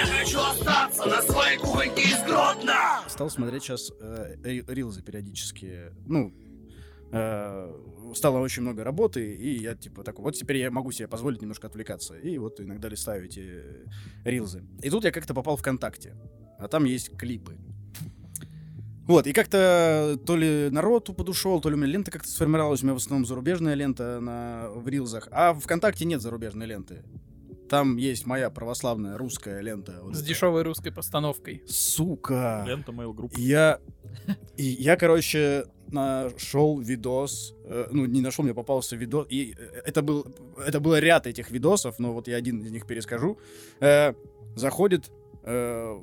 Я 0.00 0.06
хочу 0.06 0.40
остаться 0.40 1.04
на 1.04 1.20
своей 1.20 1.58
кухоньке 1.58 2.00
из 2.00 2.22
Гродно! 2.24 3.02
Стал 3.06 3.28
смотреть 3.28 3.64
сейчас 3.64 3.92
э, 4.00 4.36
ри- 4.42 4.64
рилзы 4.66 5.02
периодически. 5.02 5.92
Ну, 6.06 6.32
э, 7.12 7.74
стало 8.14 8.38
очень 8.38 8.62
много 8.62 8.82
работы, 8.82 9.34
и 9.34 9.58
я 9.60 9.74
типа 9.74 10.02
такой, 10.02 10.24
вот 10.24 10.36
теперь 10.36 10.56
я 10.56 10.70
могу 10.70 10.90
себе 10.90 11.06
позволить 11.06 11.42
немножко 11.42 11.66
отвлекаться. 11.66 12.14
И 12.14 12.38
вот 12.38 12.62
иногда 12.62 12.88
листаю 12.88 13.26
эти 13.26 13.62
рилзы. 14.24 14.64
И 14.82 14.88
тут 14.88 15.04
я 15.04 15.12
как-то 15.12 15.34
попал 15.34 15.58
ВКонтакте, 15.58 16.16
а 16.58 16.66
там 16.66 16.84
есть 16.84 17.14
клипы. 17.18 17.58
Вот, 19.06 19.26
и 19.26 19.34
как-то 19.34 20.18
то 20.24 20.34
ли 20.34 20.70
народ 20.70 21.14
подушел, 21.14 21.60
то 21.60 21.68
ли 21.68 21.74
у 21.74 21.78
меня 21.78 21.88
лента 21.88 22.10
как-то 22.10 22.30
сформировалась, 22.30 22.82
у 22.82 22.86
меня 22.86 22.94
в 22.94 22.98
основном 22.98 23.26
зарубежная 23.26 23.74
лента 23.74 24.18
на, 24.18 24.70
в 24.70 24.88
рилзах, 24.88 25.28
а 25.30 25.52
в 25.52 25.60
ВКонтакте 25.60 26.06
нет 26.06 26.22
зарубежной 26.22 26.66
ленты. 26.66 27.02
Там 27.70 27.96
есть 27.98 28.26
моя 28.26 28.50
православная 28.50 29.16
русская 29.16 29.60
лента. 29.60 30.00
вот 30.02 30.16
С 30.16 30.18
эта. 30.18 30.28
дешевой 30.28 30.62
русской 30.64 30.90
постановкой. 30.90 31.62
Сука. 31.68 32.64
Лента 32.66 32.90
Mail 32.90 33.14
Group. 33.14 33.32
Я, 33.36 33.78
и 34.56 34.64
я, 34.64 34.96
короче, 34.96 35.66
нашел 35.86 36.80
видос, 36.80 37.54
э, 37.64 37.86
ну, 37.92 38.06
не 38.06 38.20
нашел, 38.22 38.44
мне 38.44 38.54
попался 38.54 38.96
видос, 38.96 39.28
и 39.30 39.54
э, 39.56 39.82
это 39.86 40.02
был, 40.02 40.26
это 40.66 40.80
было 40.80 40.98
ряд 40.98 41.28
этих 41.28 41.52
видосов, 41.52 42.00
но 42.00 42.12
вот 42.12 42.26
я 42.26 42.36
один 42.36 42.60
из 42.60 42.72
них 42.72 42.86
перескажу. 42.88 43.38
Э, 43.78 44.14
заходит 44.56 45.08
э, 45.44 46.00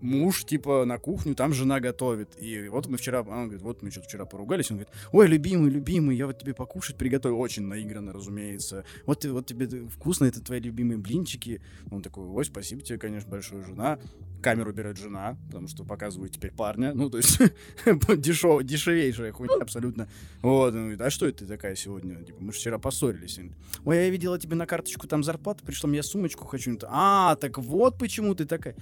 муж, 0.00 0.44
типа, 0.44 0.84
на 0.84 0.98
кухню, 0.98 1.34
там 1.34 1.52
жена 1.52 1.80
готовит, 1.80 2.30
и 2.40 2.68
вот 2.68 2.86
мы 2.86 2.96
вчера, 2.96 3.22
он 3.22 3.44
говорит, 3.44 3.62
вот 3.62 3.82
мы 3.82 3.90
что-то 3.90 4.06
вчера 4.06 4.24
поругались, 4.24 4.70
он 4.70 4.78
говорит, 4.78 4.94
ой, 5.12 5.26
любимый, 5.26 5.70
любимый, 5.70 6.16
я 6.16 6.26
вот 6.26 6.38
тебе 6.38 6.54
покушать 6.54 6.96
приготовил, 6.96 7.40
очень 7.40 7.64
наигранно, 7.64 8.12
разумеется, 8.12 8.84
вот, 9.06 9.24
вот 9.24 9.46
тебе 9.46 9.66
вкусно, 9.88 10.26
это 10.26 10.40
твои 10.40 10.60
любимые 10.60 10.98
блинчики, 10.98 11.60
он 11.90 12.02
такой, 12.02 12.26
ой, 12.26 12.44
спасибо 12.44 12.82
тебе, 12.82 12.98
конечно, 12.98 13.30
большое, 13.30 13.64
жена, 13.64 13.98
камеру 14.44 14.72
берет 14.74 14.98
жена, 14.98 15.38
потому 15.46 15.68
что 15.68 15.84
показывает 15.84 16.32
теперь 16.32 16.52
парня. 16.52 16.92
Ну, 16.92 17.08
то 17.08 17.16
есть 17.16 17.38
дешев, 18.18 18.62
дешевейшая 18.62 19.32
хуйня 19.32 19.62
абсолютно. 19.62 20.06
Вот, 20.42 20.74
он 20.74 20.80
говорит, 20.80 21.00
а 21.00 21.08
что 21.08 21.26
это 21.26 21.38
ты 21.38 21.46
такая 21.46 21.74
сегодня? 21.74 22.22
Типа, 22.22 22.42
мы 22.42 22.52
же 22.52 22.58
вчера 22.58 22.78
поссорились. 22.78 23.38
Он 23.38 23.44
говорит, 23.44 23.62
Ой, 23.86 23.96
я 23.96 24.10
видела 24.10 24.38
тебе 24.38 24.54
на 24.54 24.66
карточку 24.66 25.08
там 25.08 25.24
зарплата, 25.24 25.64
пришла, 25.64 25.88
мне 25.88 26.02
сумочку 26.02 26.44
хочу. 26.44 26.78
А, 26.84 27.36
так 27.36 27.56
вот 27.58 27.98
почему 27.98 28.34
ты 28.34 28.44
такая. 28.44 28.76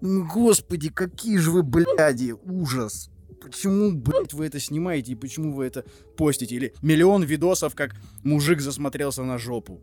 Господи, 0.00 0.90
какие 0.90 1.38
же 1.38 1.50
вы, 1.50 1.62
бляди, 1.62 2.32
ужас. 2.44 3.10
Почему, 3.40 3.92
блядь, 3.92 4.32
вы 4.32 4.46
это 4.46 4.58
снимаете 4.60 5.12
и 5.12 5.14
почему 5.14 5.52
вы 5.52 5.66
это 5.66 5.84
постите? 6.16 6.54
Или 6.56 6.74
миллион 6.82 7.22
видосов, 7.22 7.74
как 7.74 7.94
мужик 8.24 8.60
засмотрелся 8.60 9.22
на 9.22 9.38
жопу. 9.38 9.80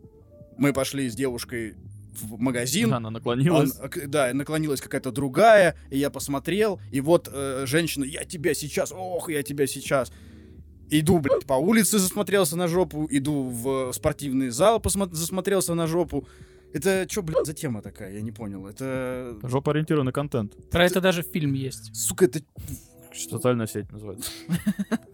Мы 0.58 0.72
пошли 0.72 1.08
с 1.08 1.14
девушкой 1.14 1.74
в 2.20 2.38
магазин, 2.38 2.92
Она 2.94 3.10
наклонилась. 3.10 3.72
он, 3.80 3.90
э, 3.96 4.06
да, 4.06 4.32
наклонилась 4.32 4.80
какая-то 4.80 5.10
другая, 5.10 5.74
и 5.90 5.98
я 5.98 6.10
посмотрел, 6.10 6.80
и 6.92 7.00
вот 7.00 7.28
э, 7.32 7.64
женщина, 7.66 8.04
я 8.04 8.24
тебя 8.24 8.54
сейчас, 8.54 8.92
ох, 8.92 9.30
я 9.30 9.42
тебя 9.42 9.66
сейчас. 9.66 10.12
Иду, 10.90 11.18
блядь, 11.18 11.44
по 11.44 11.54
улице 11.54 11.98
засмотрелся 11.98 12.56
на 12.56 12.68
жопу, 12.68 13.08
иду 13.10 13.48
в 13.48 13.92
спортивный 13.92 14.50
зал, 14.50 14.78
посмо- 14.78 15.12
засмотрелся 15.12 15.74
на 15.74 15.86
жопу. 15.88 16.28
Это 16.74 17.06
что, 17.08 17.22
блядь, 17.22 17.46
за 17.46 17.54
тема 17.54 17.80
такая? 17.82 18.12
Я 18.12 18.20
не 18.20 18.32
понял. 18.32 18.66
Это, 18.66 19.38
Жопа 19.44 19.70
ориентированный 19.70 20.12
контент. 20.12 20.54
Про 20.70 20.84
это 20.84 21.00
даже 21.00 21.22
фильм 21.22 21.52
есть. 21.54 21.94
сука, 21.94 22.24
это... 22.26 22.40
Социальная 23.12 23.68
сеть 23.68 23.90
называется. 23.92 24.28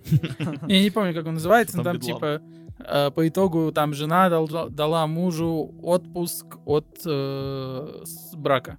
Я 0.66 0.82
не 0.82 0.90
помню, 0.90 1.12
как 1.12 1.26
он 1.26 1.34
называется, 1.34 1.76
но 1.76 1.82
Там 1.84 2.00
типа 2.00 2.40
э, 2.78 3.10
по 3.10 3.28
итогу 3.28 3.72
там 3.72 3.92
жена 3.92 4.30
дала 4.70 5.06
мужу 5.06 5.74
отпуск 5.82 6.46
от 6.64 6.86
э, 7.04 8.02
брака, 8.36 8.78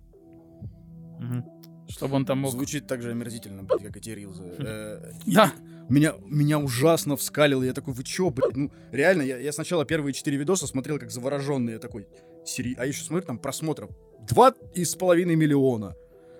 чтобы 1.88 2.16
он 2.16 2.26
там 2.26 2.40
мог... 2.40 2.52
Звучит 2.52 2.88
так 2.88 3.02
же 3.04 3.12
омерзительно, 3.12 3.64
блядь, 3.64 3.84
как 3.84 3.98
эти 3.98 4.10
рилзы. 4.10 4.44
Э, 4.58 5.12
и- 5.26 5.36
Да. 5.36 5.52
Меня, 5.90 6.14
меня 6.26 6.58
ужасно 6.58 7.18
вскалило. 7.18 7.64
Я 7.64 7.74
такой, 7.74 7.94
вы 7.94 8.04
чё, 8.04 8.30
блядь? 8.30 8.56
Ну, 8.56 8.72
реально, 8.92 9.24
я, 9.24 9.38
я 9.38 9.52
сначала 9.52 9.84
первые 9.84 10.14
четыре 10.14 10.38
видоса 10.38 10.66
смотрел 10.66 10.98
как 11.00 11.12
завороженный. 11.12 11.74
Я 11.74 11.80
такой, 11.80 12.08
сери... 12.46 12.76
а 12.78 12.86
еще 12.86 13.04
смотрю, 13.04 13.26
там 13.26 13.40
просмотров 13.40 13.92
два 14.28 14.54
и 14.74 14.86
с 14.86 14.96
половиной 14.96 15.36
миллиона. 15.36 15.96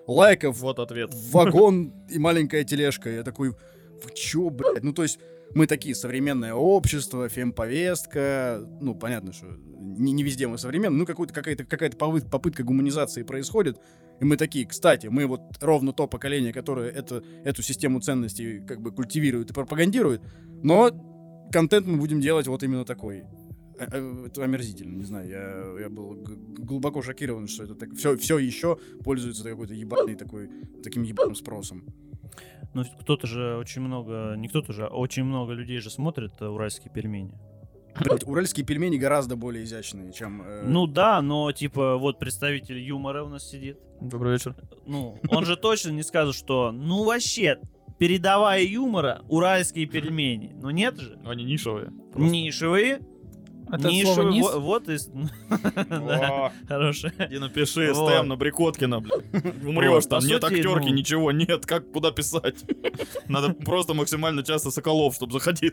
Лайков, 0.06 0.60
Вот 0.60 0.78
ответ. 0.78 1.10
вагон 1.30 1.92
и 2.10 2.18
маленькая 2.18 2.64
тележка. 2.64 3.10
Я 3.10 3.22
такой, 3.22 3.50
вы 3.50 4.10
чё, 4.14 4.50
блядь? 4.50 4.82
Ну, 4.82 4.92
то 4.92 5.02
есть, 5.02 5.18
мы 5.54 5.66
такие, 5.66 5.94
современное 5.94 6.54
общество, 6.54 7.28
фемповестка. 7.28 8.66
Ну, 8.80 8.94
понятно, 8.94 9.32
что 9.32 9.46
не, 9.46 10.12
не 10.12 10.22
везде 10.22 10.48
мы 10.48 10.58
современные. 10.58 10.98
Ну, 10.98 11.06
какая-то, 11.06 11.64
какая-то 11.64 11.96
попыт- 11.96 12.28
попытка 12.30 12.64
гуманизации 12.64 13.22
происходит. 13.22 13.78
И 14.20 14.24
мы 14.24 14.36
такие, 14.36 14.66
кстати, 14.66 15.06
мы 15.08 15.26
вот 15.26 15.40
ровно 15.60 15.92
то 15.92 16.06
поколение, 16.06 16.52
которое 16.52 16.90
это, 16.90 17.22
эту 17.44 17.62
систему 17.62 18.00
ценностей 18.00 18.60
как 18.66 18.80
бы 18.80 18.92
культивирует 18.92 19.50
и 19.50 19.54
пропагандирует. 19.54 20.22
Но 20.62 20.90
контент 21.52 21.86
мы 21.86 21.98
будем 21.98 22.20
делать 22.20 22.46
вот 22.46 22.62
именно 22.62 22.84
такой. 22.84 23.24
Э, 23.90 24.26
Это 24.26 24.44
омерзительно, 24.44 24.96
не 24.96 25.04
знаю, 25.04 25.28
я, 25.28 25.82
я 25.82 25.88
был 25.88 26.14
глубоко 26.58 27.02
шокирован, 27.02 27.48
что 27.48 27.64
это 27.64 27.74
так, 27.74 27.94
все, 27.94 28.16
все 28.16 28.38
еще 28.38 28.78
пользуется 29.04 29.44
какой-то 29.44 29.74
ебаный 29.74 30.14
такой, 30.14 30.48
таким 30.82 31.02
ебаным 31.02 31.34
спросом. 31.34 31.84
Ну, 32.74 32.84
кто-то 33.00 33.26
же 33.26 33.56
очень 33.58 33.82
много, 33.82 34.34
не 34.36 34.48
кто-то 34.48 34.72
же, 34.72 34.86
а 34.86 34.94
очень 34.94 35.24
много 35.24 35.52
людей 35.52 35.78
же 35.78 35.90
смотрит 35.90 36.32
э, 36.40 36.46
уральские 36.46 36.90
пельмени. 36.92 37.34
Блядь, 38.00 38.26
уральские 38.26 38.64
пельмени 38.64 38.96
гораздо 38.96 39.36
более 39.36 39.64
изящные, 39.64 40.12
чем... 40.14 40.40
э, 40.42 40.64
Ну 40.66 40.86
да, 40.86 41.20
но 41.20 41.52
типа 41.52 41.98
вот 41.98 42.18
представитель 42.18 42.78
юмора 42.78 43.24
у 43.24 43.28
нас 43.28 43.46
сидит. 43.50 43.78
Добрый 44.00 44.32
вечер. 44.32 44.56
Ну, 44.86 45.18
он 45.28 45.44
же 45.44 45.56
точно 45.56 45.90
не 45.90 46.02
скажет, 46.02 46.34
что 46.34 46.72
ну 46.72 47.04
вообще, 47.04 47.58
передавая 47.98 48.62
юмора, 48.62 49.20
уральские 49.28 49.84
пельмени. 49.86 50.52
Ну 50.54 50.70
нет 50.70 50.98
же. 50.98 51.18
Они 51.26 51.44
нишевые. 51.44 51.92
просто. 52.12 52.30
Нишевые. 52.30 53.00
Это 53.72 53.82
слово 53.82 53.92
Нишевые. 53.92 54.32
низ? 54.32 54.44
во- 54.46 54.58
Вот 54.60 54.88
и... 54.88 54.96
О, 55.90 56.52
хорошее. 56.68 57.12
Иди 57.18 57.38
напиши 57.38 57.92
Вот. 57.92 58.12
СТМ 58.12 58.28
на 58.28 58.36
Брикоткина, 58.36 59.00
блядь. 59.00 59.24
Умрешь 59.64 59.90
Вот, 59.90 60.08
там, 60.08 60.24
нет 60.24 60.44
актерки, 60.44 60.88
ну- 60.88 60.94
ничего 60.94 61.32
нет. 61.32 61.64
Как, 61.66 61.90
куда 61.90 62.10
писать? 62.10 62.64
Надо 63.28 63.54
просто 63.54 63.94
максимально 63.94 64.42
часто 64.42 64.70
Соколов, 64.70 65.14
чтобы 65.14 65.32
заходил. 65.32 65.72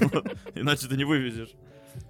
Вот. 0.00 0.26
Иначе 0.54 0.88
ты 0.88 0.96
не 0.96 1.04
вывезешь. 1.04 1.50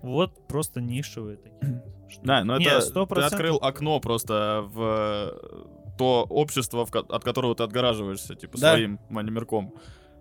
Вот 0.03 0.47
просто 0.47 0.81
нишевые 0.81 1.37
такие. 1.37 1.83
Да, 2.23 2.45
но 2.45 2.57
это 2.59 2.81
ты 3.07 3.21
открыл 3.23 3.57
окно 3.61 3.99
просто 3.99 4.65
в 4.73 4.81
э, 4.81 5.97
то 5.99 6.25
общество, 6.29 6.87
от 7.09 7.25
которого 7.25 7.57
ты 7.57 7.65
отгораживаешься, 7.65 8.37
типа, 8.37 8.57
своим 8.57 9.01
манимерком. 9.09 9.75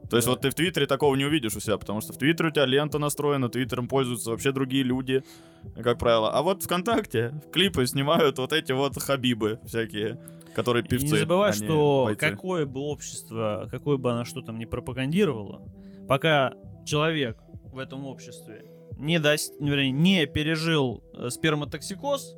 То 0.10 0.18
есть 0.18 0.28
вот 0.28 0.42
ты 0.42 0.50
в 0.50 0.54
Твиттере 0.56 0.86
такого 0.86 1.16
не 1.16 1.26
увидишь 1.26 1.56
у 1.56 1.60
себя, 1.60 1.78
потому 1.78 2.02
что 2.02 2.14
в 2.14 2.18
Твиттере 2.18 2.50
у 2.50 2.52
тебя 2.52 2.66
лента 2.66 3.00
настроена, 3.00 3.50
Твиттером 3.50 3.88
пользуются 3.88 4.32
вообще 4.32 4.52
другие 4.52 4.84
люди, 4.84 5.24
как 5.82 5.98
правило. 5.98 6.32
А 6.32 6.42
вот 6.42 6.64
ВКонтакте 6.64 7.34
клипы 7.52 7.86
снимают 7.88 8.38
вот 8.38 8.54
эти 8.54 8.72
вот 8.72 9.02
хабибы 9.02 9.60
всякие, 9.66 10.20
которые 10.56 10.84
И 10.84 10.88
певцы. 10.88 11.06
не 11.06 11.18
забывай, 11.20 11.50
а 11.52 11.54
что 11.54 12.04
бойцы. 12.06 12.20
какое 12.20 12.66
бы 12.66 12.82
общество, 12.82 13.68
какое 13.72 13.98
бы 13.98 14.12
оно 14.12 14.26
что 14.26 14.42
там 14.42 14.60
не 14.60 14.66
пропагандировало, 14.66 15.62
пока 16.08 16.54
человек 16.86 17.38
в 17.72 17.78
этом 17.80 18.06
обществе 18.06 18.66
не, 18.98 19.18
вернее, 19.18 19.92
не 19.92 20.26
пережил 20.26 21.04
э, 21.14 21.30
сперматоксикоз, 21.30 22.36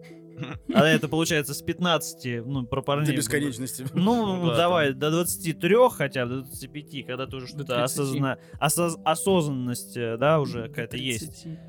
а 0.74 0.86
это 0.88 1.08
получается 1.08 1.54
с 1.54 1.62
15, 1.62 2.46
ну, 2.46 2.66
про 2.66 2.82
парней. 2.82 3.08
до 3.08 3.14
бесконечности. 3.18 3.86
Ну, 3.94 4.38
Ну 4.42 4.48
да, 4.48 4.58
давай, 4.58 4.94
до 4.94 5.12
23 5.12 5.76
хотя 5.92 6.26
бы, 6.26 6.36
до 6.36 6.42
25, 6.44 7.06
когда 7.06 7.26
ты 7.28 7.36
уже 7.38 7.48
что-то 7.48 7.76
30. 7.76 7.82
осозна... 7.84 8.38
осоз- 8.60 8.98
осознанность, 9.06 9.96
э, 9.98 10.18
да, 10.18 10.40
уже 10.40 10.68
какая-то 10.70 10.98
есть. 10.98 11.44
30. 11.44 11.60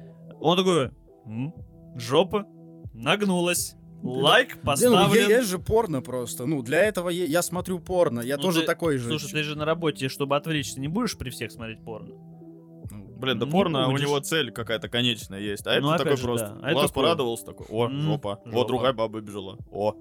Он 0.40 0.56
такой, 0.56 0.90
«М, 1.26 1.54
жопа 1.96 2.44
нагнулась, 2.92 3.74
лайк 4.02 4.50
Да, 4.50 4.56
ну, 4.56 4.62
поставлен. 4.66 5.28
я- 5.28 5.36
есть 5.38 5.48
же 5.48 5.58
порно 5.58 6.00
просто. 6.02 6.46
Ну, 6.46 6.62
для 6.62 6.80
этого 6.84 7.08
я, 7.08 7.24
я 7.24 7.42
смотрю 7.42 7.78
порно. 7.80 8.20
Я 8.20 8.36
Ну, 8.36 8.42
тоже 8.42 8.60
ты- 8.60 8.66
такой 8.66 8.98
же. 8.98 9.08
Слушай, 9.08 9.30
ты 9.32 9.42
же 9.42 9.56
на 9.56 9.64
работе, 9.64 10.08
чтобы 10.08 10.36
отвлечься, 10.36 10.80
не 10.80 10.88
будешь 10.88 11.16
при 11.16 11.30
всех 11.30 11.50
смотреть 11.52 11.82
порно? 11.84 12.14
Блин, 13.16 13.38
да 13.38 13.46
Не 13.46 13.52
порно, 13.52 13.88
у 13.88 13.92
будешь. 13.92 14.02
него 14.04 14.18
цель 14.20 14.50
какая-то 14.50 14.88
конечная 14.88 15.40
есть. 15.40 15.66
А 15.66 15.80
Ну, 15.80 15.90
это 15.92 16.04
такой 16.04 16.16
же, 16.16 16.22
просто. 16.24 16.56
да. 16.60 16.68
А 16.68 16.72
Глаз 16.72 16.92
порадовался 16.92 17.46
такой. 17.46 17.66
О, 17.68 17.86
М, 17.86 18.00
жопа. 18.02 18.40
жопа. 18.44 18.56
Вот 18.56 18.66
другая 18.68 18.92
баба 18.92 19.20
бежала. 19.20 19.58
О. 19.70 19.94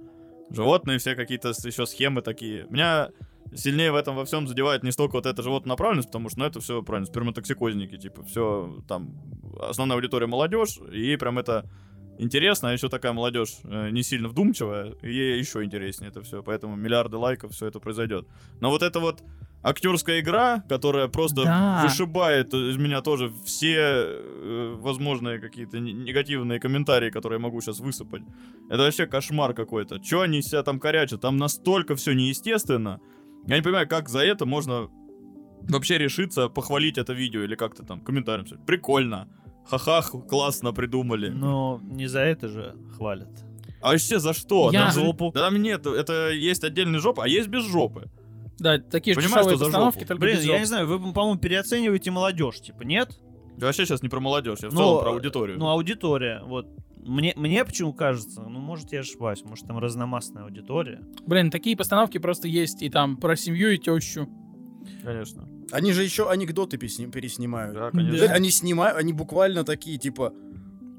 Животные 0.50 0.98
все 1.00 1.16
какие-то 1.16 1.50
еще 1.50 1.86
схемы 1.86 2.22
такие. 2.22 2.68
Меня 2.70 3.10
сильнее 3.54 3.92
в 3.92 3.96
этом 3.96 4.16
во 4.16 4.26
всем 4.26 4.48
задевает 4.48 4.84
не 4.84 4.92
столько 4.92 5.14
вот 5.16 5.26
эта 5.26 5.42
животная 5.42 5.72
направленность, 5.72 6.10
потому 6.10 6.30
что, 6.30 6.40
ну, 6.40 6.46
это 6.46 6.60
все, 6.60 6.84
правильно, 6.84 7.08
сперматоксикозники, 7.08 7.98
типа, 7.98 8.24
все 8.24 8.80
там, 8.88 9.16
основная 9.62 9.96
аудитория 9.96 10.28
молодежь, 10.28 10.78
и 10.92 11.00
ей 11.00 11.18
прям 11.18 11.40
это 11.40 11.66
интересно, 12.18 12.70
а 12.70 12.74
еще 12.74 12.90
такая 12.90 13.14
молодежь 13.14 13.56
э, 13.64 13.90
не 13.92 14.04
сильно 14.04 14.28
вдумчивая, 14.28 14.94
и 15.02 15.10
ей 15.14 15.40
еще 15.40 15.64
интереснее 15.64 16.10
это 16.10 16.22
все, 16.22 16.44
поэтому 16.44 16.76
миллиарды 16.76 17.18
лайков, 17.18 17.54
все 17.54 17.68
это 17.68 17.80
произойдет. 17.80 18.28
Но 18.60 18.70
вот 18.70 18.82
это 18.84 19.00
вот 19.00 19.22
актерская 19.66 20.20
игра, 20.20 20.64
которая 20.70 21.08
просто 21.08 21.44
Да. 21.44 21.82
вышибает 21.84 22.54
из 22.54 22.78
меня 22.78 23.02
тоже 23.02 23.32
все 23.46 23.76
э, 23.78 24.76
возможные 24.78 25.40
какие-то 25.40 25.80
не- 25.80 25.94
негативные 25.94 26.60
комментарии, 26.60 27.10
которые 27.10 27.38
я 27.40 27.44
могу 27.44 27.62
сейчас 27.62 27.80
высыпать. 27.80 28.22
Это 28.70 28.84
вообще 28.84 29.08
кошмар 29.08 29.54
какой-то. 29.54 30.00
Че 30.00 30.22
они 30.22 30.42
себя 30.42 30.62
там 30.64 30.80
корячат? 30.80 31.22
Там 31.22 31.38
настолько 31.38 31.96
все 31.96 32.14
неестественно. 32.14 33.00
Я 33.48 33.56
не 33.58 33.62
понимаю, 33.64 33.88
как 33.88 34.10
за 34.10 34.20
это 34.20 34.46
можно 34.46 34.88
вообще 35.70 35.98
решиться 35.98 36.48
похвалить 36.50 36.98
это 36.98 37.14
видео 37.14 37.42
или 37.44 37.56
как-то 37.56 37.84
там 37.84 38.02
комментарием 38.02 38.46
писать. 38.46 38.66
Прикольно. 38.66 39.28
Ха-ха, 39.68 40.02
классно 40.30 40.74
придумали. 40.74 41.30
Но 41.30 41.80
не 41.84 42.08
за 42.08 42.20
это 42.20 42.48
же 42.50 42.76
хвалят. 42.96 43.30
А 43.82 43.92
вообще 43.92 44.20
за 44.20 44.34
что? 44.34 44.70
Я- 44.72 44.86
На 44.86 44.92
жопу? 44.92 45.32
Да 45.34 45.42
там 45.42 45.62
нет, 45.62 45.86
это 45.88 46.30
есть 46.30 46.64
отдельный 46.64 47.00
жоп, 47.00 47.20
а 47.20 47.28
есть 47.28 47.48
без 47.50 47.64
жопы. 47.66 48.10
Да, 48.60 48.78
такие 48.80 49.14
же 49.14 49.20
Понимаешь, 49.22 49.46
дешевые 49.46 49.56
что 49.58 49.66
за 49.66 49.66
постановки, 49.66 50.00
жопу? 50.00 50.08
только 50.08 50.22
Блин, 50.22 50.38
без 50.38 50.44
я 50.46 50.60
не 50.60 50.66
знаю, 50.66 50.88
вы, 50.88 51.14
по-моему, 51.14 51.40
переоцениваете 51.40 52.12
молодежь, 52.12 52.62
типа, 52.62 52.84
нет? 52.84 53.10
Я 53.58 53.66
вообще 53.68 53.86
сейчас 53.86 54.02
не 54.02 54.10
про 54.10 54.20
молодежь, 54.20 54.60
я 54.64 54.70
в 54.70 54.74
Ну, 54.74 54.80
целом 54.80 55.00
про 55.02 55.12
аудиторию. 55.12 55.58
Ну, 55.60 55.68
аудитория, 55.68 56.42
вот. 56.46 56.68
Мне, 56.98 57.34
мне 57.36 57.64
почему 57.64 57.94
кажется, 57.94 58.42
ну, 58.42 58.60
может, 58.60 58.92
я 58.92 59.02
ошибаюсь, 59.02 59.44
может, 59.44 59.68
там 59.68 59.78
разномастная 59.78 60.44
аудитория. 60.46 61.02
Блин, 61.28 61.52
такие 61.52 61.78
постановки 61.78 62.18
просто 62.18 62.48
есть 62.48 62.82
и 62.82 62.90
там 62.90 63.18
про 63.18 63.36
семью 63.36 63.72
и 63.74 63.78
тещу. 63.78 64.28
Конечно. 65.04 65.48
Они 65.72 65.92
же 65.94 66.04
еще 66.04 66.30
анекдоты 66.30 66.78
пересни- 66.78 67.10
переснимают. 67.12 67.74
Да, 67.76 67.92
Да. 67.92 67.92
конечно. 67.92 68.34
Они 68.34 68.50
снимают, 68.50 68.98
они 68.98 69.14
буквально 69.14 69.64
такие, 69.64 69.98
типа, 69.98 70.34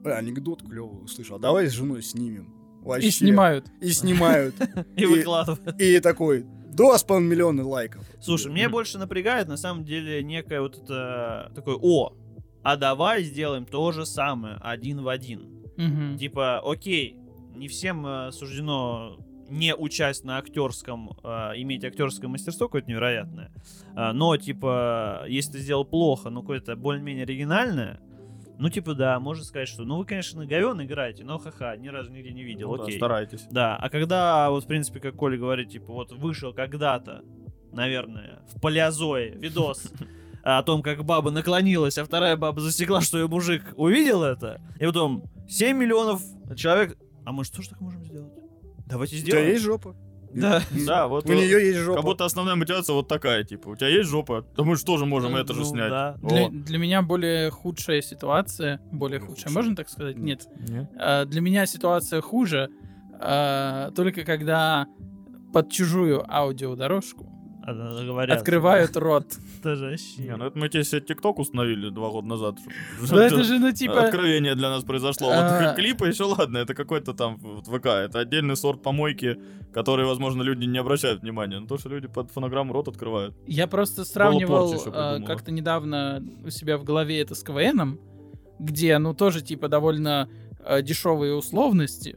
«Э, 0.04 0.10
анекдот 0.12 0.62
клевый 0.62 1.04
услышал, 1.04 1.36
а 1.36 1.38
давай 1.38 1.66
с 1.68 1.72
женой 1.72 2.02
снимем. 2.02 2.52
Вообще. 2.82 3.08
И 3.08 3.10
снимают. 3.10 3.66
И 3.80 3.90
снимают. 3.90 4.54
И- 4.96 5.06
выкладывают. 5.06 5.80
И 5.80 5.98
такой, 5.98 6.46
два 6.76 6.98
с 6.98 7.02
половиной 7.04 7.30
миллиона 7.30 7.66
лайков. 7.66 8.04
Слушай, 8.20 8.52
меня 8.52 8.68
больше 8.68 8.98
напрягает, 8.98 9.48
на 9.48 9.56
самом 9.56 9.84
деле, 9.84 10.22
некое 10.22 10.60
вот 10.60 10.76
это 10.76 11.50
такое, 11.54 11.76
о, 11.80 12.12
а 12.62 12.76
давай 12.76 13.24
сделаем 13.24 13.64
то 13.64 13.92
же 13.92 14.06
самое, 14.06 14.58
один 14.60 15.02
в 15.02 15.08
один. 15.08 15.64
Мгм. 15.76 16.18
Типа, 16.18 16.60
окей, 16.64 17.16
не 17.54 17.68
всем 17.68 18.06
э, 18.06 18.32
суждено 18.32 19.18
не 19.48 19.74
участь 19.74 20.24
на 20.24 20.38
актерском, 20.38 21.16
э, 21.22 21.28
иметь 21.56 21.84
актерское 21.84 22.28
мастерство 22.28 22.66
какое-то 22.66 22.88
невероятное. 22.88 23.52
А, 23.94 24.12
но, 24.12 24.36
типа, 24.36 25.24
если 25.28 25.52
ты 25.52 25.58
сделал 25.60 25.84
плохо, 25.84 26.30
но 26.30 26.40
какое-то 26.40 26.76
более-менее 26.76 27.24
оригинальное, 27.24 28.00
ну, 28.58 28.68
типа, 28.70 28.94
да, 28.94 29.20
можно 29.20 29.44
сказать, 29.44 29.68
что, 29.68 29.84
ну, 29.84 29.98
вы, 29.98 30.04
конечно, 30.06 30.46
говен 30.46 30.80
играете, 30.82 31.24
но 31.24 31.38
ха-ха, 31.38 31.76
ни 31.76 31.88
разу 31.88 32.10
нигде 32.10 32.32
не 32.32 32.42
видел, 32.42 32.70
Ну 32.70 32.76
да, 32.78 32.84
окей. 32.84 32.96
старайтесь. 32.96 33.46
Да, 33.50 33.76
а 33.76 33.88
когда, 33.90 34.50
вот, 34.50 34.64
в 34.64 34.66
принципе, 34.66 35.00
как 35.00 35.14
Коля 35.16 35.36
говорит, 35.38 35.70
типа, 35.70 35.92
вот 35.92 36.12
вышел 36.12 36.52
когда-то, 36.54 37.22
наверное, 37.72 38.42
в 38.54 38.60
палеозое 38.60 39.30
видос 39.34 39.92
о 40.42 40.62
том, 40.62 40.82
как 40.82 41.04
баба 41.04 41.30
наклонилась, 41.30 41.98
а 41.98 42.04
вторая 42.04 42.36
баба 42.36 42.60
засекла, 42.60 43.00
что 43.00 43.18
ее 43.18 43.28
мужик 43.28 43.62
увидел 43.76 44.22
это, 44.22 44.60
и 44.80 44.86
потом 44.86 45.24
7 45.48 45.76
миллионов 45.76 46.22
человек... 46.56 46.96
А 47.24 47.32
мы 47.32 47.44
что 47.44 47.60
ж 47.60 47.68
так 47.68 47.80
можем 47.80 48.04
сделать? 48.04 48.32
Давайте 48.86 49.16
У 49.16 49.18
тебя 49.18 49.26
сделаем. 49.32 49.48
есть 49.50 49.64
жопа? 49.64 49.96
Да, 50.36 50.62
да, 50.86 51.06
вот 51.08 51.28
У 51.28 51.32
нее 51.32 51.66
есть 51.66 51.78
жопа. 51.78 51.96
как 51.96 52.04
будто 52.04 52.24
основная 52.24 52.54
мотивация 52.56 52.94
вот 52.94 53.08
такая, 53.08 53.42
типа, 53.44 53.68
у 53.70 53.76
тебя 53.76 53.88
есть 53.88 54.08
жопа, 54.10 54.44
да 54.56 54.62
мы 54.64 54.76
же 54.76 54.84
тоже 54.84 55.06
можем 55.06 55.34
это 55.36 55.54
же 55.54 55.60
Ну, 55.60 55.66
снять. 55.66 55.90
да. 55.90 56.16
Для, 56.20 56.78
меня 56.78 57.02
более 57.02 57.50
худшая 57.50 58.02
ситуация, 58.02 58.80
более 58.92 59.20
худшая, 59.20 59.52
можно 59.52 59.74
так 59.74 59.88
сказать? 59.88 60.16
Нет. 60.18 60.46
Нет? 60.68 60.90
А, 60.98 61.24
для 61.24 61.40
меня 61.40 61.66
ситуация 61.66 62.20
хуже 62.20 62.68
а, 63.18 63.90
только 63.92 64.24
когда 64.24 64.86
под 65.52 65.70
чужую 65.72 66.24
аудиодорожку 66.32 67.32
говорят. 67.74 68.38
открывают 68.38 68.96
рот. 68.96 69.26
Тоже 69.62 69.90
вообще. 69.90 70.22
Не, 70.22 70.36
ну 70.36 70.46
это 70.46 70.58
мы 70.58 70.68
тебе 70.68 70.84
себе 70.84 71.00
ТикТок 71.00 71.38
установили 71.38 71.90
два 71.90 72.10
года 72.10 72.28
назад. 72.28 72.56
Ну 73.00 73.18
это 73.18 73.42
же, 73.42 73.58
ну 73.58 73.72
типа... 73.72 74.04
Откровение 74.04 74.54
для 74.54 74.70
нас 74.70 74.84
произошло. 74.84 75.30
А. 75.32 75.68
Вот 75.68 75.76
клипы 75.76 76.06
еще 76.06 76.24
ладно, 76.24 76.58
это 76.58 76.74
какой-то 76.74 77.12
там 77.14 77.38
ВК. 77.38 77.86
Это 77.86 78.20
отдельный 78.20 78.56
сорт 78.56 78.82
помойки, 78.82 79.40
который, 79.72 80.06
возможно, 80.06 80.42
люди 80.42 80.64
не 80.64 80.78
обращают 80.78 81.22
внимания. 81.22 81.58
Но 81.58 81.66
то, 81.66 81.78
что 81.78 81.88
люди 81.88 82.06
под 82.06 82.30
фонограмму 82.30 82.72
рот 82.72 82.88
открывают. 82.88 83.34
Я 83.46 83.66
просто 83.66 84.04
сравнивал 84.04 84.74
а, 84.92 85.20
как-то 85.20 85.50
недавно 85.50 86.22
у 86.44 86.50
себя 86.50 86.78
в 86.78 86.84
голове 86.84 87.20
это 87.20 87.34
с 87.34 87.42
КВНом, 87.42 87.98
где, 88.58 88.96
ну, 88.98 89.14
тоже, 89.14 89.42
типа, 89.42 89.68
довольно 89.68 90.28
а, 90.60 90.82
дешевые 90.82 91.34
условности, 91.34 92.16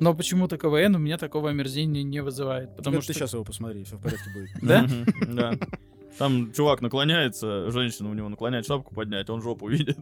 но 0.00 0.14
почему-то 0.14 0.58
КВН 0.58 0.96
у 0.96 0.98
меня 0.98 1.16
такого 1.18 1.50
омерзения 1.50 2.02
не 2.02 2.20
вызывает, 2.22 2.74
потому 2.76 2.96
Ну, 2.96 3.02
что... 3.02 3.12
ты 3.12 3.18
сейчас 3.18 3.32
его 3.34 3.44
посмотри, 3.44 3.84
все 3.84 3.96
в 3.96 4.02
порядке 4.02 4.30
будет. 4.34 4.50
Да? 4.62 4.86
Да. 5.28 5.66
Там 6.18 6.52
чувак 6.52 6.80
наклоняется, 6.80 7.70
женщина 7.70 8.10
у 8.10 8.14
него 8.14 8.28
наклоняет 8.28 8.66
шапку 8.66 8.94
поднять, 8.94 9.30
он 9.30 9.40
жопу 9.42 9.68
видит. 9.68 9.98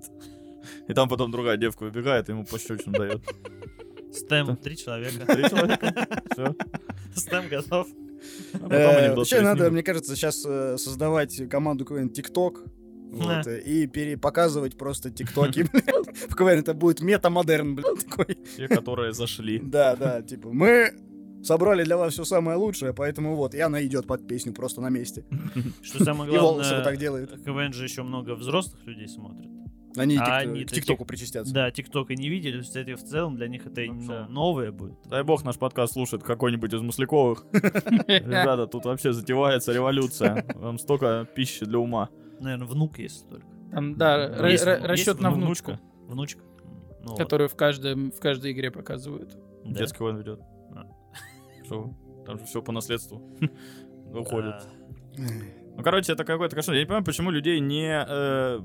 И 0.89 0.95
там 0.95 1.09
потом 1.09 1.31
другая 1.31 1.57
девка 1.57 1.85
выбегает, 1.85 2.29
и 2.29 2.33
ему 2.33 2.45
пощечину 2.45 2.93
дает. 2.97 3.23
Стэм, 4.13 4.57
три 4.57 4.77
человека. 4.77 5.27
Три 5.27 5.49
человека. 5.49 5.95
Все. 6.33 6.55
Стэм 7.15 7.49
готов. 7.49 7.87
А 8.55 8.69
Э, 8.69 9.15
Вообще 9.15 9.41
надо, 9.43 9.71
мне 9.71 9.83
кажется, 9.83 10.17
сейчас 10.17 10.41
создавать 10.83 11.49
команду 11.49 11.85
КВН 11.85 12.09
ТикТок. 12.11 12.63
Вот, 13.11 13.47
э, 13.47 13.61
и 13.61 13.87
перепоказывать 13.87 14.77
просто 14.77 15.11
тиктоки. 15.11 15.63
В 16.29 16.35
КВН 16.37 16.59
это 16.61 16.75
будет 16.75 17.01
мета-модерн, 17.01 17.75
блин, 17.75 17.97
такой. 18.09 18.37
Те, 18.57 18.69
которые 18.69 19.13
зашли. 19.13 19.59
Да, 19.59 19.97
да, 19.97 20.23
типа, 20.23 20.51
мы 20.53 20.93
собрали 21.43 21.85
для 21.85 21.97
вас 21.97 22.13
все 22.13 22.25
самое 22.25 22.59
лучшее, 22.59 22.93
поэтому 22.93 23.35
вот, 23.37 23.55
и 23.55 23.61
она 23.61 23.85
идет 23.85 24.07
под 24.07 24.27
песню 24.27 24.53
просто 24.53 24.81
на 24.81 24.91
месте. 24.91 25.25
Что 25.83 26.05
самое 26.05 26.33
И 26.33 26.39
волосы 26.39 26.75
вот 26.75 26.85
так 26.85 26.99
главное, 26.99 26.99
делает. 26.99 27.45
КВН 27.45 27.73
же 27.73 27.85
еще 27.85 28.03
много 28.03 28.35
взрослых 28.35 28.85
людей 28.87 29.09
смотрит. 29.09 29.49
Они 29.97 30.15
и 30.15 30.19
А 30.19 30.25
тик- 30.43 30.51
они-то 30.51 30.73
к 30.73 30.75
ТикТоку 30.77 31.05
тик- 31.05 31.09
причастятся. 31.09 31.53
Да, 31.53 31.71
ТикТока 31.71 32.15
не 32.15 32.29
видели, 32.29 32.61
кстати, 32.61 32.95
в 32.95 33.03
целом 33.03 33.37
для 33.37 33.49
них 33.49 33.67
это 33.67 33.81
ну, 33.87 33.95
Вообще. 34.07 34.27
новое 34.33 34.71
будет. 34.71 34.99
Дай 35.07 35.25
бог 35.25 35.43
наш 35.45 35.57
подкаст 35.57 35.95
слушает 35.95 36.23
какой-нибудь 36.23 36.73
из 36.73 36.83
Масляковых. 36.83 37.47
Ребята, 37.53 38.67
тут 38.67 38.85
вообще 38.85 39.13
затевается 39.13 39.73
революция. 39.73 40.45
Вам 40.55 40.79
столько 40.79 41.27
пищи 41.35 41.65
для 41.65 41.79
ума. 41.79 42.11
Наверное, 42.41 42.67
внук 42.67 42.99
есть 42.99 43.29
только. 43.29 43.47
Там, 43.73 43.97
да, 43.97 44.27
Есть- 44.49 44.65
есть 44.65 44.85
расчет 44.85 45.21
на 45.21 45.31
внучка? 45.31 45.79
внучку, 46.07 46.39
Внучка. 46.39 46.43
Ну, 47.05 47.11
вот, 47.11 47.19
которую 47.19 47.49
в, 47.49 47.55
каждом, 47.57 48.11
в 48.11 48.19
каждой 48.21 48.53
игре 48.53 48.71
показывают. 48.71 49.37
да. 49.65 49.79
Детский 49.81 49.99
войн 50.03 50.17
ведет. 50.17 50.41
А. 50.75 50.85
Что? 51.65 51.95
Там 52.27 52.39
же 52.39 52.45
все 52.47 52.63
по 52.63 52.73
наследству 52.73 53.23
уходит. 54.13 54.67
Ну, 55.17 55.83
короче, 55.83 56.13
это 56.13 56.25
какой-то 56.25 56.57
кошмар. 56.57 56.75
Я 56.77 56.83
не 56.83 56.87
понимаю, 56.87 57.05
почему 57.05 57.31
людей 57.31 57.61
не 57.61 58.05
э, 58.07 58.61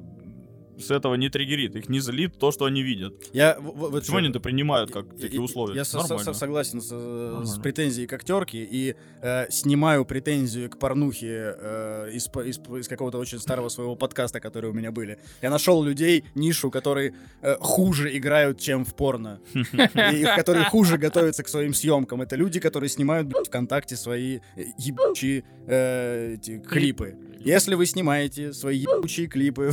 с 0.86 0.92
этого 0.92 1.16
не 1.16 1.30
триггерит, 1.30 1.76
их 1.76 1.90
не 1.90 2.00
злит 2.00 2.38
то, 2.38 2.52
что 2.52 2.66
они 2.66 2.84
видят. 2.84 3.14
Я, 3.34 3.58
вот 3.60 3.92
Почему 3.94 4.18
они 4.18 4.30
это 4.30 4.40
принимают 4.40 4.92
как 4.92 5.06
Я- 5.14 5.20
такие 5.20 5.42
условия? 5.42 5.76
Я 5.76 5.86
со- 5.86 6.02
со- 6.02 6.34
согласен 6.34 6.82
с, 6.82 6.88
с 6.88 6.92
Нормально. 6.92 7.62
претензией 7.62 8.08
к 8.08 8.14
актерке 8.14 8.64
и 8.64 8.96
э, 9.22 9.50
снимаю 9.50 10.06
претензию 10.06 10.70
к 10.70 10.78
порнухе 10.80 11.56
э, 11.58 12.10
из, 12.14 12.28
из, 12.28 12.60
из 12.60 12.88
какого-то 12.88 13.18
очень 13.18 13.40
старого 13.40 13.70
своего 13.70 13.96
подкаста, 13.96 14.40
которые 14.40 14.72
у 14.72 14.74
меня 14.74 14.92
были. 14.92 15.20
Я 15.42 15.50
нашел 15.50 15.84
людей, 15.84 16.26
нишу, 16.36 16.70
которые 16.72 17.14
э, 17.42 17.56
хуже 17.60 18.16
играют, 18.18 18.60
чем 18.60 18.86
в 18.86 18.94
порно. 18.96 19.40
И 19.54 20.26
которые 20.36 20.66
хуже 20.66 20.98
готовятся 20.98 21.44
к 21.44 21.48
своим 21.48 21.74
съемкам. 21.74 22.22
Это 22.22 22.36
люди, 22.36 22.60
которые 22.60 22.90
снимают 22.90 23.28
блядь, 23.28 23.48
ВКонтакте 23.48 23.96
свои 23.96 24.40
э, 24.56 24.64
ебучие 24.78 25.44
э, 25.68 26.34
эти 26.36 26.60
клипы. 26.60 27.16
Если 27.44 27.76
вы 27.76 27.86
снимаете 27.86 28.54
свои 28.54 28.78
ебучие 28.78 29.28
клипы 29.28 29.72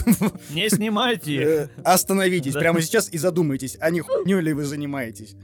Не 0.50 0.68
снимайте. 0.68 1.36
Э, 1.42 1.68
Остановитесь 1.84 2.54
прямо 2.54 2.80
сейчас 2.82 3.12
и 3.12 3.18
задумайтесь, 3.18 3.76
а 3.80 3.90
не 3.90 4.00
хуйню 4.00 4.40
ли 4.40 4.52
вы 4.52 4.64
занимаетесь. 4.64 5.34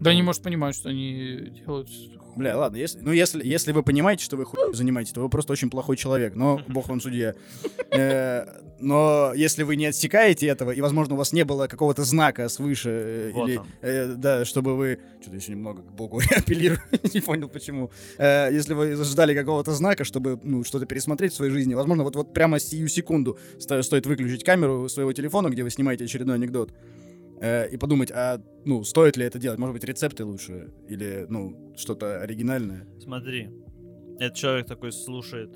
Да 0.00 0.10
они, 0.10 0.22
может, 0.22 0.42
понимают, 0.42 0.76
что 0.76 0.88
они 0.90 1.52
делают... 1.64 1.88
Бля, 2.36 2.58
ладно, 2.58 2.78
если, 2.78 2.98
ну 2.98 3.12
если, 3.12 3.46
если 3.46 3.70
вы 3.70 3.84
понимаете, 3.84 4.24
что 4.24 4.36
вы 4.36 4.44
хуйню 4.44 4.72
занимаетесь, 4.74 5.12
то 5.12 5.20
вы 5.20 5.28
просто 5.28 5.52
очень 5.52 5.70
плохой 5.70 5.96
человек, 5.96 6.34
но 6.34 6.60
бог 6.68 6.88
вам 6.88 7.00
судья. 7.00 7.34
Э, 7.90 8.44
но 8.80 9.32
если 9.34 9.62
вы 9.62 9.76
не 9.76 9.86
отсекаете 9.86 10.48
этого, 10.48 10.72
и, 10.72 10.80
возможно, 10.80 11.14
у 11.14 11.16
вас 11.16 11.32
не 11.32 11.44
было 11.44 11.68
какого-то 11.68 12.02
знака 12.02 12.48
свыше, 12.48 12.90
э, 12.90 13.30
Вот 13.32 13.48
или, 13.48 13.60
э, 13.82 14.14
да, 14.16 14.44
чтобы 14.44 14.76
вы... 14.76 14.98
Что-то 15.20 15.36
еще 15.36 15.52
немного 15.52 15.82
к 15.82 15.92
богу 15.92 16.20
апеллирую, 16.36 16.80
не 17.14 17.20
понял 17.20 17.48
почему. 17.48 17.90
Э, 18.18 18.48
если 18.52 18.74
вы 18.74 18.96
ждали 19.04 19.34
какого-то 19.34 19.72
знака, 19.72 20.04
чтобы 20.04 20.38
ну, 20.42 20.64
что-то 20.64 20.86
пересмотреть 20.86 21.32
в 21.32 21.36
своей 21.36 21.52
жизни, 21.52 21.74
возможно, 21.74 22.02
вот, 22.02 22.16
вот 22.16 22.34
прямо 22.34 22.58
сию 22.58 22.88
секунду 22.88 23.38
сто- 23.60 23.82
стоит 23.82 24.06
выключить 24.06 24.42
камеру 24.44 24.88
своего 24.88 25.12
телефона, 25.12 25.48
где 25.50 25.62
вы 25.62 25.70
снимаете 25.70 26.04
очередной 26.04 26.34
анекдот, 26.34 26.72
э, 27.44 27.68
и 27.74 27.76
подумать, 27.76 28.10
а, 28.10 28.40
ну, 28.64 28.84
стоит 28.84 29.16
ли 29.16 29.24
это 29.24 29.38
делать? 29.38 29.58
Может 29.58 29.74
быть, 29.74 29.84
рецепты 29.84 30.24
лучше? 30.24 30.72
Или, 30.88 31.26
ну, 31.28 31.74
что-то 31.76 32.20
оригинальное? 32.22 32.86
Смотри, 33.00 33.50
этот 34.18 34.36
человек 34.36 34.66
такой 34.66 34.92
слушает 34.92 35.50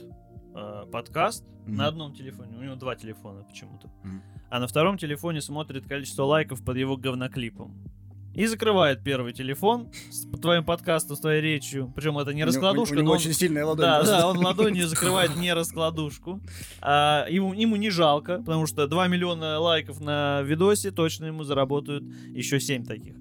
э, 0.55 0.85
подкаст 0.93 1.45
Мгм. 1.67 1.77
на 1.77 1.87
одном 1.89 2.15
телефоне, 2.15 2.57
у 2.59 2.63
него 2.63 2.75
два 2.77 2.95
телефона 2.97 3.45
почему-то, 3.45 3.89
Мгм. 4.05 4.23
а 4.51 4.59
на 4.61 4.67
втором 4.67 4.99
телефоне 4.99 5.41
смотрит 5.41 5.87
количество 5.87 6.25
лайков 6.25 6.65
под 6.65 6.77
его 6.77 6.97
говноклипом. 6.97 7.77
И 8.39 8.47
закрывает 8.47 9.03
первый 9.03 9.33
телефон 9.33 9.89
с 10.11 10.25
твоим 10.41 10.65
подкастом, 10.65 11.17
с 11.17 11.21
твоей 11.21 11.41
речью. 11.43 11.93
Причем 11.97 12.17
это 12.19 12.31
не 12.31 12.37
У 12.45 12.47
него- 12.47 12.47
раскладушка, 12.47 12.93
у 12.93 12.97
него 12.97 13.05
но 13.07 13.11
он- 13.13 13.17
очень 13.19 13.33
сильная 13.33 13.65
ладонь. 13.67 13.85
Да, 13.87 13.97
просто. 13.97 14.17
да, 14.19 14.29
он 14.29 14.39
ладонью 14.39 14.87
закрывает 14.87 15.37
не 15.37 15.53
раскладушку. 15.53 16.41
А, 16.81 17.27
ему, 17.29 17.53
ему 17.53 17.75
не 17.77 17.91
жалко, 17.91 18.39
потому 18.39 18.67
что 18.67 18.87
2 18.87 19.09
миллиона 19.09 19.59
лайков 19.59 20.01
на 20.01 20.43
видосе 20.43 20.91
точно 20.93 21.27
ему 21.27 21.43
заработают 21.43 22.05
еще 22.33 22.61
7 22.61 22.85
таких. 22.85 23.15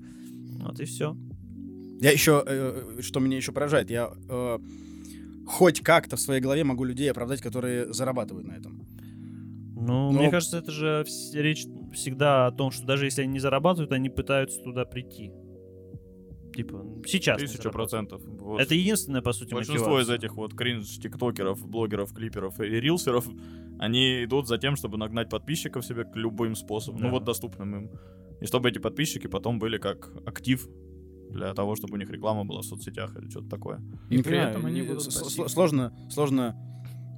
Вот 0.59 0.79
и 0.79 0.86
все. 0.86 1.17
Я 2.00 2.12
еще, 2.12 2.43
э, 2.45 3.00
что 3.01 3.19
меня 3.19 3.38
еще 3.38 3.51
поражает, 3.51 3.89
я 3.89 4.12
э, 4.29 4.59
хоть 5.47 5.81
как-то 5.81 6.15
в 6.15 6.19
своей 6.21 6.41
голове 6.41 6.63
могу 6.63 6.83
людей 6.83 7.09
оправдать, 7.09 7.41
которые 7.41 7.91
зарабатывают 7.91 8.47
на 8.47 8.53
этом. 8.53 8.76
Ну, 9.88 10.12
Но- 10.12 10.20
мне 10.20 10.29
кажется, 10.29 10.58
это 10.58 10.72
же 10.72 11.06
речь 11.34 11.65
всегда 11.94 12.48
о 12.48 12.51
том, 12.51 12.72
что 12.72 12.86
даже 12.86 13.06
если 13.06 13.22
они 13.24 13.34
не 13.34 13.39
зарабатывают, 13.39 13.91
они 13.94 14.10
пытаются 14.10 14.62
туда 14.62 14.84
прийти. 14.86 15.32
Типа, 16.53 16.84
сейчас. 17.06 17.39
Тысяча 17.39 17.70
процентов. 17.70 18.22
Вот. 18.25 18.60
Это 18.60 18.74
единственная, 18.74 19.22
по 19.22 19.32
сути, 19.32 19.53
Большинство 19.53 20.00
из 20.00 20.08
мотивация. 20.08 20.15
этих 20.15 20.36
вот 20.36 20.53
кринж-тиктокеров, 20.56 21.67
блогеров, 21.67 22.13
клиперов 22.13 22.60
и 22.60 22.63
рилсеров, 22.65 23.27
они 23.79 24.24
идут 24.24 24.48
за 24.48 24.58
тем, 24.58 24.75
чтобы 24.75 24.98
нагнать 24.98 25.29
подписчиков 25.29 25.86
себе 25.86 26.03
к 26.03 26.15
любым 26.15 26.56
способам, 26.56 27.00
Да. 27.01 27.08
ну 27.08 27.12
вот 27.13 27.24
доступным 27.25 27.75
им. 27.75 27.91
И 28.41 28.46
чтобы 28.46 28.70
эти 28.70 28.79
подписчики 28.79 29.27
потом 29.27 29.60
были 29.60 29.77
как 29.77 30.12
актив 30.25 30.67
для 31.29 31.53
того, 31.53 31.75
чтобы 31.75 31.94
у 31.94 31.98
них 31.98 32.10
реклама 32.10 32.44
была 32.44 32.62
в 32.62 32.65
соцсетях 32.65 33.15
или 33.17 33.29
что-то 33.29 33.50
такое. 33.50 33.82
И 34.10 34.22
при 34.24 34.38
этом 34.38 34.65
они 34.65 34.82
будут. 34.82 35.03
Сложно, 35.03 35.94
сложно 36.10 36.56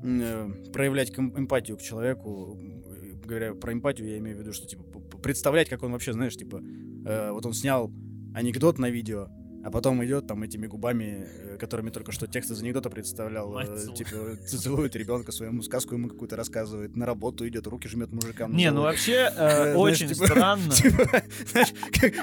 проявлять 0.02 1.14
ком- 1.14 1.38
эмпатию 1.38 1.78
к 1.78 1.82
человеку. 1.82 2.58
М, 2.60 2.80
Говоря 3.26 3.54
про 3.54 3.72
эмпатию, 3.74 4.08
я 4.10 4.18
имею 4.18 4.38
в 4.38 4.40
виду, 4.40 4.54
что 4.54 4.66
типа 4.66 4.84
представлять, 5.22 5.70
как 5.70 5.84
он 5.84 5.92
вообще, 5.92 6.14
знаешь, 6.14 6.36
типа, 6.36 6.64
э, 7.06 7.32
вот 7.32 7.46
он 7.46 7.54
снял 7.54 7.92
анекдот 8.34 8.80
на 8.80 8.90
видео, 8.90 9.28
а 9.64 9.72
потом 9.72 10.04
идет 10.06 10.28
там 10.28 10.44
этими 10.44 10.68
губами, 10.68 11.28
э, 11.28 11.58
которыми 11.58 11.90
только 11.90 12.12
что 12.12 12.28
текст 12.28 12.52
из 12.52 12.62
анекдота 12.62 12.90
представлял, 12.90 13.52
Мать 13.52 13.70
э, 13.70 13.78
целует. 13.78 13.96
типа 13.98 14.38
целует 14.46 14.96
ребенка 14.96 15.32
своему, 15.32 15.62
сказку 15.62 15.96
ему 15.96 16.08
какую-то 16.10 16.36
рассказывает, 16.36 16.96
на 16.96 17.06
работу 17.06 17.48
идет, 17.48 17.68
руки 17.68 17.88
жмет 17.88 18.12
мужикам. 18.12 18.56
Не, 18.56 18.72
ну 18.72 18.82
вообще 18.82 19.32
э, 19.36 19.50
Э, 19.70 19.76
очень 19.76 20.08
типа- 20.08 20.26
странно. 20.26 20.72
Типа, 20.74 21.22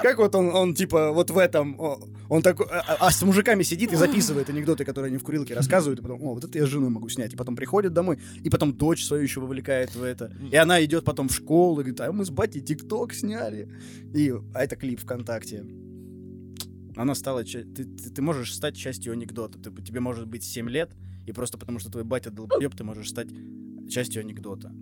как, 0.02 0.18
вот 0.18 0.34
он, 0.34 0.48
он, 0.54 0.74
типа, 0.74 1.12
вот 1.12 1.30
в 1.30 1.38
этом, 1.38 1.78
он 2.28 2.42
такой, 2.42 2.66
а, 2.70 2.96
а 3.00 3.10
с 3.10 3.22
мужиками 3.22 3.62
сидит 3.62 3.92
и 3.92 3.96
записывает 3.96 4.48
анекдоты, 4.48 4.84
которые 4.84 5.10
они 5.10 5.18
в 5.18 5.22
курилке 5.22 5.54
рассказывают, 5.54 6.00
и 6.00 6.02
потом, 6.02 6.22
о, 6.22 6.34
вот 6.34 6.44
это 6.44 6.58
я 6.58 6.66
с 6.66 6.68
женой 6.68 6.90
могу 6.90 7.08
снять, 7.08 7.34
и 7.34 7.36
потом 7.36 7.56
приходит 7.56 7.92
домой, 7.92 8.18
и 8.42 8.50
потом 8.50 8.72
дочь 8.72 9.04
свою 9.04 9.22
еще 9.22 9.40
вовлекает 9.40 9.94
в 9.94 10.02
это, 10.02 10.32
и 10.50 10.56
она 10.56 10.82
идет 10.84 11.04
потом 11.04 11.28
в 11.28 11.34
школу, 11.34 11.80
и 11.80 11.84
говорит, 11.84 12.00
а 12.00 12.12
мы 12.12 12.24
с 12.24 12.30
батей 12.30 12.60
тикток 12.62 13.12
сняли, 13.12 13.68
и, 14.14 14.32
а 14.54 14.64
это 14.64 14.76
клип 14.76 15.00
ВКонтакте. 15.00 15.64
Она 16.96 17.14
стала, 17.14 17.44
ты, 17.44 17.62
ты, 17.64 17.84
ты 17.84 18.22
можешь 18.22 18.54
стать 18.54 18.74
частью 18.76 19.12
анекдота, 19.12 19.58
ты, 19.58 19.70
тебе 19.82 20.00
может 20.00 20.26
быть 20.26 20.42
7 20.44 20.68
лет, 20.70 20.90
и 21.26 21.32
просто 21.32 21.58
потому 21.58 21.78
что 21.78 21.90
твой 21.90 22.04
батя 22.04 22.30
долбоеб, 22.30 22.74
ты 22.74 22.84
можешь 22.84 23.08
стать 23.10 23.28
частью 23.90 24.22
анекдота. 24.22 24.72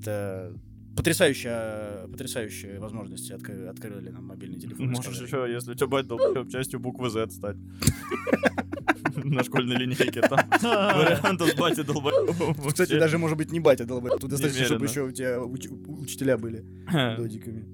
Это 0.00 0.54
потрясающая, 0.96 2.06
потрясающие 2.08 2.78
возможности 2.78 3.32
откры- 3.32 3.66
открыли 3.66 4.10
нам 4.10 4.26
мобильный 4.26 4.58
телефон. 4.60 4.88
Можешь 4.88 5.04
сказали. 5.16 5.26
еще, 5.26 5.54
если 5.54 5.72
у 5.72 5.74
тебя 5.74 5.86
бать 5.88 6.06
долбоёб, 6.06 6.48
частью 6.50 6.80
буквы 6.80 7.10
Z 7.10 7.30
стать. 7.30 7.56
На 9.24 9.42
школьной 9.42 9.76
линейке 9.76 10.20
там. 10.20 10.38
Вариантов 10.62 11.48
с 11.50 11.54
бати 11.54 11.82
долбоёбом. 11.82 12.54
Кстати, 12.68 12.98
даже 12.98 13.18
может 13.18 13.36
быть 13.38 13.50
не 13.50 13.60
батя 13.60 13.84
долбоеб. 13.84 14.20
Тут 14.20 14.30
достаточно, 14.30 14.64
чтобы 14.64 14.86
еще 14.86 15.02
у 15.02 15.10
тебя 15.10 15.38
уч- 15.38 15.68
учителя 16.02 16.36
были 16.38 16.64
додиками. 17.16 17.64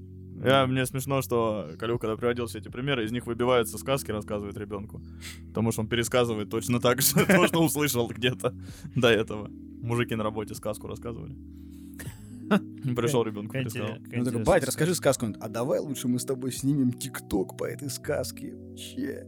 Я, 0.44 0.66
мне 0.66 0.84
смешно, 0.86 1.22
что 1.22 1.70
Калю, 1.78 1.98
когда 1.98 2.16
приводил 2.16 2.46
все 2.46 2.58
эти 2.58 2.68
примеры, 2.68 3.04
из 3.04 3.12
них 3.12 3.26
выбиваются 3.26 3.78
сказки, 3.78 4.10
рассказывает 4.10 4.56
ребенку. 4.56 5.00
Потому 5.48 5.70
что 5.70 5.82
он 5.82 5.88
пересказывает 5.88 6.50
точно 6.50 6.80
так 6.80 7.00
же 7.00 7.14
то, 7.26 7.46
что 7.46 7.62
услышал 7.62 8.08
где-то 8.08 8.54
до 8.96 9.08
этого. 9.08 9.48
Мужики 9.82 10.14
на 10.14 10.24
работе 10.24 10.54
сказку 10.54 10.88
рассказывали. 10.88 11.34
Пришел 12.96 13.22
ребенку 13.22 13.52
пересказал. 13.52 13.98
Он 14.14 14.24
такой, 14.24 14.42
бать, 14.42 14.64
расскажи 14.64 14.94
сказку. 14.94 15.26
А 15.40 15.48
давай 15.48 15.78
лучше 15.78 16.08
мы 16.08 16.18
с 16.18 16.24
тобой 16.24 16.52
снимем 16.52 16.92
тикток 16.92 17.56
по 17.56 17.64
этой 17.64 17.88
сказке. 17.88 18.54
Че? 18.76 19.26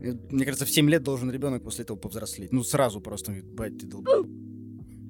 Мне 0.00 0.44
кажется, 0.44 0.64
в 0.64 0.70
7 0.70 0.88
лет 0.88 1.02
должен 1.02 1.30
ребенок 1.30 1.64
после 1.64 1.82
этого 1.82 1.96
повзрослеть. 1.96 2.52
Ну, 2.52 2.62
сразу 2.62 3.00
просто, 3.00 3.32
бать, 3.42 3.78
ты 3.78 3.86
долбоеб. 3.86 4.45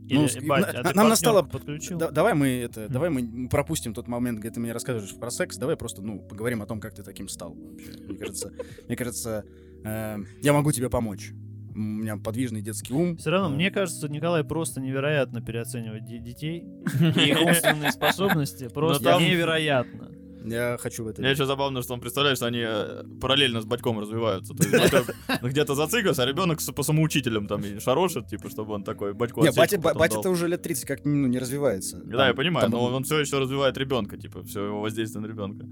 Или, 0.08 0.18
Ну, 0.18 0.28
с- 0.28 0.36
бать, 0.46 0.74
а 0.74 0.92
нам 0.94 1.08
настало- 1.08 1.42
подключил? 1.42 1.98
Да- 1.98 2.10
давай 2.10 2.34
мы 2.34 2.46
это, 2.48 2.88
давай 2.88 3.10
мы 3.10 3.48
пропустим 3.48 3.92
тот 3.92 4.06
момент, 4.08 4.38
где 4.38 4.50
ты 4.50 4.60
мне 4.60 4.72
рассказываешь 4.72 5.14
про 5.18 5.30
секс. 5.30 5.56
Давай 5.56 5.76
просто, 5.76 6.00
ну, 6.02 6.20
поговорим 6.20 6.62
о 6.62 6.66
том, 6.66 6.80
как 6.80 6.94
ты 6.94 7.02
таким 7.02 7.28
стал. 7.28 7.54
вообще. 7.54 7.90
Мне 8.06 8.16
кажется, 8.18 8.52
мне 8.86 8.96
кажется, 8.96 9.44
э, 9.84 10.18
я 10.42 10.52
могу 10.52 10.70
тебе 10.72 10.88
помочь. 10.90 11.32
У 11.74 11.78
меня 11.78 12.16
подвижный 12.16 12.62
детский 12.62 12.94
ум. 12.94 13.16
Все 13.18 13.30
равно, 13.30 13.48
Э, 13.52 13.56
мне 13.56 13.70
кажется, 13.70 14.08
Николай 14.08 14.44
просто 14.44 14.80
невероятно 14.80 15.42
переоценивает 15.42 16.04
де- 16.06 16.18
детей. 16.20 16.60
И 17.00 17.34
умственные 17.34 17.92
способности 17.92 18.68
просто 18.68 19.18
невероятно. 19.20 20.10
Я 20.46 20.76
хочу 20.80 21.04
в 21.04 21.08
это. 21.08 21.20
Мне 21.20 21.32
еще 21.32 21.44
забавно, 21.44 21.82
что 21.82 21.94
он 21.94 22.00
представляет, 22.00 22.36
что 22.38 22.46
они 22.46 22.62
э, 22.64 23.02
параллельно 23.20 23.60
с 23.60 23.64
батьком 23.64 23.98
развиваются. 23.98 24.54
Батя 24.54 25.04
где-то 25.42 25.74
зациклился, 25.74 26.22
а 26.22 26.26
ребенок 26.26 26.60
по 26.74 26.82
самоучителям 26.82 27.46
там 27.46 27.62
шарошит, 27.80 28.28
типа, 28.28 28.48
чтобы 28.48 28.74
он 28.74 28.84
такой 28.84 29.12
батьку 29.12 29.42
Не, 29.42 29.50
батя, 29.50 29.80
потом 29.80 29.98
батя 29.98 30.14
дал. 30.14 30.22
то 30.22 30.30
уже 30.30 30.48
лет 30.48 30.62
30 30.62 30.84
как 30.84 31.04
ну, 31.04 31.26
не 31.26 31.38
развивается. 31.38 32.00
Да, 32.04 32.28
я 32.28 32.34
понимаю, 32.34 32.70
но 32.70 32.84
он 32.84 33.02
все 33.02 33.18
еще 33.18 33.38
развивает 33.38 33.76
ребенка, 33.76 34.16
типа, 34.16 34.42
все 34.44 34.66
его 34.66 34.80
воздействие 34.80 35.22
на 35.22 35.26
ребенка. 35.26 35.66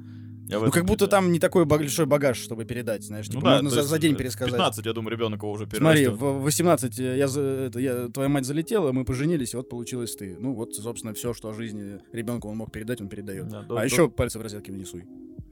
Я 0.47 0.61
Ну, 0.61 0.71
как 0.71 0.85
будто 0.85 1.07
там 1.07 1.33
не 1.33 1.39
такой 1.39 1.65
большой 1.65 2.05
багаж, 2.07 2.37
чтобы 2.37 2.65
передать, 2.67 3.03
знаешь, 3.03 3.27
Ну 3.29 3.35
типа, 3.37 3.45
да, 3.47 3.51
можно 3.63 3.71
за, 3.71 3.83
за 3.83 3.99
день 3.99 4.13
э, 4.13 4.17
пересказать. 4.17 4.53
15, 4.53 4.85
я 4.85 4.93
думаю, 4.93 5.13
ребенок 5.17 5.43
его 5.43 5.53
уже 5.53 5.65
Смотри, 5.67 6.01
перерастет. 6.05 6.21
в 6.21 6.43
18 6.43 6.99
я, 6.99 7.29
за- 7.29 7.41
это, 7.41 7.79
я, 7.81 8.09
твоя 8.09 8.29
мать 8.29 8.45
залетела, 8.45 8.93
мы 8.93 9.05
поженились, 9.07 9.55
и 9.55 9.57
вот 9.57 9.69
получилось 9.71 10.15
ты. 10.17 10.37
Ну 10.39 10.53
вот, 10.55 10.75
собственно, 10.75 11.15
все, 11.15 11.33
что 11.33 11.49
о 11.49 11.55
жизни 11.55 11.99
ребенку 12.13 12.49
он 12.49 12.59
мог 12.59 12.71
передать, 12.73 13.01
он 13.01 13.09
передает. 13.09 13.49
Да, 13.49 13.61
а 13.61 13.63
до- 13.63 13.75
до- 13.77 13.85
еще 13.85 14.09
пальцы 14.11 14.39
в 14.39 14.43
розетке 14.43 14.71
не 14.73 14.85
суй. 14.85 15.05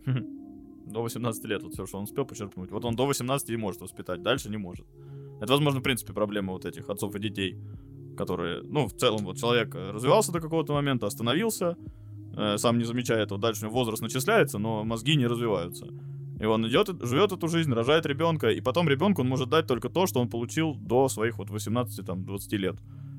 До 0.86 1.00
18 1.02 1.44
лет, 1.46 1.62
вот 1.62 1.72
все, 1.72 1.86
что 1.86 1.96
он 1.98 2.04
успел 2.04 2.26
почерпнуть. 2.26 2.70
Вот 2.70 2.84
он 2.84 2.94
до 2.94 3.06
18 3.06 3.48
и 3.50 3.56
может 3.56 3.80
воспитать, 3.80 4.20
дальше 4.22 4.50
не 4.50 4.58
может. 4.58 4.84
Это, 5.40 5.52
возможно, 5.52 5.80
в 5.80 5.82
принципе, 5.82 6.12
проблема 6.12 6.52
вот 6.52 6.66
этих 6.66 6.90
отцов 6.90 7.14
и 7.14 7.18
детей, 7.18 7.56
которые, 8.16 8.62
ну, 8.62 8.86
в 8.88 8.92
целом, 8.94 9.24
вот 9.24 9.38
человек 9.38 9.74
э, 9.74 9.90
развивался 9.90 10.32
до 10.32 10.40
какого-то 10.40 10.74
момента, 10.74 11.06
остановился, 11.06 11.76
э, 11.78 12.11
сам 12.58 12.78
не 12.78 12.84
замечая 12.84 13.22
этого, 13.22 13.40
дальше 13.40 13.64
у 13.64 13.68
него 13.68 13.78
возраст 13.78 14.02
начисляется, 14.02 14.58
но 14.58 14.84
мозги 14.84 15.16
не 15.16 15.26
развиваются. 15.26 15.86
И 16.40 16.44
он 16.44 16.66
идет, 16.66 16.88
живет 17.02 17.30
эту 17.32 17.46
жизнь, 17.48 17.72
рожает 17.72 18.04
ребенка, 18.06 18.50
и 18.50 18.60
потом 18.60 18.88
ребенку 18.88 19.22
он 19.22 19.28
может 19.28 19.48
дать 19.48 19.66
только 19.66 19.88
то, 19.88 20.06
что 20.06 20.20
он 20.20 20.28
получил 20.28 20.74
до 20.74 21.08
своих 21.08 21.38
вот 21.38 21.50
18-20 21.50 22.56
лет, 22.56 22.76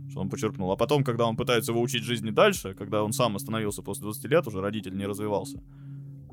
что 0.09 0.19
он 0.19 0.29
почерпнул. 0.29 0.71
А 0.71 0.75
потом, 0.75 1.03
когда 1.03 1.25
он 1.25 1.35
пытается 1.37 1.71
его 1.71 1.81
учить 1.81 2.03
жизни 2.03 2.31
дальше, 2.31 2.73
когда 2.73 3.03
он 3.03 3.13
сам 3.13 3.35
остановился 3.35 3.81
после 3.81 4.03
20 4.03 4.25
лет, 4.25 4.47
уже 4.47 4.59
родитель 4.61 4.95
не 4.97 5.05
развивался, 5.05 5.61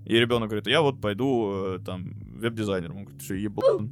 и 0.04 0.16
ребенок 0.16 0.48
говорит, 0.48 0.66
я 0.66 0.82
вот 0.82 1.00
пойду 1.00 1.52
э, 1.52 1.78
там 1.84 2.12
веб-дизайнером. 2.40 2.96
Он 2.96 3.04
говорит, 3.04 3.22
что 3.22 3.34
еблан? 3.34 3.90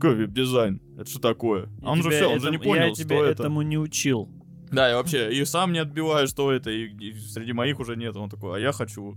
Какой 0.00 0.16
веб-дизайн? 0.16 0.80
Это 0.98 1.08
что 1.08 1.20
такое? 1.20 1.68
А 1.82 1.92
он 1.92 2.02
же 2.02 2.10
все, 2.10 2.26
он 2.26 2.40
же 2.40 2.50
не 2.50 2.56
этому- 2.56 2.74
Я 2.74 2.80
понял, 2.82 2.94
тебя 2.94 3.16
что 3.16 3.24
это. 3.26 3.42
этому 3.44 3.62
не 3.62 3.78
учил. 3.78 4.28
Да, 4.74 4.90
и 4.90 4.94
вообще, 4.94 5.32
и 5.32 5.44
сам 5.44 5.72
не 5.72 5.78
отбиваю, 5.78 6.26
что 6.26 6.52
это, 6.52 6.70
и, 6.70 6.86
и 6.86 7.18
среди 7.18 7.52
моих 7.52 7.80
уже 7.80 7.96
нет. 7.96 8.16
Он 8.16 8.28
такой, 8.28 8.56
а 8.56 8.60
я 8.60 8.72
хочу. 8.72 9.16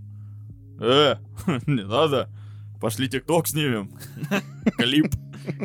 Э, 0.80 1.16
не 1.66 1.84
надо. 1.84 2.28
Пошли 2.80 3.08
тикток 3.08 3.48
снимем. 3.48 3.90
Клип. 4.78 5.12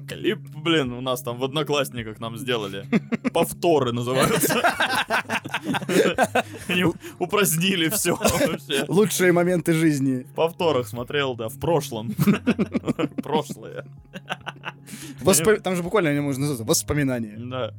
Клип, 0.07 0.39
блин, 0.39 0.93
у 0.93 1.01
нас 1.01 1.21
там 1.21 1.37
в 1.37 1.43
Одноклассниках 1.43 2.19
нам 2.19 2.37
сделали. 2.37 2.85
Повторы 3.33 3.91
называются. 3.91 4.61
Они 6.67 6.85
упразднили 7.19 7.89
все. 7.89 8.17
Лучшие 8.87 9.31
моменты 9.31 9.73
жизни. 9.73 10.25
В 10.31 10.33
повторах 10.35 10.87
смотрел, 10.87 11.35
да, 11.35 11.49
в 11.49 11.59
прошлом. 11.59 12.15
Прошлое. 13.21 13.85
Там 15.63 15.75
же 15.75 15.83
буквально 15.83 16.11
они 16.11 16.19
можно 16.21 16.47
называться 16.47 16.65
воспоминания. 16.65 17.37
Да. 17.37 17.73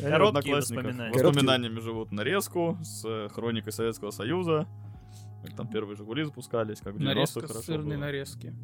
Короткие 0.00 0.56
воспоминания. 0.56 1.10
Воспоминания. 1.10 1.12
Воспоминаниями 1.12 1.80
живут 1.80 2.12
нарезку 2.12 2.78
с 2.82 3.04
э, 3.06 3.28
хроникой 3.28 3.72
Советского 3.72 4.10
Союза. 4.10 4.66
Как 5.44 5.56
там 5.56 5.68
первые 5.68 5.96
«Жигули» 5.96 6.24
запускались, 6.24 6.80
как 6.80 6.94
в 6.94 6.98
90-х 6.98 7.04
Нарезка 7.14 7.40
с 7.40 7.42
хорошо 7.42 7.62
сырной 7.62 7.96
было. 7.96 8.04
нарезки. 8.06 8.54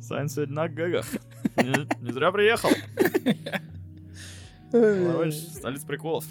Сань 0.00 0.28
сегодня 0.28 0.54
на 0.54 0.68
гагах. 0.68 1.06
Не, 1.56 1.86
не 2.04 2.12
зря 2.12 2.32
приехал. 2.32 2.70
Столица 4.70 5.86
приколов. 5.86 6.24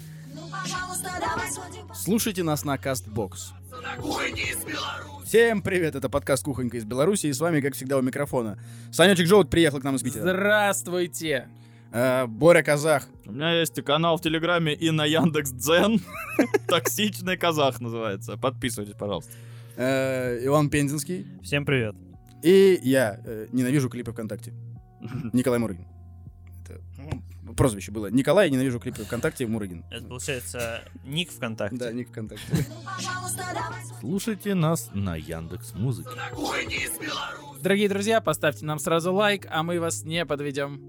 Слушайте 1.94 2.42
нас 2.42 2.64
на 2.64 2.76
Castbox. 2.76 3.52
На 3.82 3.96
кухоньке 3.96 4.42
из 4.42 4.64
Беларуси. 4.64 5.26
Всем 5.26 5.60
привет, 5.60 5.96
это 5.96 6.08
подкаст 6.08 6.44
«Кухонька 6.44 6.76
из 6.76 6.84
Беларуси», 6.84 7.26
и 7.26 7.32
с 7.32 7.40
вами, 7.40 7.60
как 7.60 7.74
всегда, 7.74 7.98
у 7.98 8.02
микрофона. 8.02 8.56
Санечек 8.92 9.26
Жоут 9.26 9.50
приехал 9.50 9.80
к 9.80 9.84
нам 9.84 9.96
из 9.96 10.02
Питера. 10.02 10.22
Здравствуйте! 10.22 11.48
Э, 11.90 12.26
Боря 12.26 12.62
Казах. 12.62 13.08
У 13.26 13.32
меня 13.32 13.58
есть 13.58 13.74
канал 13.82 14.18
в 14.18 14.20
Телеграме 14.20 14.72
и 14.72 14.90
на 14.90 15.04
Яндекс 15.04 15.50
Дзен. 15.50 16.00
Токсичный 16.68 17.36
казах 17.36 17.80
называется. 17.80 18.36
Подписывайтесь, 18.36 18.94
пожалуйста. 18.94 19.32
Э, 19.76 20.38
Иван 20.44 20.70
Пензенский. 20.70 21.26
Всем 21.42 21.66
привет. 21.66 21.96
И 22.42 22.78
я 22.82 23.20
э, 23.24 23.48
ненавижу 23.52 23.88
клипы 23.88 24.12
ВКонтакте. 24.12 24.52
Николай 25.32 25.58
Мурыгин. 25.58 25.86
Прозвище 27.56 27.92
было. 27.92 28.06
Николай, 28.10 28.50
ненавижу 28.50 28.78
клипы 28.80 29.04
ВКонтакте, 29.04 29.46
Мурыгин. 29.46 29.84
Это 29.90 30.04
получается 30.06 30.82
ник 31.04 31.30
ВКонтакте. 31.30 31.76
Да, 31.76 31.92
ник 31.92 32.08
ВКонтакте. 32.08 32.44
Слушайте 34.00 34.54
нас 34.54 34.90
на 34.94 35.16
Яндекс 35.16 35.74
Музыке. 35.74 36.10
Дорогие 37.60 37.88
друзья, 37.88 38.20
поставьте 38.20 38.64
нам 38.66 38.78
сразу 38.78 39.12
лайк, 39.12 39.46
а 39.50 39.62
мы 39.62 39.78
вас 39.80 40.04
не 40.04 40.24
подведем. 40.26 40.80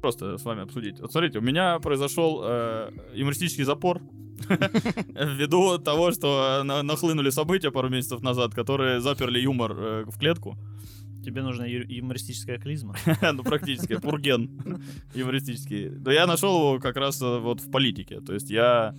Просто 0.00 0.36
с 0.38 0.44
вами 0.44 0.62
обсудить. 0.62 0.98
Вот 1.00 1.12
смотрите, 1.12 1.38
у 1.38 1.42
меня 1.42 1.78
произошел 1.78 2.40
э, 2.42 2.90
юмористический 3.14 3.64
запор 3.64 4.00
ввиду 4.48 5.78
того, 5.78 6.10
что 6.10 6.62
на- 6.64 6.82
нахлынули 6.82 7.30
события 7.30 7.70
пару 7.70 7.88
месяцев 7.88 8.20
назад, 8.22 8.54
которые 8.54 9.00
заперли 9.00 9.38
юмор 9.38 9.72
э, 9.72 10.04
в 10.06 10.18
клетку. 10.18 10.56
Тебе 11.24 11.42
нужна 11.42 11.66
ю- 11.66 11.86
юмористическая 11.88 12.58
клизма. 12.58 12.96
ну, 13.32 13.42
практически, 13.42 13.98
пурген 13.98 14.50
юмористический. 15.14 15.90
Но 15.90 16.10
я 16.10 16.26
нашел 16.26 16.56
его 16.56 16.80
как 16.80 16.96
раз 16.96 17.20
э, 17.22 17.38
вот 17.38 17.60
в 17.60 17.70
политике. 17.70 18.20
То 18.20 18.34
есть 18.34 18.50
я, 18.50 18.94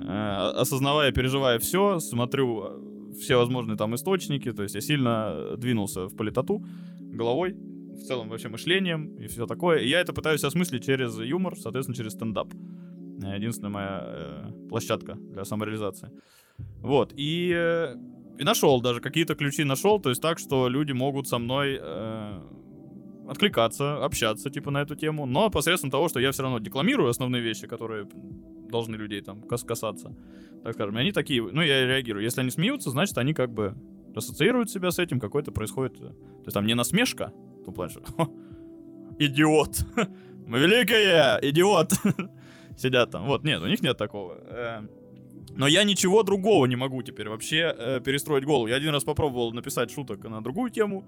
э, 0.00 0.50
осознавая, 0.56 1.12
переживая 1.12 1.58
все, 1.58 2.00
смотрю 2.00 2.64
э, 2.64 3.14
все 3.20 3.36
возможные 3.36 3.76
там 3.76 3.94
источники, 3.94 4.52
то 4.52 4.62
есть 4.62 4.74
я 4.74 4.80
сильно 4.80 5.56
двинулся 5.56 6.06
в 6.06 6.16
политоту 6.16 6.64
головой, 7.00 7.54
в 7.54 8.02
целом 8.02 8.28
вообще 8.28 8.48
мышлением 8.48 9.16
и 9.16 9.26
все 9.26 9.46
такое. 9.46 9.78
И 9.80 9.88
я 9.88 10.00
это 10.00 10.12
пытаюсь 10.12 10.44
осмыслить 10.44 10.84
через 10.84 11.18
юмор, 11.18 11.56
соответственно, 11.58 11.96
через 11.96 12.12
стендап. 12.12 12.52
Единственная 13.18 13.70
моя 13.70 14.52
площадка 14.68 15.14
для 15.14 15.44
самореализации. 15.44 16.10
Вот, 16.80 17.12
и, 17.16 17.94
и 18.38 18.44
нашел 18.44 18.80
даже, 18.80 19.00
какие-то 19.00 19.34
ключи 19.34 19.64
нашел, 19.64 20.00
то 20.00 20.10
есть 20.10 20.22
так, 20.22 20.38
что 20.38 20.68
люди 20.68 20.92
могут 20.92 21.26
со 21.26 21.38
мной 21.38 21.78
э, 21.80 22.40
откликаться, 23.28 24.04
общаться, 24.04 24.48
типа, 24.48 24.70
на 24.70 24.82
эту 24.82 24.94
тему, 24.94 25.26
но 25.26 25.50
посредством 25.50 25.90
того, 25.90 26.08
что 26.08 26.20
я 26.20 26.30
все 26.30 26.42
равно 26.42 26.60
декламирую 26.60 27.10
основные 27.10 27.42
вещи, 27.42 27.66
которые 27.66 28.08
должны 28.70 28.96
людей 28.96 29.22
там 29.22 29.42
кас- 29.42 29.64
касаться, 29.64 30.16
так 30.62 30.74
скажем, 30.74 30.96
и 30.98 31.00
они 31.00 31.12
такие, 31.12 31.42
ну, 31.42 31.62
я 31.62 31.84
реагирую. 31.86 32.22
Если 32.22 32.40
они 32.40 32.50
смеются, 32.50 32.90
значит, 32.90 33.18
они 33.18 33.34
как 33.34 33.52
бы 33.52 33.74
ассоциируют 34.14 34.70
себя 34.70 34.90
с 34.90 34.98
этим, 34.98 35.18
какой-то 35.18 35.50
происходит, 35.50 35.96
э, 35.96 36.06
то 36.06 36.44
есть 36.44 36.54
там 36.54 36.64
не 36.64 36.74
насмешка, 36.74 37.32
в 37.60 37.64
том 37.64 37.74
плане, 37.74 37.90
что 37.90 38.02
«Ха, 38.02 38.28
идиот, 39.18 39.84
мы 40.46 40.60
великие, 40.60 41.40
идиот, 41.42 41.92
сидят 42.76 43.10
там, 43.10 43.26
вот, 43.26 43.42
нет, 43.42 43.60
у 43.60 43.66
них 43.66 43.82
нет 43.82 43.96
такого. 43.96 44.38
Но 45.50 45.66
я 45.66 45.84
ничего 45.84 46.22
другого 46.22 46.66
не 46.66 46.76
могу 46.76 47.02
теперь 47.02 47.28
вообще 47.28 47.74
э, 47.76 48.00
перестроить 48.00 48.44
голову. 48.44 48.66
Я 48.66 48.76
один 48.76 48.90
раз 48.90 49.04
попробовал 49.04 49.52
написать 49.52 49.90
шуток 49.90 50.24
на 50.24 50.42
другую 50.42 50.70
тему, 50.70 51.04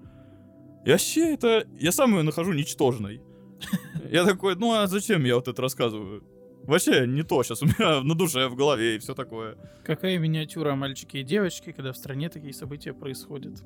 и 0.85 0.89
вообще 0.89 1.33
это... 1.33 1.67
Я 1.79 1.91
сам 1.91 2.15
ее 2.15 2.23
нахожу 2.23 2.53
ничтожной. 2.53 3.21
Я 4.11 4.25
такой, 4.25 4.55
ну 4.55 4.73
а 4.73 4.87
зачем 4.87 5.23
я 5.23 5.35
вот 5.35 5.47
это 5.47 5.61
рассказываю? 5.61 6.23
Вообще 6.63 7.05
не 7.07 7.23
то 7.23 7.43
сейчас 7.43 7.61
у 7.61 7.65
меня 7.65 8.01
на 8.03 8.15
душе, 8.15 8.47
в 8.47 8.55
голове 8.55 8.95
и 8.95 8.99
все 8.99 9.13
такое. 9.13 9.55
Какая 9.83 10.17
миниатюра 10.17 10.75
мальчики 10.75 11.17
и 11.17 11.23
девочки, 11.23 11.71
когда 11.71 11.93
в 11.93 11.97
стране 11.97 12.29
такие 12.29 12.53
события 12.53 12.93
происходят. 12.93 13.61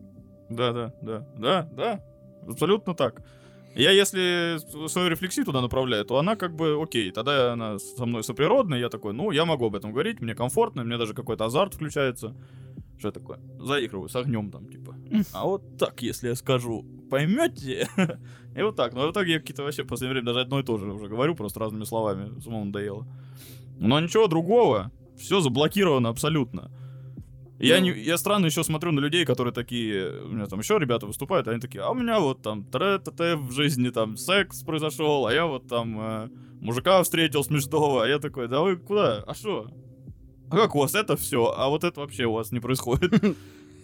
Да, 0.50 0.72
да, 0.72 0.94
да, 1.02 1.28
да, 1.38 1.70
да. 1.72 2.04
Абсолютно 2.48 2.94
так. 2.94 3.24
Я 3.76 3.92
если 3.92 4.58
с- 4.58 4.92
свою 4.92 5.10
рефлексию 5.10 5.46
туда 5.46 5.62
направляю, 5.62 6.06
то 6.06 6.18
она 6.18 6.36
как 6.36 6.56
бы 6.56 6.82
окей, 6.82 7.12
тогда 7.12 7.54
она 7.54 7.78
со 7.80 8.06
мной 8.06 8.24
соприродная, 8.24 8.80
я 8.80 8.90
такой, 8.90 9.14
ну, 9.14 9.32
я 9.32 9.46
могу 9.46 9.66
об 9.66 9.76
этом 9.76 9.92
говорить, 9.92 10.22
мне 10.22 10.34
комфортно, 10.34 10.84
мне 10.84 10.98
даже 10.98 11.14
какой-то 11.14 11.46
азарт 11.46 11.74
включается. 11.76 12.36
Что 12.98 13.12
такое? 13.12 13.40
Заигрываю 13.60 14.08
с 14.08 14.16
огнем 14.16 14.50
там, 14.52 14.68
типа. 14.70 14.96
А 15.34 15.46
вот 15.46 15.78
так, 15.78 16.02
если 16.02 16.30
я 16.30 16.36
скажу, 16.36 16.86
поймете? 17.10 17.90
И 18.58 18.62
вот 18.62 18.78
так. 18.78 18.94
Но 18.94 19.08
в 19.08 19.12
итоге 19.12 19.34
я 19.34 19.40
какие-то 19.40 19.64
вообще 19.64 19.84
в 19.84 19.88
последнее 19.88 20.14
время 20.14 20.28
даже 20.28 20.40
одно 20.40 20.62
и 20.62 20.64
то 20.64 20.78
же 20.78 20.90
уже 20.94 21.08
говорю, 21.10 21.36
просто 21.36 21.60
разными 21.60 21.84
словами. 21.84 22.40
Самому 22.40 22.64
надоело. 22.66 23.06
Но 23.78 24.00
ничего 24.00 24.28
другого. 24.28 24.92
Все 25.18 25.42
заблокировано 25.42 26.08
абсолютно. 26.08 26.72
Я, 27.60 27.80
не, 27.80 27.92
я 27.92 28.18
странно 28.18 28.48
еще 28.48 28.64
смотрю 28.64 28.92
на 28.92 29.00
людей, 29.00 29.26
которые 29.26 29.54
такие, 29.54 30.24
у 30.24 30.28
меня 30.28 30.46
там 30.46 30.60
еще 30.60 30.78
ребята 30.78 31.06
выступают, 31.06 31.48
они 31.48 31.62
такие, 31.62 31.82
а 31.82 31.90
у 31.90 31.94
меня 31.94 32.20
вот 32.20 32.42
там 32.42 32.66
тре 32.66 33.00
в 33.38 33.52
жизни 33.52 33.90
там 33.90 34.18
секс 34.18 34.62
произошел, 34.64 35.26
а 35.26 35.34
я 35.34 35.46
вот 35.46 35.68
там 35.68 35.98
э, 36.00 36.30
мужика 36.60 37.02
встретил 37.04 37.44
смешного, 37.44 38.04
а 38.04 38.08
я 38.08 38.20
такой, 38.20 38.50
да 38.50 38.62
вы 38.62 38.76
куда? 38.76 39.24
А 39.26 39.34
что? 39.34 39.72
А 40.50 40.58
как 40.58 40.76
у 40.76 40.80
вас 40.80 40.96
это 40.96 41.16
все, 41.16 41.54
а 41.56 41.70
вот 41.70 41.86
это 41.86 42.02
вообще 42.02 42.26
у 42.26 42.34
вас 42.34 42.52
не 42.52 42.60
происходит? 42.60 43.14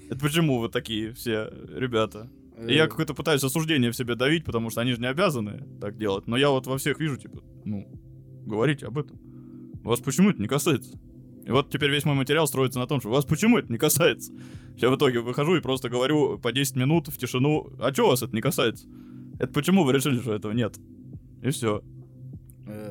Это 0.10 0.20
почему 0.20 0.60
вы 0.60 0.68
такие 0.68 1.14
все 1.14 1.50
ребята? 1.74 2.30
И 2.68 2.74
я 2.74 2.88
какое-то 2.88 3.14
пытаюсь 3.14 3.44
осуждение 3.46 3.92
в 3.92 3.96
себе 3.96 4.16
давить, 4.16 4.44
потому 4.44 4.70
что 4.70 4.82
они 4.82 4.92
же 4.92 5.00
не 5.00 5.08
обязаны 5.08 5.64
так 5.80 5.98
делать. 5.98 6.28
Но 6.28 6.36
я 6.36 6.50
вот 6.50 6.68
во 6.68 6.78
всех 6.78 7.00
вижу, 7.00 7.16
типа, 7.16 7.42
ну, 7.64 7.88
говорите 8.46 8.88
об 8.88 9.00
этом. 9.00 9.18
Вас 9.84 10.02
почему 10.02 10.30
это 10.30 10.42
не 10.42 10.50
касается? 10.50 11.00
И 11.46 11.52
вот 11.52 11.70
теперь 11.70 11.90
весь 11.90 12.06
мой 12.06 12.16
материал 12.16 12.48
строится 12.48 12.80
на 12.80 12.88
том, 12.88 13.00
что 13.00 13.10
вас 13.10 13.26
почему 13.26 13.58
это 13.58 13.72
не 13.72 13.78
касается? 13.78 14.32
Я 14.78 14.90
в 14.90 14.96
итоге 14.96 15.20
выхожу 15.20 15.56
и 15.56 15.62
просто 15.62 15.90
говорю 15.90 16.38
по 16.38 16.52
10 16.52 16.76
минут 16.76 17.08
в 17.08 17.18
тишину, 17.18 17.72
а 17.80 17.92
чё 17.92 18.08
вас 18.08 18.22
это 18.22 18.36
не 18.36 18.42
касается? 18.42 18.86
Это 19.40 19.52
почему 19.52 19.84
вы 19.84 19.94
решили, 19.94 20.20
что 20.20 20.34
этого 20.34 20.52
нет? 20.52 20.78
И 21.42 21.50
все. 21.50 21.82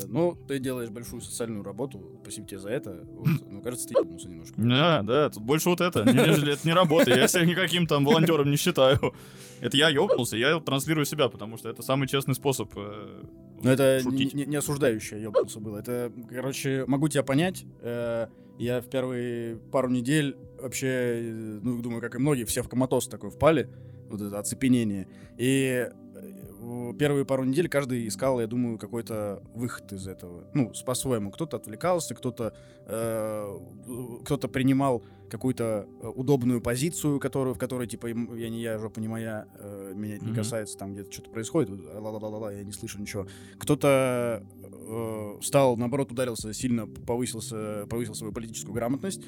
Ну, 0.08 0.36
ты 0.48 0.58
делаешь 0.58 0.90
большую 0.90 1.20
социальную 1.22 1.62
работу, 1.62 2.18
спасибо 2.22 2.46
тебе 2.46 2.58
за 2.60 2.68
это. 2.70 3.04
Вот, 3.10 3.28
Ну, 3.50 3.60
кажется, 3.62 3.88
ты 3.88 3.94
ебнулся 3.98 4.28
немножко. 4.28 4.54
Да, 4.56 5.02
да, 5.02 5.30
тут 5.30 5.42
больше 5.42 5.68
вот 5.68 5.80
это, 5.80 6.04
нежели 6.04 6.52
это 6.54 6.66
не 6.66 6.72
работа. 6.74 7.10
Я 7.10 7.28
себя 7.28 7.44
никаким 7.44 7.86
там 7.86 8.04
волонтером 8.04 8.50
не 8.50 8.56
считаю. 8.56 8.98
Это 9.60 9.76
я 9.76 9.88
ёбнулся, 9.90 10.36
я 10.36 10.58
транслирую 10.60 11.04
себя, 11.04 11.28
потому 11.28 11.56
что 11.58 11.68
это 11.68 11.82
самый 11.82 12.08
честный 12.08 12.34
способ 12.34 12.72
э, 12.76 13.24
Но 13.62 13.70
это 13.70 14.00
не, 14.04 14.46
не- 14.46 14.56
осуждающее 14.56 15.20
ебнулся 15.22 15.60
было. 15.60 15.78
Это, 15.78 16.10
короче, 16.30 16.84
могу 16.86 17.08
тебя 17.08 17.22
понять. 17.22 17.64
Э, 17.82 18.28
Я 18.58 18.80
в 18.80 18.88
первые 18.90 19.56
пару 19.70 19.88
недель 19.90 20.36
вообще, 20.62 21.58
ну, 21.62 21.80
думаю, 21.82 22.00
как 22.00 22.14
и 22.14 22.18
многие, 22.18 22.44
все 22.44 22.62
в 22.62 22.68
коматоз 22.68 23.06
такой 23.08 23.30
впали. 23.30 23.68
Вот 24.08 24.20
это 24.22 24.38
оцепенение. 24.38 25.06
И 25.38 25.88
первые 26.98 27.24
пару 27.24 27.44
недель 27.44 27.68
каждый 27.68 28.06
искал, 28.06 28.40
я 28.40 28.46
думаю, 28.46 28.78
какой-то 28.78 29.42
выход 29.54 29.92
из 29.92 30.06
этого. 30.06 30.44
Ну, 30.54 30.72
по-своему. 30.84 31.30
Кто-то 31.30 31.56
отвлекался, 31.56 32.14
кто-то 32.14 32.54
э, 32.86 33.58
кто-то 34.24 34.48
принимал 34.48 35.02
какую-то 35.30 35.86
э, 36.02 36.06
удобную 36.08 36.60
позицию, 36.60 37.20
которую, 37.20 37.54
в 37.54 37.58
которой, 37.58 37.86
типа, 37.86 38.08
я 38.08 38.48
не 38.50 38.60
я, 38.60 38.78
жопа 38.78 38.98
не 39.00 39.08
моя, 39.08 39.46
э, 39.58 39.92
меня 39.94 40.16
это 40.16 40.24
не 40.24 40.30
Мгм. 40.32 40.40
касается, 40.40 40.76
там 40.76 40.92
где-то 40.94 41.12
что-то 41.12 41.30
происходит, 41.30 41.70
ла-ла-ла-ла, 41.70 42.52
я 42.52 42.64
не 42.64 42.72
слышу 42.72 43.00
ничего. 43.00 43.26
Кто-то 43.58 44.42
э, 44.62 45.38
стал, 45.42 45.76
наоборот, 45.76 46.10
ударился 46.12 46.52
сильно, 46.52 46.86
повысился, 46.86 47.86
повысил 47.88 48.14
свою 48.14 48.32
политическую 48.32 48.74
грамотность. 48.74 49.22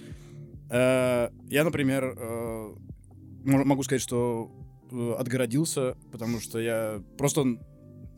Э, 0.70 1.28
я, 1.48 1.64
например, 1.64 2.16
э, 2.18 2.74
мо- 3.44 3.64
могу 3.64 3.82
сказать, 3.84 4.02
что 4.02 4.50
отгородился, 5.18 5.96
потому 6.10 6.40
что 6.40 6.58
я 6.58 7.02
просто 7.18 7.58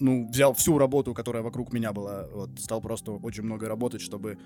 ну, 0.00 0.28
взял 0.28 0.54
всю 0.54 0.78
работу, 0.78 1.14
которая 1.14 1.42
вокруг 1.42 1.72
меня 1.72 1.92
была, 1.92 2.26
вот, 2.32 2.58
стал 2.58 2.80
просто 2.80 3.12
очень 3.12 3.44
много 3.44 3.68
работать, 3.68 4.00
чтобы 4.00 4.38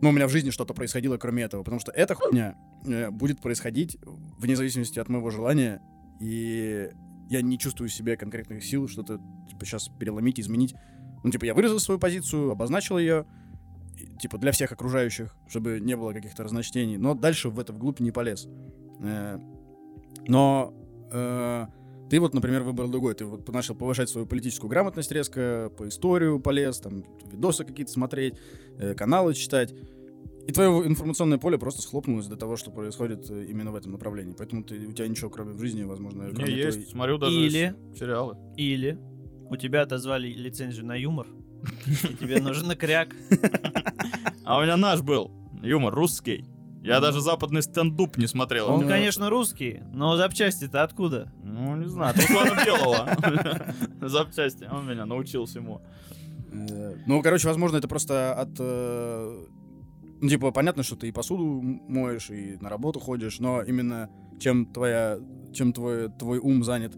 ну, 0.00 0.10
у 0.10 0.12
меня 0.12 0.26
в 0.26 0.30
жизни 0.30 0.50
что-то 0.50 0.74
происходило 0.74 1.16
кроме 1.16 1.44
этого, 1.44 1.62
потому 1.62 1.80
что 1.80 1.90
эта 1.92 2.14
хуйня 2.14 2.56
э, 2.84 3.10
будет 3.10 3.40
происходить 3.40 3.98
вне 4.38 4.54
зависимости 4.54 4.98
от 4.98 5.08
моего 5.08 5.30
желания, 5.30 5.80
и 6.20 6.90
я 7.30 7.42
не 7.42 7.58
чувствую 7.58 7.88
в 7.88 7.92
себе 7.92 8.16
конкретных 8.16 8.64
сил 8.64 8.88
что-то, 8.88 9.20
типа, 9.48 9.64
сейчас 9.64 9.88
переломить, 9.98 10.38
изменить. 10.38 10.74
Ну, 11.24 11.30
типа, 11.30 11.44
я 11.44 11.54
выразил 11.54 11.80
свою 11.80 11.98
позицию, 11.98 12.50
обозначил 12.50 12.98
ее, 12.98 13.26
типа, 14.20 14.38
для 14.38 14.52
всех 14.52 14.70
окружающих, 14.72 15.34
чтобы 15.48 15.80
не 15.80 15.96
было 15.96 16.12
каких-то 16.12 16.44
разночтений, 16.44 16.98
но 16.98 17.14
дальше 17.14 17.48
в 17.48 17.58
это 17.58 17.72
вглубь 17.72 18.00
не 18.00 18.10
полез. 18.10 18.46
Э, 19.00 19.38
Но 20.28 20.74
э, 21.12 21.66
ты 22.10 22.20
вот, 22.20 22.34
например, 22.34 22.62
выбрал 22.62 22.88
другой, 22.88 23.14
ты 23.14 23.24
вот 23.24 23.48
начал 23.48 23.74
повышать 23.74 24.08
свою 24.08 24.26
политическую 24.26 24.68
грамотность 24.70 25.10
резко, 25.10 25.72
по 25.76 25.88
историю 25.88 26.38
полез, 26.40 26.78
там, 26.78 27.04
видосы 27.30 27.64
какие-то 27.64 27.92
смотреть, 27.92 28.34
э, 28.78 28.94
каналы 28.94 29.34
читать, 29.34 29.74
и 30.46 30.52
твое 30.52 30.86
информационное 30.86 31.38
поле 31.38 31.58
просто 31.58 31.82
схлопнулось 31.82 32.26
до 32.28 32.36
того, 32.36 32.56
что 32.56 32.70
происходит 32.70 33.28
э, 33.30 33.46
именно 33.46 33.72
в 33.72 33.74
этом 33.74 33.90
направлении. 33.92 34.34
Поэтому 34.38 34.62
ты, 34.62 34.86
у 34.86 34.92
тебя 34.92 35.08
ничего, 35.08 35.28
кроме 35.30 35.54
в 35.54 35.58
жизни, 35.58 35.82
возможно, 35.82 36.20
У 36.20 36.26
меня 36.28 36.34
кроме 36.36 36.52
есть, 36.54 36.78
той- 36.78 36.86
смотрю 36.92 37.18
даже 37.18 37.34
Или- 37.34 37.74
сериалы. 37.98 38.36
Или 38.56 38.98
у 39.50 39.56
тебя 39.56 39.82
отозвали 39.82 40.28
лицензию 40.28 40.86
на 40.86 40.94
юмор, 40.94 41.26
и 41.86 42.14
тебе 42.14 42.40
нужен 42.40 42.70
кряк. 42.76 43.08
А 44.44 44.58
у 44.58 44.62
меня 44.62 44.76
наш 44.76 45.02
был. 45.02 45.32
Юмор 45.62 45.92
русский. 45.94 46.44
Я 46.86 47.00
даже 47.00 47.20
западный 47.20 47.62
стендуп 47.62 48.16
не 48.16 48.26
смотрел. 48.26 48.68
Он, 48.70 48.86
конечно, 48.86 49.28
русский, 49.30 49.82
но 49.92 50.16
запчасти-то 50.16 50.82
откуда? 50.82 51.32
Ну, 51.42 51.76
не 51.76 51.86
знаю, 51.88 52.14
Руслана 52.14 52.60
Белого. 52.64 53.08
Запчасти. 54.08 54.64
Он 54.70 54.86
меня 54.88 55.04
научил 55.06 55.44
всему. 55.46 55.80
Э, 56.52 56.94
Ну, 57.06 57.22
короче, 57.22 57.48
возможно, 57.48 57.78
это 57.78 57.88
просто 57.88 58.32
от... 58.34 58.50
э, 58.58 59.44
Ну, 60.20 60.28
типа, 60.28 60.52
понятно, 60.52 60.82
что 60.82 60.96
ты 60.96 61.08
и 61.08 61.12
посуду 61.12 61.60
моешь, 61.88 62.30
и 62.30 62.56
на 62.60 62.68
работу 62.68 63.00
ходишь, 63.00 63.40
но 63.40 63.62
именно 63.62 64.08
чем 64.40 64.66
твоя... 64.66 65.18
Чем 65.52 65.72
твой, 65.72 66.08
твой 66.10 66.38
ум 66.38 66.62
занят 66.64 66.94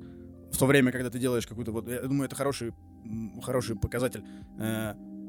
в 0.53 0.59
то 0.59 0.67
время, 0.67 0.93
когда 0.93 1.09
ты 1.11 1.19
делаешь 1.19 1.47
какую-то 1.47 1.73
вот... 1.73 1.89
Я 1.89 2.03
думаю, 2.03 2.27
это 2.27 2.37
хороший, 2.37 2.73
хороший 3.43 3.77
показатель. 3.77 4.23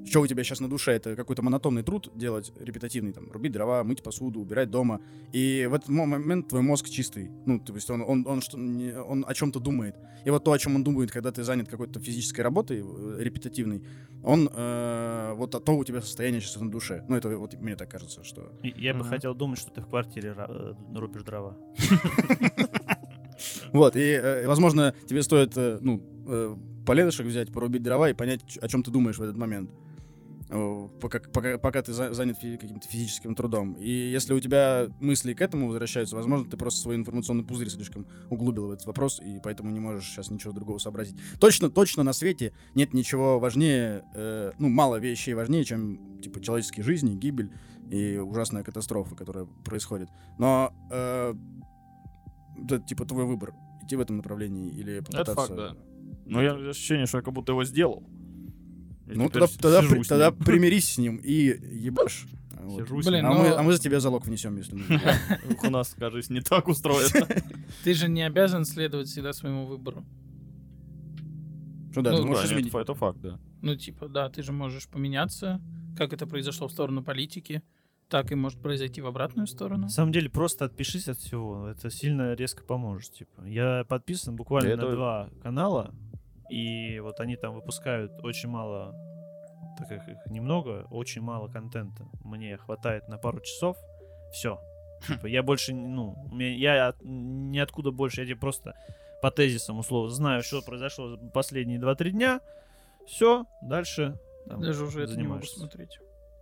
Что 0.10 0.22
у 0.22 0.28
тебя 0.28 0.44
сейчас 0.44 0.60
на 0.60 0.68
душе? 0.68 0.94
Это 0.94 1.16
какой-то 1.16 1.44
монотонный 1.44 1.84
труд 1.84 2.12
делать, 2.16 2.52
репетативный, 2.60 3.14
там, 3.14 3.32
рубить 3.32 3.52
дрова, 3.52 3.84
мыть 3.84 4.02
посуду, 4.02 4.40
убирать 4.40 4.72
дома. 4.72 5.02
И 5.32 5.68
в 5.70 5.74
этот 5.76 5.90
мо- 5.90 6.08
момент 6.08 6.48
твой 6.50 6.64
мозг 6.64 6.90
чистый. 6.90 7.30
Ну, 7.46 7.60
то 7.60 7.76
есть 7.76 7.90
он, 7.92 8.02
он, 8.02 8.26
он, 8.28 8.42
что, 8.42 8.58
он 8.58 9.24
о 9.28 9.34
чем-то 9.36 9.60
думает. 9.60 9.96
И 10.26 10.32
вот 10.32 10.44
то, 10.44 10.52
о 10.52 10.58
чем 10.58 10.76
он 10.76 10.84
думает, 10.84 11.12
когда 11.12 11.32
ты 11.32 11.44
занят 11.44 11.70
какой-то 11.70 12.00
физической 12.00 12.42
работой, 12.42 12.84
э, 12.84 13.18
репетативной, 13.20 13.84
он, 14.24 14.50
э, 14.52 15.34
вот 15.36 15.54
а 15.54 15.60
то 15.60 15.78
у 15.78 15.84
тебя 15.84 16.02
состояние 16.02 16.42
сейчас 16.42 16.60
на 16.60 16.72
душе. 16.72 17.06
Ну, 17.08 17.16
это 17.16 17.38
вот 17.38 17.54
мне 17.62 17.76
так 17.76 17.92
кажется, 17.92 18.24
что... 18.24 18.52
Я 18.64 18.96
бы 18.96 19.02
Ага. 19.02 19.10
хотел 19.10 19.36
думать, 19.36 19.60
что 19.60 19.70
ты 19.72 19.82
в 19.82 19.88
квартире 19.88 20.34
э, 20.36 20.74
рубишь 20.96 21.24
дрова. 21.24 21.56
Вот, 23.72 23.96
и, 23.96 24.00
э, 24.00 24.48
возможно, 24.48 24.94
тебе 25.08 25.22
стоит, 25.24 25.56
ну, 25.56 26.02
поледышек 26.86 27.26
взять, 27.26 27.54
порубить 27.54 27.84
дрова 27.84 28.10
и 28.10 28.14
понять, 28.14 28.58
о 28.58 28.68
чем 28.68 28.84
ты 28.84 28.92
думаешь 28.92 29.18
в 29.18 29.22
этот 29.22 29.38
момент. 29.38 29.70
Э, 30.50 30.88
Пока, 31.00 31.20
пока, 31.20 31.58
пока 31.60 31.82
ты 31.84 31.94
за- 31.94 32.12
занят 32.14 32.38
фи- 32.40 32.58
каким-то 32.58 32.88
физическим 32.88 33.36
трудом. 33.36 33.74
И 33.74 33.90
если 33.90 34.34
у 34.34 34.40
тебя 34.40 34.88
мысли 35.00 35.34
к 35.34 35.42
этому 35.42 35.68
возвращаются, 35.68 36.16
возможно, 36.16 36.50
ты 36.50 36.58
просто 36.58 36.82
свой 36.82 36.96
информационный 36.96 37.44
пузырь 37.44 37.70
слишком 37.70 38.08
углубил 38.32 38.68
в 38.68 38.72
этот 38.72 38.88
вопрос, 38.88 39.22
и 39.22 39.40
поэтому 39.44 39.70
не 39.72 39.80
можешь 39.80 40.06
сейчас 40.10 40.32
ничего 40.32 40.52
другого 40.52 40.80
сообразить. 40.80 41.16
Точно, 41.40 41.70
точно 41.70 42.02
на 42.04 42.14
свете 42.14 42.54
нет 42.74 42.94
ничего 42.94 43.40
важнее, 43.40 44.04
э, 44.16 44.52
ну, 44.58 44.70
мало 44.70 44.96
вещей 44.96 45.36
важнее, 45.36 45.64
чем, 45.66 46.20
типа, 46.22 46.42
человеческие 46.42 46.84
жизни, 46.84 47.16
гибель 47.16 47.52
и 47.92 48.18
ужасная 48.18 48.64
катастрофа, 48.64 49.16
которая 49.16 49.46
происходит. 49.64 50.10
Но 50.40 50.74
э, 50.92 51.34
это, 52.64 52.80
типа, 52.80 53.06
твой 53.06 53.26
выбор. 53.26 53.54
Идти 53.84 53.96
в 53.96 54.02
этом 54.02 54.18
направлении 54.18 54.70
или 54.72 55.00
попытаться... 55.00 55.36
факт, 55.36 55.56
да. 55.56 55.76
Но 56.26 56.42
я 56.42 56.54
ощущение, 56.54 57.06
что 57.06 57.18
я 57.20 57.24
как 57.24 57.34
будто 57.34 57.52
его 57.54 57.64
сделал. 57.64 58.04
Ну, 59.16 59.30
тогда, 59.30 59.48
тогда, 59.48 59.82
при- 59.82 60.04
тогда 60.04 60.32
примирись 60.32 60.90
с 60.94 60.98
ним 60.98 61.18
и 61.18 61.34
ебашь. 61.88 62.26
Вот. 62.62 62.82
Сижу 62.84 62.98
Блин, 62.98 63.26
А, 63.26 63.30
ну- 63.34 63.40
мы, 63.40 63.48
а 63.50 63.64
мы 63.64 63.74
за 63.74 63.80
тебя 63.80 64.00
залог 64.00 64.26
внесем, 64.26 64.58
если 64.58 64.76
нужно. 64.76 65.02
У 65.64 65.70
нас, 65.70 65.96
кажется, 65.98 66.34
не 66.34 66.42
так 66.42 66.68
устроено. 66.68 67.28
Ты 67.84 67.94
же 67.94 68.10
не 68.10 68.22
обязан 68.24 68.66
следовать 68.66 69.08
всегда 69.08 69.34
своему 69.34 69.66
выбору. 69.66 70.06
Ну 71.96 72.02
да, 72.02 72.12
Ну, 72.12 72.18
ты 72.20 72.26
можешь 72.26 72.46
изменить. 72.46 72.74
Это 72.74 72.94
факт, 72.94 73.20
да. 73.22 73.40
Ну, 73.62 73.76
типа, 73.76 74.08
да, 74.08 74.30
ты 74.30 74.44
же 74.44 74.52
можешь 74.52 74.88
поменяться, 74.88 75.60
как 75.98 76.14
это 76.14 76.28
произошло 76.28 76.68
в 76.68 76.72
сторону 76.72 77.04
политики, 77.04 77.64
так 78.10 78.32
и 78.32 78.36
может 78.36 78.60
произойти 78.62 79.02
в 79.02 79.08
обратную 79.08 79.48
сторону. 79.48 79.84
На 79.84 79.90
самом 79.90 80.12
деле, 80.12 80.30
просто 80.30 80.66
отпишись 80.66 81.08
от 81.08 81.18
всего. 81.18 81.68
Это 81.68 81.90
сильно 81.90 82.34
резко 82.36 82.64
поможет. 82.64 83.12
Типа. 83.14 83.44
Я 83.46 83.86
подписан 83.88 84.36
буквально 84.36 84.76
на 84.76 84.90
два 84.92 85.30
канала, 85.42 85.94
и 86.50 87.00
вот 87.00 87.20
они 87.20 87.36
там 87.36 87.56
выпускают 87.56 88.12
очень 88.24 88.50
мало, 88.50 88.96
так 89.78 89.88
как 89.90 90.08
их 90.08 90.18
немного, 90.28 90.86
очень 90.90 91.22
мало 91.22 91.48
контента. 91.48 92.06
Мне 92.24 92.58
хватает 92.58 93.08
на 93.08 93.18
пару 93.18 93.40
часов. 93.42 93.78
Все. 94.32 94.60
Типа, 95.08 95.28
я 95.28 95.44
больше, 95.44 95.74
ну, 95.74 96.16
я 96.38 96.90
от- 96.90 97.02
ниоткуда 97.02 97.92
больше, 97.92 98.22
я 98.22 98.28
тебе 98.28 98.36
просто 98.36 98.74
по 99.22 99.32
тезисам 99.32 99.80
условно 99.80 100.10
знаю, 100.10 100.44
что 100.44 100.62
произошло 100.62 101.10
за 101.10 101.18
последние 101.18 101.80
2-3 101.80 102.12
дня. 102.12 102.42
Все, 103.08 103.46
дальше 103.62 104.20
там, 104.48 104.62
Даже 104.62 104.86
уже 104.86 105.04
это 105.04 105.16
не 105.16 105.24
могу 105.28 105.44
смотреть. 105.44 106.00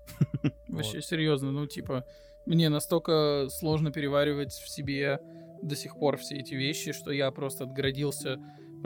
Вообще, 0.67 1.01
серьезно, 1.01 1.51
ну, 1.51 1.67
типа, 1.67 2.05
мне 2.45 2.69
настолько 2.69 3.47
сложно 3.49 3.91
переваривать 3.91 4.53
в 4.53 4.69
себе 4.69 5.19
до 5.61 5.75
сих 5.75 5.97
пор 5.97 6.17
все 6.17 6.37
эти 6.37 6.53
вещи, 6.53 6.93
что 6.93 7.11
я 7.11 7.29
просто 7.31 7.65
отгородился 7.65 8.37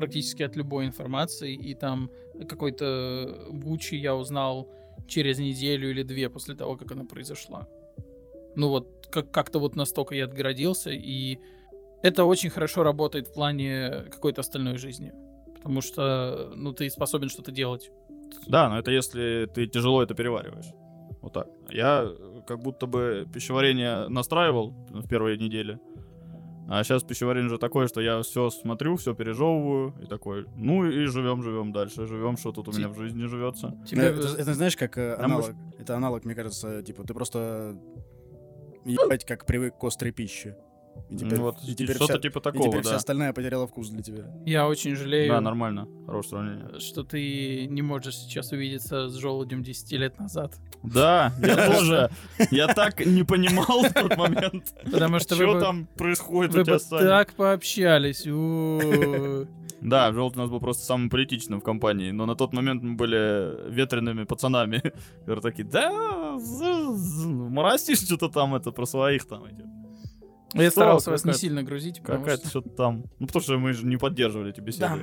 практически 0.02 0.44
от 0.44 0.56
любой 0.58 0.86
информации, 0.86 1.54
и 1.54 1.76
там 1.76 2.10
какой-то 2.50 3.48
Бучи 3.52 3.96
я 3.96 4.16
узнал 4.16 4.68
через 5.08 5.40
неделю 5.40 5.90
или 5.90 6.04
две 6.04 6.30
после 6.30 6.56
того, 6.56 6.76
как 6.78 6.92
она 6.92 7.04
произошла. 7.06 7.68
Ну 8.56 8.70
вот, 8.70 9.08
как- 9.12 9.32
как-то 9.32 9.60
вот 9.60 9.76
настолько 9.76 10.16
я 10.16 10.26
отгородился, 10.26 10.90
и 10.90 11.38
это 12.04 12.26
очень 12.26 12.50
хорошо 12.50 12.84
работает 12.84 13.28
в 13.28 13.34
плане 13.34 14.06
какой-то 14.12 14.42
остальной 14.42 14.78
жизни. 14.78 15.12
Потому 15.56 15.82
что, 15.82 16.52
ну, 16.56 16.74
ты 16.74 16.90
способен 16.90 17.30
что-то 17.30 17.52
делать. 17.52 17.92
Да, 18.48 18.70
но 18.70 18.80
это 18.80 18.92
если 18.92 19.48
ты 19.54 19.68
тяжело 19.68 20.02
это 20.02 20.16
перевариваешь. 20.16 20.74
Вот 21.22 21.34
так. 21.34 21.48
Я 21.70 22.08
как 22.48 22.60
будто 22.60 22.88
бы 22.88 23.28
пищеварение 23.34 24.08
настраивал 24.10 24.72
в 24.90 25.08
первые 25.08 25.38
недели. 25.38 25.78
А 26.70 26.84
сейчас 26.84 27.04
пищеварение 27.04 27.48
уже 27.48 27.58
такое, 27.58 27.88
что 27.88 28.00
я 28.02 28.22
все 28.22 28.50
смотрю, 28.50 28.96
все 28.96 29.14
пережевываю 29.14 29.94
и 30.02 30.06
такой, 30.06 30.46
ну 30.56 30.86
и 30.86 31.06
живем, 31.06 31.44
живем 31.44 31.72
дальше, 31.74 32.06
живем, 32.08 32.38
что 32.38 32.52
тут 32.52 32.68
у 32.70 32.72
меня 32.72 32.88
в 32.88 32.98
жизни 32.98 33.26
живется. 33.26 33.78
Тебе- 33.86 34.04
Э, 34.04 34.06
Это, 34.12 34.28
это 34.42 34.54
знаешь, 34.54 34.78
как 34.78 34.98
э, 34.98 35.16
аналог. 35.16 35.56
Это 35.80 35.96
аналог, 35.98 36.24
мне 36.26 36.36
кажется, 36.36 36.82
типа, 36.84 37.04
ты 37.04 37.14
просто 37.14 37.78
ебать, 38.86 39.26
как 39.26 39.46
привык 39.46 39.78
к 39.78 39.84
острой 39.84 40.12
пище. 40.12 40.56
И 41.10 41.18
теперь, 41.18 41.40
Ну 41.40 41.44
вот 41.44 41.58
и 41.64 41.76
теперь 41.76 41.96
что-то 41.96 42.14
вся, 42.14 42.22
типа 42.22 42.40
и 42.40 42.42
такого, 42.42 42.70
теперь 42.70 42.82
вся 42.82 42.92
да. 42.92 42.98
остальная 42.98 43.34
потеряла 43.34 43.68
вкус 43.68 43.90
для 43.90 44.02
тебя. 44.02 44.24
Я 44.46 44.68
очень 44.68 44.96
жалею, 44.96 45.30
Да, 45.30 45.42
нормально, 45.42 45.88
хорошее 46.06 46.30
сравнение. 46.30 46.80
что 46.80 47.04
ты 47.04 47.68
не 47.68 47.82
можешь 47.82 48.16
сейчас 48.16 48.54
увидеться 48.54 49.10
с 49.10 49.16
желудем 49.16 49.62
10 49.62 49.92
лет 49.94 50.20
назад. 50.20 50.54
Да, 50.84 51.34
я 51.42 51.74
тоже, 51.74 52.12
я 52.50 52.68
так 52.68 53.06
не 53.06 53.24
понимал 53.24 53.84
в 53.84 53.94
тот 53.94 54.18
момент, 54.18 54.74
Потому 54.90 55.20
что 55.20 55.36
вы 55.36 55.44
что 55.44 55.60
там 55.60 55.88
происходит 55.98 56.56
у 56.56 56.64
тебя 56.64 56.80
с 56.80 56.86
так 56.86 57.34
пообщались. 57.34 58.26
Да, 59.82 60.14
Желтый 60.14 60.40
у 60.40 60.44
нас 60.44 60.52
был 60.52 60.60
просто 60.60 60.86
самым 60.86 61.10
политичным 61.10 61.60
в 61.60 61.64
компании, 61.64 62.12
но 62.12 62.28
на 62.28 62.36
тот 62.36 62.54
момент 62.54 62.84
мы 62.84 62.96
были 62.96 63.70
ветреными 63.70 64.26
пацанами, 64.26 64.94
которые 65.20 65.42
такие, 65.42 65.68
да, 65.68 66.38
мразишь 67.26 68.00
что-то 68.06 68.30
там, 68.30 68.54
это 68.54 68.72
про 68.72 68.86
своих 68.86 69.26
там 69.26 69.44
эти. 69.46 69.66
Я 70.54 70.64
Что, 70.64 70.72
старался 70.72 71.12
вас 71.12 71.26
не 71.26 71.34
сильно 71.34 71.64
грузить, 71.64 72.02
Какая-то 72.02 72.42
что... 72.48 72.50
что-то 72.50 72.70
там. 72.70 73.06
Ну, 73.20 73.28
потому 73.28 73.44
что 73.44 73.58
мы 73.58 73.74
же 73.74 73.86
не 73.86 73.98
поддерживали 73.98 74.52
эти 74.52 74.60
беседы. 74.60 74.88
Да. 74.88 75.00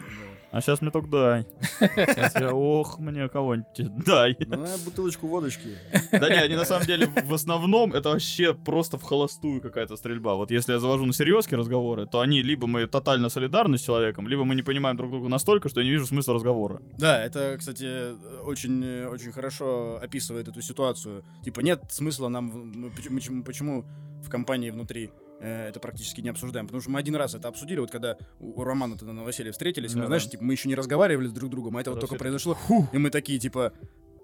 А 0.50 0.62
сейчас 0.62 0.80
мне 0.80 0.90
только 0.90 1.08
дай. 1.10 1.46
Сейчас 1.78 2.34
я, 2.36 2.54
ох, 2.54 2.98
мне 2.98 3.28
кого-нибудь 3.28 4.04
дай. 4.04 4.34
Ну, 4.46 4.66
бутылочку 4.84 5.26
водочки. 5.26 5.76
Да 6.10 6.28
не, 6.30 6.36
они 6.36 6.56
на 6.56 6.64
самом 6.64 6.86
деле 6.86 7.06
в 7.06 7.34
основном 7.34 7.92
это 7.92 8.08
вообще 8.08 8.54
просто 8.54 8.96
в 8.96 9.02
холостую 9.02 9.60
какая-то 9.60 9.96
стрельба. 9.96 10.36
Вот 10.36 10.50
если 10.50 10.72
я 10.72 10.78
завожу 10.78 11.04
на 11.04 11.12
серьезки 11.12 11.54
разговоры, 11.54 12.06
то 12.06 12.20
они 12.20 12.40
либо 12.42 12.66
мы 12.66 12.86
тотально 12.86 13.28
солидарны 13.28 13.76
с 13.76 13.82
человеком, 13.82 14.26
либо 14.26 14.44
мы 14.44 14.54
не 14.54 14.62
понимаем 14.62 14.96
друг 14.96 15.10
друга 15.10 15.28
настолько, 15.28 15.68
что 15.68 15.80
я 15.80 15.84
не 15.84 15.90
вижу 15.92 16.06
смысла 16.06 16.34
разговора. 16.34 16.80
Да, 16.96 17.22
это, 17.22 17.56
кстати, 17.58 18.14
очень, 18.44 19.04
очень 19.04 19.32
хорошо 19.32 19.98
описывает 20.02 20.48
эту 20.48 20.62
ситуацию. 20.62 21.24
Типа, 21.44 21.60
нет 21.60 21.82
смысла 21.90 22.28
нам... 22.28 22.46
мы 22.74 22.90
почему- 22.90 23.42
Почему, 23.42 23.84
в 24.24 24.30
компании 24.30 24.70
внутри 24.70 25.10
это 25.40 25.80
практически 25.80 26.20
не 26.20 26.28
обсуждаем? 26.28 26.66
Потому 26.66 26.80
что 26.82 26.90
мы 26.90 26.98
один 26.98 27.14
раз 27.16 27.34
это 27.34 27.48
обсудили, 27.48 27.78
вот 27.80 27.90
когда 27.90 28.16
у 28.40 28.62
Романа 28.64 28.96
тогда 28.96 29.12
на 29.12 29.20
новоселье 29.20 29.52
встретились, 29.52 29.90
мы, 29.94 29.96
Да-да. 30.02 30.06
знаешь, 30.08 30.28
типа, 30.28 30.44
мы 30.44 30.52
еще 30.54 30.68
не 30.68 30.74
разговаривали 30.74 31.28
с 31.28 31.32
друг 31.32 31.50
другом, 31.50 31.76
а 31.76 31.80
это 31.80 31.90
вот 31.90 32.00
только 32.00 32.16
произошло, 32.16 32.56
и 32.92 32.98
мы 32.98 33.10
такие, 33.10 33.38
типа, 33.38 33.72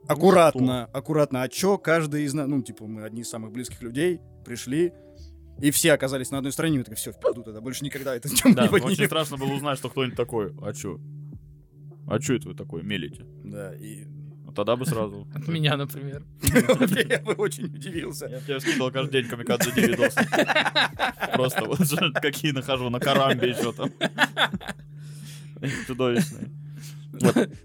аккуратно, 0.06 0.84
аккуратно, 0.86 1.42
а 1.42 1.48
чё 1.48 1.78
каждый 1.78 2.24
из 2.24 2.34
нас, 2.34 2.46
ну, 2.48 2.62
типа, 2.62 2.86
мы 2.86 3.04
одни 3.04 3.22
из 3.22 3.28
самых 3.28 3.52
близких 3.52 3.82
людей, 3.82 4.20
пришли, 4.44 4.92
и 5.60 5.70
все 5.70 5.92
оказались 5.92 6.30
на 6.30 6.38
одной 6.38 6.52
стороне, 6.52 6.78
мы 6.78 6.84
такие, 6.84 6.96
все, 6.96 7.12
в 7.12 7.20
пизду 7.20 7.42
тогда, 7.42 7.60
больше 7.60 7.84
никогда 7.84 8.14
это 8.16 8.28
чем 8.34 8.54
Да, 8.54 8.62
не 8.62 8.68
очень 8.68 8.82
поднимем». 8.84 9.06
страшно 9.06 9.36
было 9.36 9.52
узнать, 9.52 9.78
что 9.78 9.88
кто-нибудь 9.88 10.16
такой, 10.16 10.52
а 10.62 10.72
чё? 10.72 10.98
А 12.06 12.18
чё 12.18 12.36
это 12.36 12.48
вы 12.48 12.54
такой 12.54 12.82
мелите? 12.82 13.24
Да, 13.44 13.72
и 13.74 14.04
Ну, 14.04 14.23
Тогда 14.54 14.76
бы 14.76 14.86
сразу. 14.86 15.26
От 15.34 15.48
меня, 15.48 15.76
например. 15.76 16.22
я 17.08 17.18
бы 17.20 17.32
очень 17.32 17.64
удивился. 17.64 18.26
Я 18.26 18.40
тебе 18.40 18.60
скидывал 18.60 18.90
каждый 18.90 19.22
день 19.22 19.30
камикадзе 19.30 19.70
видосы. 19.70 20.20
Просто 21.32 21.64
вот 21.64 21.78
какие 22.20 22.52
нахожу 22.52 22.88
на 22.90 23.00
карамбе 23.00 23.50
еще 23.50 23.72
там. 23.72 23.90
Чудовищные. 25.86 26.50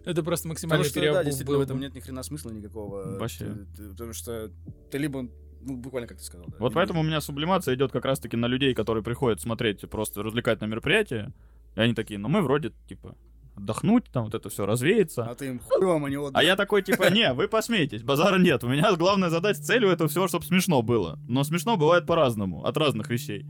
Это 0.05 0.23
просто 0.23 0.47
Потому 0.47 0.49
максимальный 0.49 0.85
что, 0.85 1.01
да, 1.01 1.23
действительно, 1.23 1.57
в 1.57 1.61
этом 1.61 1.79
нет 1.79 1.95
ни 1.95 1.99
хрена 1.99 2.23
смысла 2.23 2.51
никакого. 2.51 3.17
Вообще. 3.17 3.65
Потому 3.91 4.13
что 4.13 4.51
ты 4.91 4.97
либо, 4.99 5.27
ну, 5.61 5.75
буквально 5.75 6.07
как 6.07 6.19
ты 6.19 6.23
сказал. 6.23 6.47
да, 6.47 6.57
Вот 6.59 6.73
поэтому 6.73 7.01
у 7.01 7.03
меня 7.03 7.19
сублимация 7.19 7.75
идет 7.75 7.91
как 7.91 8.05
раз-таки 8.05 8.37
на 8.37 8.45
людей, 8.45 8.73
которые 8.75 9.03
приходят 9.03 9.41
смотреть 9.41 9.89
просто 9.89 10.21
развлекательное 10.21 10.69
мероприятие. 10.69 11.33
И 11.75 11.79
они 11.79 11.93
такие, 11.93 12.19
ну 12.19 12.29
мы 12.29 12.41
вроде, 12.41 12.71
типа, 12.87 13.15
отдохнуть, 13.55 14.05
там 14.11 14.25
вот 14.25 14.35
это 14.35 14.49
все 14.49 14.65
развеется. 14.65 15.23
А 15.23 15.35
ты 15.35 15.47
им 15.47 15.59
хуй 15.59 15.85
вам, 15.85 16.05
а 16.05 16.09
не 16.09 16.17
отдых. 16.17 16.39
А 16.39 16.43
я 16.43 16.55
такой, 16.55 16.81
типа, 16.81 17.09
не, 17.09 17.33
вы 17.33 17.47
посмейтесь, 17.47 18.03
базара 18.03 18.37
нет. 18.37 18.63
У 18.63 18.67
меня 18.67 18.95
главная 18.95 19.29
задача, 19.29 19.61
цель 19.61 19.85
у 19.85 19.89
этого 19.89 20.09
всего, 20.09 20.27
чтобы 20.27 20.45
смешно 20.45 20.81
было. 20.81 21.19
Но 21.27 21.43
смешно 21.43 21.77
бывает 21.77 22.05
по-разному, 22.05 22.65
от 22.65 22.77
разных 22.77 23.09
вещей. 23.09 23.45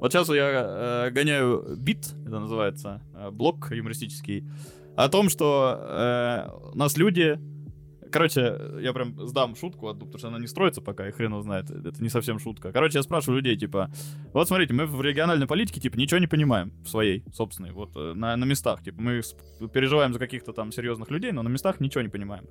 Вот 0.00 0.12
сейчас 0.12 0.28
я 0.28 1.06
э, 1.06 1.10
гоняю 1.10 1.76
бит, 1.76 2.14
это 2.24 2.38
называется, 2.38 3.02
э, 3.14 3.30
блог 3.30 3.72
юмористический, 3.72 4.48
о 4.96 5.08
том, 5.08 5.28
что 5.28 5.76
э, 5.80 6.48
у 6.72 6.76
нас 6.76 6.96
люди 6.96 7.40
Короче, 8.10 8.58
я 8.80 8.92
прям 8.92 9.26
сдам 9.26 9.54
шутку 9.56 9.88
одну, 9.88 10.06
потому 10.06 10.18
что 10.18 10.28
она 10.28 10.38
не 10.38 10.46
строится 10.46 10.80
пока, 10.80 11.08
и 11.08 11.12
хрен 11.12 11.32
его 11.32 11.42
знает. 11.42 11.70
Это 11.70 12.02
не 12.02 12.08
совсем 12.08 12.38
шутка. 12.38 12.72
Короче, 12.72 12.98
я 12.98 13.02
спрашиваю 13.02 13.38
людей, 13.38 13.56
типа, 13.56 13.90
вот 14.32 14.48
смотрите, 14.48 14.74
мы 14.74 14.86
в 14.86 15.00
региональной 15.02 15.46
политике, 15.46 15.80
типа, 15.80 15.96
ничего 15.96 16.18
не 16.18 16.26
понимаем 16.26 16.72
в 16.84 16.88
своей, 16.88 17.24
собственной, 17.32 17.72
вот, 17.72 17.96
э, 17.96 18.14
на, 18.14 18.36
на 18.36 18.44
местах. 18.44 18.82
Типа, 18.82 19.00
мы 19.00 19.20
переживаем 19.72 20.12
за 20.12 20.18
каких-то 20.18 20.52
там 20.52 20.72
серьезных 20.72 21.10
людей, 21.10 21.32
но 21.32 21.42
на 21.42 21.48
местах 21.48 21.80
ничего 21.80 22.02
не 22.02 22.08
понимаем. 22.08 22.44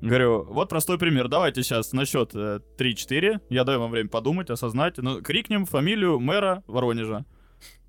Говорю, 0.00 0.44
вот 0.44 0.68
простой 0.68 0.98
пример. 0.98 1.28
Давайте 1.28 1.62
сейчас 1.62 1.92
на 1.92 2.04
счет 2.04 2.32
э, 2.34 2.60
3-4. 2.78 3.40
Я 3.48 3.64
даю 3.64 3.80
вам 3.80 3.90
время 3.90 4.10
подумать, 4.10 4.50
осознать. 4.50 4.98
Ну, 4.98 5.22
крикнем 5.22 5.64
фамилию 5.64 6.20
мэра 6.20 6.62
Воронежа. 6.66 7.24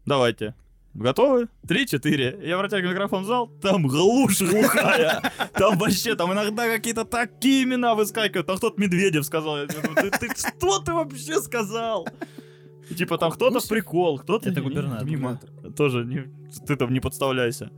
Давайте. 0.06 0.56
Готовы? 0.96 1.50
Три-четыре. 1.68 2.40
Я 2.42 2.58
протягиваю 2.58 2.94
микрофон 2.94 3.24
в 3.24 3.28
зал, 3.28 3.48
там 3.62 3.86
глушь 3.86 4.40
глухая. 4.40 5.22
Там 5.54 5.78
вообще, 5.78 6.16
там 6.16 6.32
иногда 6.34 6.68
какие-то 6.68 7.06
такие 7.06 7.64
имена 7.64 7.96
выскакивают. 7.96 8.48
Там 8.48 8.58
кто-то 8.58 8.80
Медведев 8.80 9.26
сказал. 9.26 9.58
Я 9.58 9.66
думаю, 9.68 9.96
ты, 9.96 10.10
ты 10.12 10.28
что 10.36 10.80
ты 10.80 10.94
вообще 10.94 11.42
сказал? 11.42 12.08
Типа 12.98 13.18
там 13.18 13.32
кто-то 13.32 13.60
в 13.60 13.68
прикол, 13.68 14.20
кто-то... 14.20 14.50
Это 14.50 14.62
губернатор. 14.62 15.06
Мимо. 15.06 15.40
Тоже 15.76 16.06
не, 16.06 16.32
ты 16.66 16.76
там 16.76 16.94
не 16.94 17.00
подставляйся. 17.00 17.72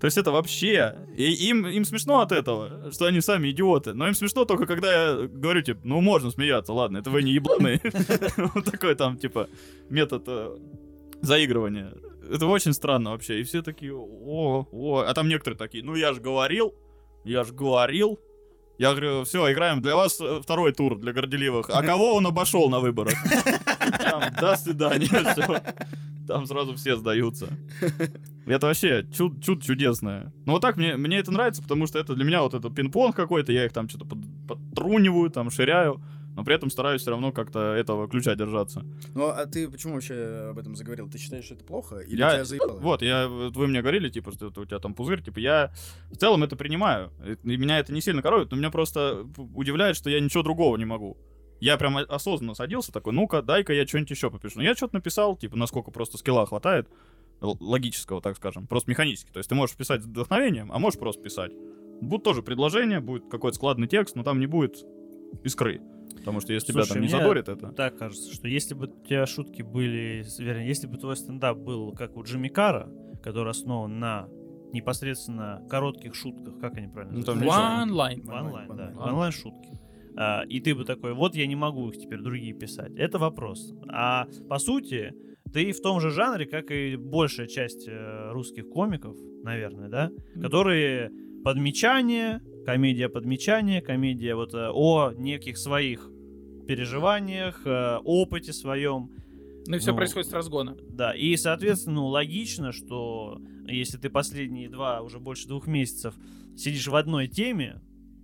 То 0.00 0.06
есть 0.06 0.18
это 0.18 0.30
вообще... 0.30 0.96
И 1.16 1.48
им, 1.48 1.66
им 1.66 1.84
смешно 1.84 2.20
от 2.20 2.32
этого, 2.32 2.90
что 2.92 3.06
они 3.06 3.20
сами 3.20 3.50
идиоты. 3.50 3.94
Но 3.94 4.08
им 4.08 4.14
смешно 4.14 4.44
только, 4.44 4.66
когда 4.66 4.92
я 4.92 5.28
говорю, 5.28 5.62
типа, 5.62 5.80
ну, 5.84 6.00
можно 6.00 6.30
смеяться, 6.30 6.72
ладно, 6.72 6.98
это 6.98 7.10
вы 7.10 7.22
не 7.22 7.32
ебаные. 7.32 7.80
Вот 8.54 8.64
такой 8.64 8.94
там, 8.96 9.16
типа, 9.16 9.48
метод 9.88 10.24
э, 10.26 10.56
заигрывания. 11.22 11.92
Это 12.32 12.46
очень 12.46 12.72
странно 12.72 13.10
вообще. 13.10 13.40
И 13.40 13.44
все 13.44 13.62
такие, 13.62 13.94
о, 13.94 14.66
о. 14.70 14.98
А 15.00 15.14
там 15.14 15.28
некоторые 15.28 15.58
такие, 15.58 15.84
ну, 15.84 15.94
я 15.94 16.12
же 16.12 16.20
говорил, 16.20 16.74
я 17.24 17.44
же 17.44 17.52
говорил. 17.52 18.18
Я 18.76 18.90
говорю, 18.90 19.22
все, 19.24 19.52
играем. 19.52 19.80
Для 19.80 19.94
вас 19.94 20.20
э, 20.20 20.40
второй 20.42 20.72
тур 20.72 20.98
для 20.98 21.12
горделивых. 21.12 21.70
А 21.70 21.82
кого 21.82 22.14
он 22.14 22.26
обошел 22.26 22.68
на 22.68 22.80
выборах? 22.80 23.14
До 24.40 24.56
свидания. 24.56 25.08
Там 26.26 26.46
сразу 26.46 26.74
все 26.74 26.96
сдаются. 26.96 27.48
Это 28.46 28.66
вообще 28.66 29.06
чуд, 29.14 29.44
чуд 29.44 29.62
чудесное. 29.62 30.32
Ну 30.46 30.52
вот 30.54 30.62
так 30.62 30.76
мне, 30.76 30.96
мне 30.96 31.18
это 31.18 31.30
нравится, 31.30 31.62
потому 31.62 31.86
что 31.86 31.98
это 31.98 32.14
для 32.14 32.24
меня 32.24 32.42
вот 32.42 32.54
это 32.54 32.68
пинг-понг 32.68 33.14
какой-то, 33.14 33.52
я 33.52 33.66
их 33.66 33.72
там 33.72 33.88
что-то 33.88 34.06
под, 34.06 34.18
подтруниваю, 34.48 35.30
там 35.30 35.50
ширяю, 35.50 36.02
но 36.34 36.44
при 36.44 36.54
этом 36.54 36.70
стараюсь 36.70 37.02
все 37.02 37.10
равно 37.10 37.32
как-то 37.32 37.74
этого 37.74 38.08
ключа 38.08 38.34
держаться. 38.34 38.84
Ну 39.14 39.28
а 39.28 39.46
ты 39.46 39.68
почему 39.68 39.94
вообще 39.94 40.48
об 40.50 40.58
этом 40.58 40.76
заговорил? 40.76 41.08
Ты 41.08 41.18
считаешь, 41.18 41.44
что 41.44 41.54
это 41.54 41.64
плохо? 41.64 41.98
Или 41.98 42.18
я, 42.18 42.32
тебя 42.32 42.44
заебало? 42.44 42.80
Вот, 42.80 43.02
я, 43.02 43.28
вы 43.28 43.66
мне 43.66 43.80
говорили, 43.80 44.08
типа, 44.08 44.32
что 44.32 44.48
у 44.48 44.64
тебя 44.64 44.78
там 44.78 44.94
пузырь, 44.94 45.22
типа, 45.22 45.38
я 45.38 45.72
в 46.10 46.16
целом 46.16 46.42
это 46.42 46.56
принимаю. 46.56 47.12
И 47.44 47.56
меня 47.56 47.78
это 47.78 47.92
не 47.92 48.00
сильно 48.00 48.22
коровит, 48.22 48.50
но 48.50 48.56
меня 48.56 48.70
просто 48.70 49.26
удивляет, 49.54 49.96
что 49.96 50.10
я 50.10 50.20
ничего 50.20 50.42
другого 50.42 50.76
не 50.76 50.84
могу. 50.84 51.16
Я 51.60 51.76
прям 51.76 51.96
осознанно 51.96 52.54
садился 52.54 52.92
такой, 52.92 53.12
ну-ка, 53.12 53.40
дай-ка 53.40 53.72
я 53.72 53.86
что-нибудь 53.86 54.10
еще 54.10 54.30
попишу. 54.30 54.58
Ну, 54.58 54.64
я 54.64 54.74
что-то 54.74 54.96
написал, 54.96 55.36
типа, 55.36 55.56
насколько 55.56 55.90
просто 55.90 56.18
скилла 56.18 56.46
хватает, 56.46 56.88
логического, 57.40 58.20
так 58.20 58.36
скажем, 58.36 58.66
просто 58.66 58.90
механически. 58.90 59.30
То 59.30 59.38
есть 59.38 59.48
ты 59.48 59.54
можешь 59.54 59.76
писать 59.76 60.02
с 60.02 60.06
вдохновением, 60.06 60.72
а 60.72 60.78
можешь 60.78 60.98
просто 60.98 61.22
писать. 61.22 61.52
Будут 62.00 62.24
тоже 62.24 62.42
предложения, 62.42 63.00
будет 63.00 63.30
какой-то 63.30 63.56
складный 63.56 63.86
текст, 63.86 64.16
но 64.16 64.22
там 64.22 64.40
не 64.40 64.46
будет 64.46 64.84
искры. 65.42 65.80
Потому 66.16 66.40
что 66.40 66.52
если 66.52 66.72
Слушай, 66.72 66.86
тебя 66.86 66.94
там 66.94 67.02
не 67.02 67.08
мне 67.08 67.18
задорит 67.18 67.48
это... 67.48 67.72
Так 67.72 67.98
кажется, 67.98 68.32
что 68.34 68.48
если 68.48 68.74
бы 68.74 68.86
у 68.86 69.06
тебя 69.06 69.26
шутки 69.26 69.62
были, 69.62 70.24
вернее, 70.38 70.66
если 70.68 70.86
бы 70.86 70.96
твой 70.96 71.16
стендап 71.16 71.58
был 71.58 71.92
как 71.92 72.16
у 72.16 72.22
Джимми 72.22 72.48
Кара, 72.48 72.88
который 73.22 73.50
основан 73.50 73.98
на 73.98 74.28
непосредственно 74.72 75.62
коротких 75.68 76.14
шутках, 76.14 76.58
как 76.58 76.76
они 76.76 76.88
правильно 76.88 77.14
Ну, 77.14 77.18
называются? 77.20 77.60
One 77.60 77.90
line. 77.90 78.28
Онлайн, 78.28 78.68
да. 78.76 78.88
Онлайн. 78.88 78.98
Онлайн 78.98 79.32
шутки. 79.32 79.70
А, 80.16 80.42
и 80.48 80.60
ты 80.60 80.74
бы 80.74 80.84
такой, 80.84 81.14
вот 81.14 81.34
я 81.34 81.46
не 81.46 81.56
могу 81.56 81.90
их 81.90 81.98
теперь 81.98 82.20
другие 82.20 82.54
писать. 82.54 82.92
Это 82.96 83.18
вопрос. 83.18 83.74
А 83.88 84.26
по 84.48 84.58
сути, 84.58 85.12
ты 85.52 85.72
в 85.72 85.80
том 85.80 86.00
же 86.00 86.10
жанре, 86.10 86.46
как 86.46 86.70
и 86.70 86.96
большая 86.96 87.46
часть 87.46 87.86
э, 87.88 88.30
русских 88.32 88.68
комиков, 88.68 89.16
наверное, 89.42 89.88
да, 89.88 90.10
которые 90.40 91.10
подмечание, 91.44 92.40
комедия 92.64 93.08
подмечания, 93.08 93.80
комедия 93.80 94.34
вот 94.34 94.54
э, 94.54 94.68
о 94.72 95.12
неких 95.12 95.58
своих 95.58 96.08
переживаниях, 96.66 97.60
э, 97.64 97.98
опыте 98.04 98.52
своем. 98.52 99.10
Ну 99.66 99.76
и 99.76 99.78
все 99.78 99.92
Ну, 99.92 99.96
происходит 99.96 100.28
с 100.28 100.32
разгона. 100.32 100.76
Да, 100.90 101.12
и, 101.12 101.36
соответственно, 101.36 101.96
ну, 101.96 102.06
логично, 102.08 102.72
что 102.72 103.40
если 103.66 103.96
ты 103.96 104.10
последние 104.10 104.68
два, 104.68 105.00
уже 105.00 105.18
больше 105.20 105.48
двух 105.48 105.66
месяцев 105.66 106.14
сидишь 106.56 106.86
в 106.86 106.94
одной 106.94 107.28
теме, 107.28 107.80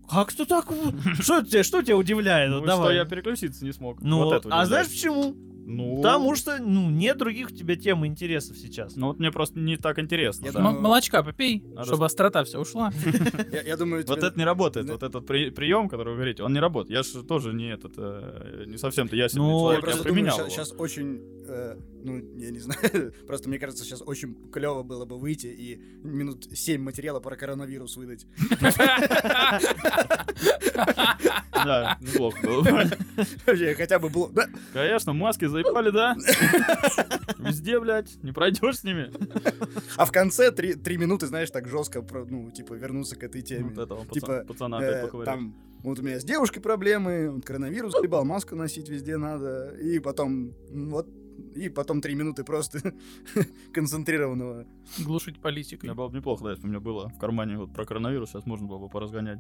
как 0.09 0.33
ты 0.33 0.45
так... 0.45 0.67
Что 1.21 1.43
тебя, 1.43 1.63
что 1.63 1.83
тебя 1.83 1.97
удивляет? 1.97 2.51
Ну, 2.51 2.57
Вот 2.57 2.65
что 2.65 2.77
давай. 2.77 2.97
я 2.97 3.05
переключиться 3.05 3.65
не 3.65 3.73
смог. 3.73 4.03
Ну, 4.03 4.25
вот 4.25 4.45
это 4.45 4.49
а 4.51 4.67
знаешь 4.67 4.89
почему? 4.89 5.37
Ну, 5.71 5.97
Потому 5.97 6.35
что, 6.35 6.59
ну, 6.59 6.91
нет 6.91 7.17
других 7.17 7.51
у 7.51 7.55
тебя 7.55 7.77
тем 7.77 8.05
и 8.05 8.09
интересов 8.09 8.57
сейчас. 8.59 8.97
Ну, 8.97 9.07
вот 9.09 9.19
мне 9.21 9.31
просто 9.31 9.59
не 9.59 9.77
так 9.77 9.99
интересно. 9.99 10.47
Я 10.47 10.53
да. 10.53 10.59
думаю, 10.59 10.81
молочка 10.81 11.23
попей, 11.23 11.63
Надо 11.75 11.87
чтобы 11.87 12.07
острота 12.07 12.43
вся 12.45 12.59
ушла. 12.59 12.93
Я, 13.67 13.77
думаю, 13.77 14.05
Вот 14.07 14.19
это 14.19 14.37
не 14.37 14.45
работает. 14.45 14.91
Вот 14.91 15.03
этот 15.03 15.27
при- 15.27 15.51
прием, 15.51 15.89
который 15.89 16.11
вы 16.11 16.15
говорите, 16.17 16.43
он 16.43 16.53
не 16.53 16.61
работает. 16.61 16.91
Я 16.91 17.03
же 17.03 17.25
тоже 17.25 17.53
не 17.53 17.73
этот, 17.73 17.93
э, 17.97 18.65
не 18.67 18.79
совсем-то 18.79 19.15
Ну, 19.15 19.21
Я 19.21 19.29
человек, 19.29 19.97
я 19.97 20.03
применял 20.03 20.49
сейчас, 20.49 20.75
очень, 20.77 21.21
э, 21.47 21.77
ну, 22.03 22.17
я 22.37 22.51
не 22.51 22.59
знаю, 22.59 23.13
просто 23.27 23.49
мне 23.49 23.59
кажется, 23.59 23.85
сейчас 23.85 24.03
очень 24.05 24.51
клево 24.51 24.83
было 24.83 25.05
бы 25.05 25.19
выйти 25.19 25.47
и 25.47 25.77
минут 26.03 26.49
7 26.53 26.83
материала 26.83 27.21
про 27.21 27.37
коронавирус 27.37 27.97
выдать. 27.97 28.27
Да, 31.53 31.99
неплохо 32.01 32.39
было 32.43 32.63
бы. 32.63 32.71
Вообще, 33.47 33.75
Хотя 33.75 33.99
бы 33.99 34.09
было... 34.09 34.31
да. 34.33 34.49
Конечно, 34.73 35.13
маски 35.13 35.45
заебали, 35.47 35.91
да? 35.91 36.17
Везде, 37.39 37.79
блядь, 37.81 38.23
не 38.23 38.33
пройдешь 38.33 38.79
с 38.79 38.85
ними. 38.85 39.13
А 39.97 40.05
в 40.07 40.13
конце 40.13 40.51
три, 40.53 40.75
три 40.75 40.97
минуты, 40.97 41.27
знаешь, 41.27 41.51
так 41.51 41.69
жестко, 41.69 42.05
ну, 42.29 42.51
типа, 42.51 42.75
вернуться 42.75 43.17
к 43.17 43.23
этой 43.23 43.43
теме. 43.43 43.71
Вот 43.75 43.79
этого 43.79 44.07
Типа, 44.07 44.45
пацана 44.47 44.81
Э, 44.81 45.09
там, 45.25 45.55
вот 45.83 45.99
у 45.99 46.03
меня 46.03 46.19
с 46.21 46.25
девушкой 46.25 46.61
проблемы, 46.61 47.41
коронавирус 47.43 47.95
ебал, 48.03 48.25
маску 48.25 48.57
носить 48.57 48.89
везде 48.89 49.17
надо, 49.17 49.75
и 49.81 49.99
потом, 49.99 50.55
вот, 50.71 51.09
и 51.55 51.69
потом 51.69 52.01
три 52.01 52.15
минуты 52.15 52.45
просто 52.45 52.95
концентрированного. 53.73 54.67
Глушить 54.99 55.41
политикой. 55.41 55.87
Это 55.87 55.95
было 55.95 56.09
бы 56.09 56.17
неплохо, 56.19 56.45
да, 56.45 56.51
если 56.51 56.63
бы 56.63 56.69
у 56.69 56.71
меня 56.71 56.81
было 56.81 57.09
в 57.09 57.19
кармане 57.19 57.59
вот 57.59 57.73
про 57.73 57.85
коронавирус, 57.85 58.31
сейчас 58.31 58.47
можно 58.47 58.67
было 58.67 58.79
бы 58.79 58.89
поразгонять. 58.89 59.39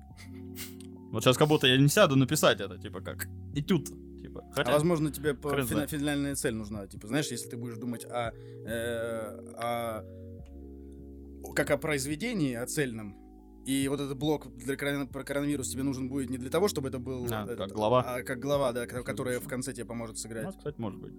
Вот 1.12 1.22
сейчас 1.24 1.36
как 1.36 1.48
будто 1.48 1.66
я 1.66 1.76
не 1.76 1.88
сяду 1.88 2.16
написать 2.16 2.60
это, 2.60 2.78
типа 2.78 3.00
как 3.00 3.26
этюд. 3.54 3.88
Типа. 4.22 4.44
А 4.50 4.54
Хотя, 4.54 4.72
возможно, 4.72 5.10
тебе 5.10 5.34
по- 5.34 5.50
фина- 5.64 5.86
финальная 5.86 6.34
цель 6.34 6.54
нужна. 6.54 6.86
Типа, 6.86 7.06
знаешь, 7.08 7.28
если 7.32 7.48
ты 7.50 7.56
будешь 7.56 7.78
думать 7.78 8.04
о, 8.04 8.32
э, 8.66 9.52
о- 9.56 10.04
как 11.54 11.70
о 11.70 11.78
произведении, 11.78 12.54
о 12.54 12.66
цельном, 12.66 13.16
и 13.66 13.88
вот 13.88 14.00
этот 14.00 14.16
блок 14.18 14.54
для 14.56 14.76
корона- 14.76 15.06
про 15.06 15.24
коронавирус 15.24 15.70
тебе 15.70 15.82
нужен 15.82 16.08
будет 16.08 16.30
не 16.30 16.38
для 16.38 16.50
того, 16.50 16.68
чтобы 16.68 16.88
это 16.88 16.98
был... 16.98 17.26
А, 17.30 17.44
этот, 17.44 17.58
как 17.58 17.72
глава. 17.72 18.02
А 18.06 18.22
как 18.22 18.38
глава, 18.40 18.72
да, 18.72 18.86
ко- 18.86 19.02
которая 19.02 19.40
в 19.40 19.48
конце 19.48 19.72
тебе 19.72 19.84
поможет 19.86 20.18
сыграть. 20.18 20.44
ну, 20.44 20.52
кстати, 20.52 20.78
может 20.80 21.00
быть. 21.00 21.14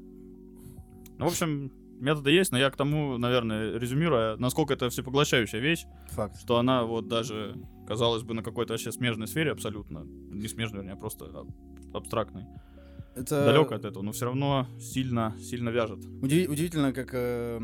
Ну, 1.21 1.27
в 1.27 1.29
общем, 1.29 1.71
методы 1.99 2.31
есть, 2.31 2.51
но 2.51 2.57
я 2.57 2.69
к 2.71 2.75
тому, 2.75 3.17
наверное, 3.17 3.77
резюмируя, 3.77 4.36
насколько 4.38 4.73
это 4.73 4.89
всепоглощающая 4.89 5.60
вещь, 5.60 5.86
Факт. 6.10 6.39
что 6.41 6.57
она 6.57 6.84
вот 6.84 7.07
даже, 7.07 7.55
казалось 7.88 8.23
бы, 8.23 8.34
на 8.34 8.41
какой-то 8.43 8.73
вообще 8.73 8.91
смежной 8.91 9.27
сфере 9.27 9.51
абсолютно, 9.51 10.03
не 10.03 10.47
смежной, 10.47 10.79
вернее, 10.79 10.93
а 10.93 10.97
просто 10.97 11.25
аб- 11.25 11.95
абстрактной, 11.95 12.45
Это 13.15 13.45
далеко 13.45 13.75
от 13.75 13.86
этого, 13.86 14.01
но 14.03 14.12
все 14.13 14.25
равно 14.25 14.65
сильно, 14.79 15.36
сильно 15.39 15.69
вяжет. 15.69 15.99
удиви- 15.99 16.47
удивительно, 16.47 16.91
как 16.91 17.10
э, 17.13 17.60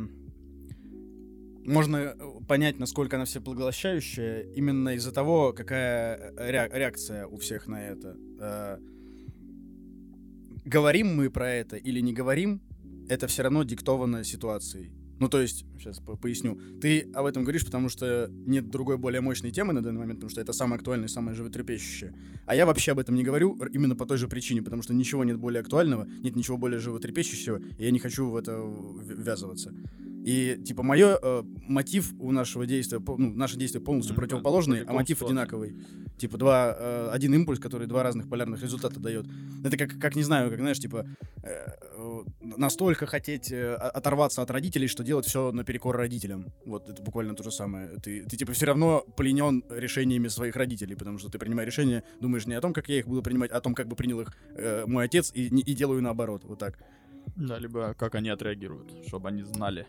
можно 1.65 2.13
понять, 2.47 2.77
насколько 2.79 3.15
она 3.15 3.25
всепоглощающая 3.25 4.41
именно 4.55 4.89
из-за 4.95 5.11
того, 5.11 5.51
какая 5.51 6.15
э, 6.37 6.51
ре- 6.51 6.69
реакция 6.79 7.25
у 7.25 7.37
всех 7.37 7.67
на 7.67 7.87
это. 7.87 8.15
Э, 8.39 8.77
говорим 10.65 11.15
мы 11.15 11.29
про 11.29 11.49
это 11.49 11.75
или 11.77 11.99
не 12.01 12.13
говорим, 12.13 12.61
это 13.09 13.27
все 13.27 13.43
равно 13.43 13.63
диктовано 13.63 14.23
ситуацией. 14.23 14.91
Ну, 15.19 15.29
то 15.29 15.41
есть, 15.41 15.65
сейчас 15.79 15.99
поясню. 16.21 16.59
Ты 16.79 17.09
об 17.13 17.25
этом 17.25 17.43
говоришь, 17.43 17.65
потому 17.65 17.89
что 17.89 18.29
нет 18.29 18.69
другой 18.69 18.97
более 18.97 19.19
мощной 19.19 19.51
темы 19.51 19.73
на 19.73 19.81
данный 19.81 19.99
момент, 19.99 20.19
потому 20.19 20.29
что 20.29 20.41
это 20.41 20.53
самое 20.53 20.77
актуальное 20.77 21.07
самое 21.07 21.35
животрепещущее. 21.35 22.13
А 22.45 22.55
я 22.55 22.65
вообще 22.67 22.91
об 22.91 22.99
этом 22.99 23.15
не 23.15 23.23
говорю 23.23 23.57
именно 23.73 23.95
по 23.95 24.05
той 24.05 24.17
же 24.17 24.27
причине, 24.27 24.61
потому 24.61 24.83
что 24.83 24.93
ничего 24.93 25.23
нет 25.23 25.37
более 25.37 25.61
актуального, 25.61 26.07
нет 26.21 26.35
ничего 26.35 26.57
более 26.57 26.79
животрепещущего, 26.79 27.59
и 27.79 27.85
я 27.85 27.91
не 27.91 27.99
хочу 27.99 28.29
в 28.29 28.35
это 28.35 28.61
ввязываться. 29.01 29.73
И, 30.27 30.61
типа, 30.61 30.83
мое 30.83 31.17
э, 31.21 31.43
мотив 31.69 32.13
у 32.19 32.33
нашего 32.33 32.65
действия, 32.65 32.99
ну, 32.99 33.33
наше 33.33 33.55
действие 33.55 33.81
полностью 33.81 34.13
Мгм. 34.13 34.23
противоположный, 34.23 34.83
а 34.83 34.91
мотив 34.91 35.19
ситуации. 35.19 35.31
одинаковый. 35.31 35.75
Типа, 36.17 36.37
два, 36.37 36.75
э, 36.77 37.09
один 37.13 37.33
импульс, 37.33 37.59
который 37.61 37.87
два 37.87 38.03
разных 38.03 38.27
полярных 38.27 38.61
результата 38.61 38.99
дает. 38.99 39.25
Это 39.63 39.77
как, 39.77 39.97
как 39.97 40.17
не 40.17 40.23
знаю, 40.23 40.49
как, 40.49 40.59
знаешь, 40.59 40.79
типа, 40.79 41.07
э, 41.43 41.67
э, 41.97 42.23
настолько 42.41 43.05
хотеть 43.05 43.53
э, 43.53 43.75
оторваться 43.75 44.41
от 44.41 44.51
родителей, 44.51 44.87
что 44.87 45.01
делать 45.01 45.25
все 45.25 45.53
наперекор 45.53 45.95
родителям. 45.95 46.47
Вот 46.65 46.89
это 46.89 47.01
буквально 47.01 47.33
то 47.33 47.43
же 47.43 47.51
самое. 47.51 47.87
Ты, 48.03 48.25
ты 48.25 48.35
типа, 48.35 48.51
все 48.51 48.65
равно 48.65 49.05
пленен 49.15 49.63
решениями 49.69 50.27
своих 50.27 50.57
родителей, 50.57 50.95
потому 50.95 51.19
что 51.19 51.29
ты 51.29 51.39
принимаешь 51.39 51.67
решения, 51.67 52.03
думаешь 52.19 52.45
не 52.45 52.55
о 52.55 52.59
том, 52.59 52.73
как 52.73 52.89
я 52.89 52.99
их 52.99 53.07
буду 53.07 53.21
принимать, 53.21 53.51
а 53.51 53.57
о 53.59 53.61
том, 53.61 53.73
как 53.73 53.87
бы 53.87 53.95
принял 53.95 54.19
их 54.19 54.33
э, 54.55 54.83
мой 54.87 55.05
отец, 55.05 55.31
и, 55.33 55.47
и 55.47 55.73
делаю 55.73 56.01
наоборот. 56.01 56.43
Вот 56.43 56.59
так. 56.59 56.77
Да, 57.37 57.59
либо 57.59 57.93
как 57.93 58.15
они 58.15 58.27
отреагируют, 58.29 58.91
чтобы 59.07 59.29
они 59.29 59.43
знали. 59.43 59.87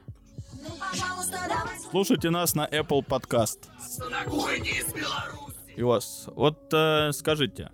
Слушайте 1.90 2.30
нас 2.30 2.54
на 2.54 2.66
Apple 2.66 3.04
Podcast. 3.06 3.68
На 4.10 4.30
кухне 4.30 4.70
из 4.70 4.92
Беларуси. 4.92 5.56
И 5.76 5.82
у 5.82 5.88
вас, 5.88 6.28
вот 6.34 6.72
э, 6.72 7.12
скажите, 7.12 7.70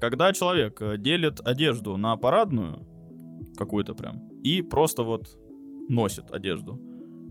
когда 0.00 0.32
человек 0.32 0.80
э, 0.80 0.96
делит 0.98 1.40
одежду 1.46 1.96
на 1.96 2.16
парадную, 2.16 2.86
какую-то 3.56 3.94
прям, 3.94 4.28
и 4.42 4.62
просто 4.62 5.02
вот 5.02 5.28
носит 5.88 6.30
одежду, 6.30 6.80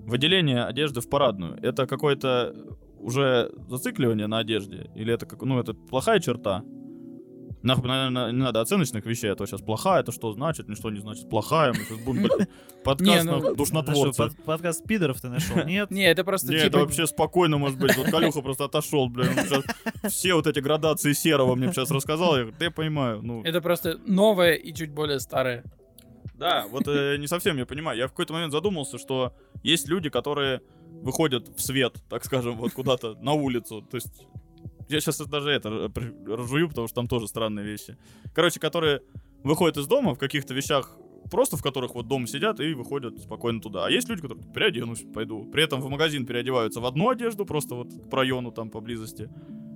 выделение 0.06 0.64
одежды 0.64 1.02
в 1.02 1.10
парадную, 1.10 1.58
это 1.62 1.88
какое-то 1.88 2.56
уже 3.00 3.52
зацикливание 3.68 4.28
на 4.28 4.40
одежде? 4.40 4.90
Или 4.96 5.14
это, 5.14 5.26
как, 5.26 5.42
ну, 5.42 5.60
это 5.60 5.74
плохая 5.74 6.20
черта? 6.20 6.64
Нахуй, 7.65 7.88
наверное, 7.88 8.32
не 8.32 8.43
надо 8.43 8.62
оценочных 8.62 9.08
вещей, 9.08 9.32
а 9.32 9.36
то 9.36 9.47
сейчас 9.47 9.60
плохая, 9.60 10.01
это 10.01 10.12
что 10.12 10.32
значит, 10.34 10.69
ничто 10.69 10.91
не 10.91 10.99
значит 10.99 11.28
плохая, 11.28 11.73
мы 11.73 11.80
сейчас 11.80 11.97
будем 11.97 12.23
блядь, 12.23 12.47
подкаст 12.84 13.25
ну, 13.25 13.39
на 13.39 13.56
душнотворца. 13.56 14.28
под- 14.28 14.43
подкаст 14.43 14.86
пидоров 14.86 15.19
ты 15.19 15.30
нашел? 15.30 15.65
Нет? 15.65 15.89
Не, 15.89 16.04
это 16.04 16.23
просто 16.23 16.51
Не, 16.51 16.60
типа... 16.60 16.67
это 16.67 16.78
вообще 16.78 17.08
спокойно 17.08 17.58
может 17.58 17.80
быть. 17.80 17.97
Вот 17.97 18.12
Калюха 18.12 18.41
просто 18.41 18.65
отошел, 18.65 19.12
щас 19.12 20.13
все 20.13 20.36
вот 20.36 20.45
эти 20.45 20.60
градации 20.60 21.13
серого 21.13 21.56
мне 21.56 21.71
сейчас 21.71 21.89
рассказал. 21.89 22.38
Я 22.38 22.43
говорю, 22.43 22.58
я 22.60 22.69
понимаю. 22.69 23.21
Ну, 23.23 23.41
Это 23.43 23.62
просто 23.62 23.97
новое 24.06 24.54
и 24.54 24.71
чуть 24.71 24.91
более 24.91 25.19
старое. 25.19 25.63
да, 26.36 26.67
вот 26.69 26.88
э, 26.88 27.17
не 27.17 27.25
совсем 27.25 27.58
я 27.58 27.65
понимаю. 27.65 27.97
Я 27.97 28.06
в 28.06 28.12
какой-то 28.12 28.34
момент 28.34 28.51
задумался, 28.51 28.99
что 28.99 29.34
есть 29.63 29.88
люди, 29.88 30.10
которые 30.10 30.62
выходят 31.01 31.47
в 31.49 31.60
свет, 31.60 31.95
так 32.10 32.23
скажем, 32.25 32.58
вот 32.58 32.73
куда-то 32.73 33.15
на 33.15 33.34
улицу. 33.34 33.82
То 33.82 33.97
есть 33.97 34.28
я 34.89 35.00
сейчас 35.00 35.17
даже 35.28 35.50
это 35.52 35.91
разжую, 36.28 36.69
потому 36.69 36.88
что 36.88 36.95
там 36.95 37.08
тоже 37.08 37.28
странные 37.28 37.65
вещи. 37.65 37.98
Короче, 38.34 38.60
которые 38.60 39.02
выходят 39.43 39.78
из 39.78 39.88
дома 39.88 40.15
в 40.15 40.17
каких-то 40.19 40.54
вещах, 40.54 40.98
просто 41.32 41.58
в 41.58 41.63
которых 41.63 41.95
вот 41.95 42.08
дома 42.08 42.28
сидят 42.28 42.60
и 42.60 42.74
выходят 42.74 43.19
спокойно 43.19 43.62
туда. 43.62 43.86
А 43.86 43.89
есть 43.89 44.10
люди, 44.10 44.21
которые 44.21 44.45
переоденусь, 44.54 45.04
пойду. 45.13 45.45
При 45.52 45.63
этом 45.63 45.82
в 45.82 45.89
магазин 45.89 46.26
переодеваются 46.26 46.80
в 46.82 46.86
одну 46.86 47.10
одежду, 47.10 47.45
просто 47.45 47.76
вот 47.76 48.10
по 48.10 48.17
району 48.17 48.52
там 48.52 48.69
поблизости. 48.69 49.30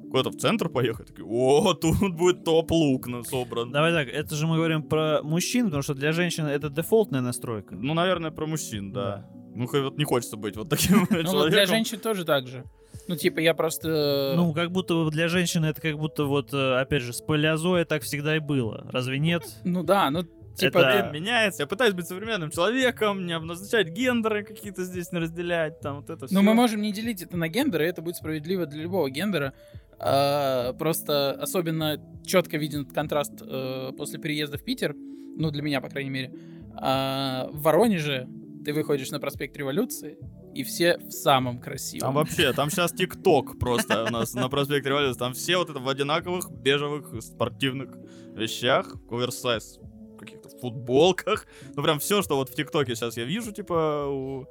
Куда-то 0.10 0.32
в 0.32 0.38
центр 0.38 0.70
поехать. 0.70 1.08
Такие, 1.10 1.26
о, 1.28 1.74
тут 1.76 2.16
будет 2.16 2.44
топ-лук 2.44 3.08
собран. 3.28 3.72
Давай 3.72 3.92
так, 3.94 4.08
это 4.08 4.36
же 4.36 4.48
мы 4.48 4.56
говорим 4.56 4.82
про 4.82 5.22
мужчин, 5.22 5.66
потому 5.66 5.84
что 5.84 5.94
для 5.94 6.14
женщин 6.14 6.46
это 6.46 6.70
дефолтная 6.70 7.22
настройка. 7.22 7.76
Ну, 7.76 7.94
наверное, 7.94 8.32
про 8.32 8.48
мужчин, 8.48 8.92
да. 8.92 9.30
Ну, 9.56 9.68
хоть 9.68 9.82
вот 9.82 9.98
не 10.00 10.06
хочется 10.06 10.36
быть 10.38 10.56
вот 10.58 10.70
таким 10.70 10.98
Ну, 10.98 11.02
вот 11.02 11.26
человеком. 11.26 11.50
для 11.52 11.66
женщин 11.68 12.00
тоже 12.00 12.26
так 12.26 12.48
же. 12.48 12.64
Ну, 13.10 13.16
типа, 13.16 13.40
я 13.40 13.56
просто... 13.56 14.34
Ну, 14.36 14.54
как 14.54 14.70
будто 14.70 15.10
для 15.10 15.30
женщины 15.30 15.66
это 15.66 15.82
как 15.82 15.98
будто 15.98 16.26
вот, 16.26 16.54
э, 16.54 16.80
опять 16.80 17.02
же, 17.02 17.12
с 17.12 17.22
палеозоя 17.22 17.84
так 17.84 18.04
всегда 18.04 18.36
и 18.36 18.40
было. 18.40 18.86
Разве 18.92 19.18
нет? 19.18 19.42
Ну 19.64 19.82
да, 19.82 20.12
ну, 20.12 20.26
типа... 20.56 20.78
Это- 20.78 21.10
ты- 21.10 21.20
меняется. 21.20 21.64
Я 21.64 21.68
пытаюсь 21.68 21.96
быть 21.96 22.06
современным 22.06 22.52
человеком, 22.52 23.26
не 23.26 23.34
обозначать 23.34 23.90
гендеры 23.90 24.44
какие-то 24.44 24.84
здесь, 24.84 25.12
не 25.12 25.18
разделять, 25.18 25.80
там 25.80 25.96
вот 26.02 26.12
это 26.12 26.28
все. 26.28 26.36
Но 26.36 26.44
мы 26.44 26.54
можем 26.54 26.84
не 26.84 26.94
делить 26.94 27.24
это 27.24 27.36
на 27.36 27.48
гендеры, 27.48 27.88
это 27.88 28.04
будет 28.04 28.16
справедливо 28.18 28.68
для 28.68 28.84
любого 28.84 29.10
гендера. 29.10 29.54
А, 29.98 30.74
просто 30.74 31.32
особенно 31.32 32.00
четко 32.28 32.58
виден 32.58 32.86
контраст 32.86 33.34
э, 33.42 33.92
после 33.98 34.20
переезда 34.20 34.60
в 34.60 34.64
Питер, 34.64 34.96
ну, 35.36 35.50
для 35.50 35.64
меня, 35.64 35.82
по 35.82 35.90
крайней 35.90 36.12
мере. 36.12 36.32
А, 36.76 37.50
в 37.52 37.64
Воронеже 37.64 38.28
ты 38.64 38.72
выходишь 38.72 39.10
на 39.10 39.20
проспект 39.20 39.58
Революции, 39.58 40.20
и 40.54 40.64
все 40.64 40.98
в 40.98 41.12
самом 41.12 41.60
красивом. 41.60 42.08
Там 42.08 42.14
вообще, 42.16 42.54
там 42.54 42.70
сейчас 42.70 42.92
ТикТок 42.92 43.60
просто 43.60 44.06
у 44.06 44.10
нас 44.10 44.34
на 44.34 44.50
проспекте 44.50 44.90
Революции. 44.90 45.20
Там 45.20 45.34
все 45.34 45.58
вот 45.58 45.70
это 45.70 45.80
в 45.80 45.88
одинаковых 45.88 46.50
бежевых 46.52 47.22
спортивных 47.22 47.90
вещах, 48.36 48.96
оверсайз, 49.10 49.80
каких-то 50.20 50.50
футболках. 50.50 51.46
Ну 51.76 51.84
прям 51.84 52.00
все, 52.00 52.22
что 52.22 52.36
вот 52.36 52.50
в 52.50 52.56
ТикТоке 52.56 52.96
сейчас 52.96 53.18
я 53.18 53.26
вижу, 53.26 53.52
типа 53.52 54.06
у... 54.08 54.46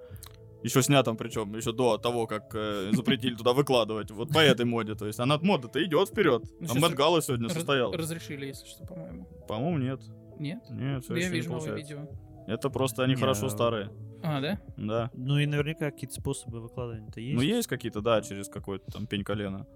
Еще 0.64 0.82
снятом, 0.82 1.16
причем, 1.16 1.54
еще 1.54 1.72
до 1.72 1.98
того, 1.98 2.26
как 2.26 2.52
э, 2.52 2.90
запретили 2.92 3.36
туда 3.36 3.52
выкладывать. 3.52 4.10
Вот 4.10 4.30
по 4.32 4.40
этой 4.40 4.66
моде. 4.66 4.96
То 4.96 5.06
есть 5.06 5.20
она 5.20 5.38
мода-то 5.40 5.82
идет 5.84 6.08
вперед. 6.08 6.42
Ну, 6.58 6.74
Мэтт 6.80 6.94
Галла 6.94 7.22
сегодня 7.22 7.46
Раз- 7.46 7.54
состоял. 7.54 7.92
Разрешили, 7.92 8.46
если 8.46 8.66
что, 8.66 8.84
по-моему. 8.84 9.28
По-моему, 9.46 9.78
нет. 9.78 10.00
Нет? 10.40 10.58
Нет, 10.70 11.04
всё 11.04 11.14
я 11.14 11.20
еще 11.20 11.30
не 11.30 11.36
вижу 11.36 11.50
новое 11.52 11.66
получается. 11.68 11.94
видео. 11.94 12.08
Это 12.48 12.70
просто 12.70 13.04
они 13.04 13.14
Не, 13.14 13.20
хорошо 13.20 13.46
а- 13.46 13.50
старые. 13.50 13.90
А, 14.22 14.40
да? 14.40 14.60
Да. 14.76 15.10
Ну 15.14 15.38
и 15.38 15.46
наверняка 15.46 15.90
какие-то 15.90 16.14
способы 16.14 16.60
выкладывания-то 16.60 17.20
есть. 17.20 17.36
Ну, 17.36 17.42
есть 17.42 17.68
какие-то, 17.68 18.00
да, 18.00 18.20
через 18.22 18.48
какой-то 18.48 18.90
там 18.90 19.06
пень 19.06 19.24
колена. 19.24 19.66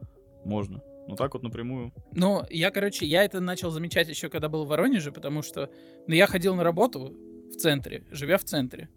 Можно. 0.44 0.82
Ну, 1.08 1.16
так 1.16 1.34
вот 1.34 1.42
напрямую. 1.42 1.92
Ну, 2.12 2.42
я, 2.50 2.70
короче, 2.70 3.06
я 3.06 3.24
это 3.24 3.40
начал 3.40 3.70
замечать 3.70 4.08
еще, 4.08 4.28
когда 4.28 4.48
был 4.48 4.64
в 4.64 4.68
Воронеже, 4.68 5.12
потому 5.12 5.42
что 5.42 5.70
ну, 6.06 6.14
я 6.14 6.26
ходил 6.26 6.54
на 6.54 6.64
работу 6.64 7.14
в 7.50 7.56
центре, 7.56 8.04
живя 8.10 8.38
в 8.38 8.44
центре. 8.44 8.88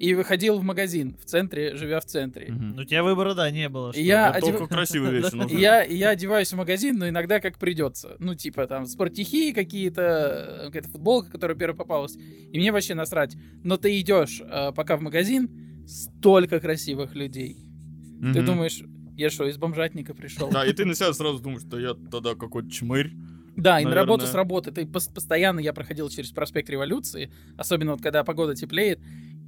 И 0.00 0.14
выходил 0.14 0.58
в 0.58 0.62
магазин 0.64 1.14
в 1.20 1.26
центре, 1.26 1.76
живя 1.76 2.00
в 2.00 2.06
центре. 2.06 2.46
Ну, 2.48 2.80
у 2.80 2.84
тебя 2.84 3.02
выбора, 3.02 3.34
да, 3.34 3.50
не 3.50 3.68
было. 3.68 3.92
что 3.92 4.00
Я 4.00 4.30
одев- 4.30 4.56
Только 4.56 4.66
красивые 4.74 5.12
вещи 5.20 5.34
нужны. 5.34 5.58
я, 5.58 5.82
я 5.84 6.08
одеваюсь 6.08 6.50
в 6.50 6.56
магазин, 6.56 6.96
но 6.98 7.06
иногда 7.08 7.38
как 7.38 7.58
придется. 7.58 8.16
Ну, 8.18 8.34
типа 8.34 8.66
там 8.66 8.86
спортихи 8.86 9.52
какие-то, 9.52 10.62
какая-то 10.66 10.88
футболка, 10.88 11.30
которая 11.30 11.54
первая 11.56 11.76
попалась. 11.76 12.16
И 12.16 12.58
мне 12.58 12.72
вообще 12.72 12.94
насрать. 12.94 13.36
Но 13.62 13.76
ты 13.76 14.00
идешь 14.00 14.40
э, 14.42 14.72
пока 14.74 14.96
в 14.96 15.02
магазин, 15.02 15.84
столько 15.86 16.60
красивых 16.60 17.14
людей. 17.14 17.56
Ты 18.20 18.26
Мгм. 18.40 18.44
думаешь, 18.46 18.82
я 19.16 19.28
что, 19.28 19.46
из 19.46 19.58
бомжатника 19.58 20.14
пришел? 20.14 20.50
Да, 20.50 20.64
и 20.64 20.72
ты 20.72 20.86
на 20.86 20.94
себя 20.94 21.12
сразу 21.12 21.40
думаешь, 21.40 21.62
что 21.62 21.78
я 21.78 21.92
тогда 22.10 22.34
какой-то 22.34 22.70
чмырь. 22.70 23.12
Да, 23.56 23.80
и 23.80 23.84
на 23.84 23.90
работу 23.94 24.20
Наверное. 24.22 24.32
с 24.32 24.34
работы. 24.34 24.70
Ты 24.72 24.82
пос- 24.82 25.12
постоянно 25.12 25.60
я 25.60 25.74
проходил 25.74 26.08
через 26.08 26.30
проспект 26.30 26.70
Революции, 26.70 27.30
особенно 27.58 27.92
вот 27.92 28.00
когда 28.00 28.24
погода 28.24 28.54
теплеет, 28.54 29.00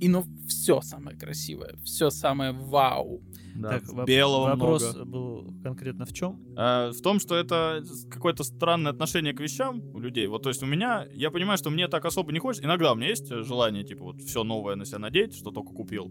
и 0.03 0.09
ну 0.09 0.25
все 0.49 0.81
самое 0.81 1.17
красивое, 1.17 1.77
все 1.85 2.11
самое 2.11 2.53
вау. 2.53 3.21
Да, 3.55 3.71
Так, 3.71 3.85
воп- 3.85 4.07
белого 4.07 4.49
вопрос 4.49 4.95
много. 4.95 5.05
был 5.05 5.55
конкретно 5.62 6.05
в 6.07 6.12
чем? 6.12 6.41
А, 6.57 6.91
в 6.91 7.01
том, 7.03 7.21
что 7.21 7.37
это 7.37 7.85
какое-то 8.11 8.45
странное 8.45 8.91
отношение 8.93 9.33
к 9.33 9.41
вещам 9.41 9.81
у 9.95 10.01
людей. 10.01 10.27
Вот, 10.27 10.43
то 10.43 10.49
есть 10.49 10.62
у 10.62 10.67
меня, 10.67 11.07
я 11.15 11.31
понимаю, 11.31 11.59
что 11.59 11.71
мне 11.71 11.87
так 11.88 12.05
особо 12.05 12.33
не 12.33 12.38
хочется. 12.41 12.65
Иногда 12.67 12.93
у 12.93 12.97
меня 12.97 13.09
есть 13.09 13.29
желание, 13.29 13.85
типа, 13.85 14.05
вот 14.05 14.23
все 14.23 14.43
новое 14.43 14.75
на 14.77 14.85
себя 14.85 14.99
надеть, 14.99 15.35
что 15.35 15.51
только 15.51 15.73
купил, 15.73 16.11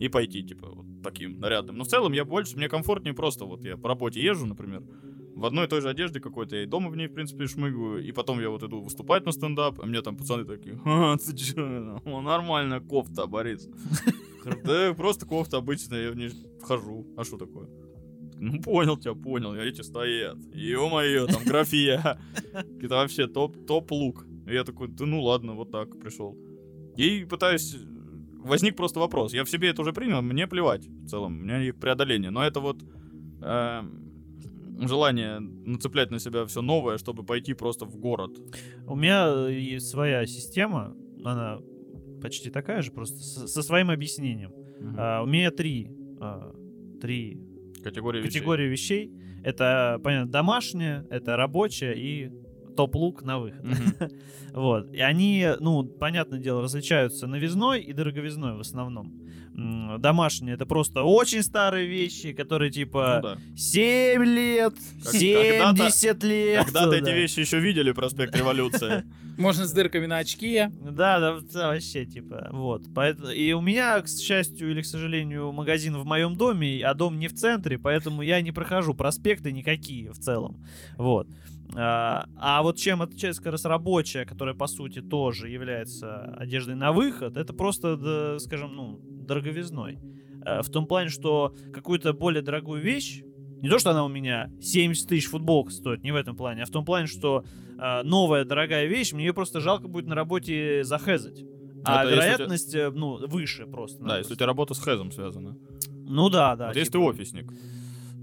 и 0.00 0.08
пойти, 0.08 0.42
типа, 0.42 0.68
вот 0.74 0.86
таким 1.02 1.38
нарядным. 1.38 1.76
Но 1.76 1.84
в 1.84 1.88
целом 1.88 2.12
я 2.14 2.24
больше, 2.24 2.56
мне 2.56 2.68
комфортнее 2.68 3.14
просто, 3.14 3.44
вот 3.44 3.64
я 3.64 3.76
по 3.76 3.88
работе 3.88 4.20
езжу, 4.20 4.46
например, 4.46 4.82
в 5.38 5.46
одной 5.46 5.64
и 5.66 5.68
той 5.68 5.80
же 5.80 5.88
одежде 5.88 6.20
какой-то, 6.20 6.56
я 6.56 6.62
и 6.64 6.66
дома 6.66 6.90
в 6.90 6.96
ней, 6.96 7.06
в 7.06 7.14
принципе, 7.14 7.46
шмыгаю, 7.46 8.04
и 8.04 8.12
потом 8.12 8.40
я 8.40 8.50
вот 8.50 8.62
иду 8.62 8.80
выступать 8.80 9.24
на 9.26 9.32
стендап, 9.32 9.80
а 9.80 9.86
мне 9.86 10.02
там 10.02 10.16
пацаны 10.16 10.44
такие, 10.44 10.80
а, 10.84 11.16
ты 11.16 11.36
чё, 11.36 12.00
О, 12.04 12.20
нормальная 12.20 12.80
кофта, 12.80 13.26
Борис. 13.26 13.68
Да, 14.64 14.94
просто 14.94 15.26
кофта 15.26 15.58
обычная, 15.58 16.04
я 16.04 16.10
в 16.10 16.16
ней 16.16 16.30
вхожу, 16.60 17.06
а 17.16 17.24
что 17.24 17.36
такое? 17.36 17.68
Ну, 18.40 18.62
понял 18.62 18.96
тебя, 18.96 19.14
понял, 19.14 19.54
я 19.54 19.64
эти 19.64 19.82
стоят. 19.82 20.36
Ё-моё, 20.54 21.26
там 21.26 21.42
графия. 21.44 22.18
Это 22.82 22.94
вообще 22.94 23.26
топ, 23.26 23.56
топ-лук. 23.66 24.26
И 24.46 24.52
я 24.52 24.64
такой, 24.64 24.88
да 24.88 25.06
ну 25.06 25.22
ладно, 25.22 25.54
вот 25.54 25.70
так 25.70 25.98
пришел. 25.98 26.36
И 26.96 27.24
пытаюсь... 27.24 27.76
Возник 28.44 28.76
просто 28.76 29.00
вопрос. 29.00 29.34
Я 29.34 29.42
в 29.44 29.50
себе 29.50 29.68
это 29.70 29.82
уже 29.82 29.92
принял, 29.92 30.22
мне 30.22 30.46
плевать 30.46 30.86
в 30.86 31.08
целом. 31.08 31.40
У 31.40 31.42
меня 31.42 31.60
их 31.60 31.76
преодоление. 31.76 32.30
Но 32.30 32.44
это 32.44 32.60
вот 32.60 32.78
эм, 33.42 34.07
желание 34.86 35.40
нацеплять 35.40 36.10
на 36.10 36.18
себя 36.18 36.44
все 36.46 36.62
новое, 36.62 36.98
чтобы 36.98 37.24
пойти 37.24 37.54
просто 37.54 37.84
в 37.84 37.96
город. 37.96 38.38
У 38.86 38.94
меня 38.94 39.48
есть 39.48 39.88
своя 39.88 40.26
система, 40.26 40.94
она 41.24 41.58
почти 42.22 42.50
такая 42.50 42.82
же, 42.82 42.92
просто 42.92 43.18
со, 43.18 43.62
своим 43.62 43.90
объяснением. 43.90 44.52
А, 44.96 45.22
у 45.22 45.26
меня 45.26 45.50
три, 45.50 45.90
а, 46.20 46.52
три 47.00 47.40
Категория 47.82 48.20
вещей. 48.20 48.32
категории 48.38 48.68
вещей. 48.68 49.12
Это, 49.44 50.00
понятно, 50.02 50.30
домашняя, 50.30 51.06
это 51.10 51.36
рабочая 51.36 51.94
и 51.94 52.30
топ-лук 52.76 53.22
на 53.22 53.38
выход. 53.38 53.64
Мгм. 53.64 54.10
Вот. 54.52 54.90
И 54.92 55.00
они, 55.00 55.46
ну, 55.60 55.84
понятное 55.84 56.40
дело, 56.40 56.62
различаются 56.62 57.26
новизной 57.26 57.80
и 57.82 57.92
дороговизной 57.92 58.56
в 58.56 58.60
основном. 58.60 59.12
Домашние 59.98 60.54
это 60.54 60.66
просто 60.66 61.02
очень 61.02 61.42
старые 61.42 61.86
вещи, 61.86 62.32
которые 62.32 62.68
Ну 62.68 62.74
типа 62.74 63.20
да. 63.22 63.38
7 63.56 64.24
лет, 64.24 64.74
Как- 65.02 65.12
70 65.12 66.22
лет. 66.22 66.64
Когда-то 66.66 66.94
эти 66.96 67.04
да. 67.04 67.12
вещи 67.12 67.40
еще 67.40 67.58
видели 67.58 67.92
проспект 67.92 68.36
революции. 68.36 69.04
Можно 69.38 69.66
с 69.66 69.72
дырками 69.72 70.06
на 70.06 70.18
очки. 70.18 70.66
Да, 70.82 71.20
да, 71.20 71.38
да, 71.52 71.68
вообще, 71.68 72.04
типа, 72.04 72.48
вот. 72.50 72.82
И 73.34 73.52
у 73.52 73.60
меня, 73.60 74.00
к 74.00 74.08
счастью 74.08 74.70
или 74.70 74.82
к 74.82 74.86
сожалению, 74.86 75.52
магазин 75.52 75.96
в 75.96 76.04
моем 76.04 76.36
доме, 76.36 76.80
а 76.84 76.94
дом 76.94 77.18
не 77.18 77.28
в 77.28 77.34
центре, 77.34 77.78
поэтому 77.78 78.22
я 78.22 78.40
не 78.40 78.52
прохожу 78.52 78.94
проспекты 78.94 79.52
никакие 79.52 80.12
в 80.12 80.18
целом. 80.18 80.64
Вот. 80.96 81.28
А, 81.74 82.24
а 82.36 82.62
вот 82.62 82.76
чем 82.78 83.02
отличается 83.02 83.42
как 83.42 83.52
раз 83.52 83.64
рабочая, 83.64 84.24
которая, 84.24 84.54
по 84.54 84.66
сути, 84.66 85.00
тоже 85.02 85.48
является 85.48 86.22
одеждой 86.36 86.74
на 86.76 86.92
выход, 86.92 87.36
это 87.36 87.52
просто, 87.52 87.96
да, 87.96 88.38
скажем, 88.38 88.74
ну, 88.74 89.00
дороговизной. 89.02 89.98
А, 90.44 90.62
В 90.62 90.70
том 90.70 90.86
плане, 90.86 91.10
что 91.10 91.54
какую-то 91.72 92.12
более 92.14 92.42
дорогую 92.42 92.80
вещь, 92.80 93.22
не 93.60 93.68
то, 93.68 93.78
что 93.78 93.90
она 93.90 94.04
у 94.04 94.08
меня 94.08 94.50
70 94.60 95.08
тысяч 95.08 95.26
футболка 95.28 95.70
стоит, 95.70 96.02
не 96.02 96.12
в 96.12 96.16
этом 96.16 96.36
плане, 96.36 96.62
а 96.62 96.66
в 96.66 96.70
том 96.70 96.84
плане, 96.84 97.06
что 97.06 97.44
а, 97.78 98.02
новая 98.02 98.44
дорогая 98.44 98.86
вещь, 98.86 99.12
мне 99.12 99.26
ее 99.26 99.34
просто 99.34 99.60
жалко 99.60 99.88
будет 99.88 100.06
на 100.06 100.14
работе 100.14 100.84
захезать. 100.84 101.44
А 101.84 102.02
Это 102.04 102.08
у 102.08 102.14
тебя- 102.16 102.24
вероятность, 102.24 102.74
э, 102.74 102.90
ну, 102.90 103.26
выше 103.28 103.66
просто. 103.66 104.02
Да, 104.04 104.18
если 104.18 104.32
у 104.32 104.36
тебя 104.36 104.46
работа 104.46 104.74
с 104.74 104.78
хэзом 104.80 105.12
связана. 105.12 105.56
Ну 106.08 106.28
да, 106.28 106.56
да. 106.56 106.68
Вот 106.68 106.76
если 106.76 106.90
ты 106.92 106.98
типа, 106.98 107.04
офисник. 107.10 107.52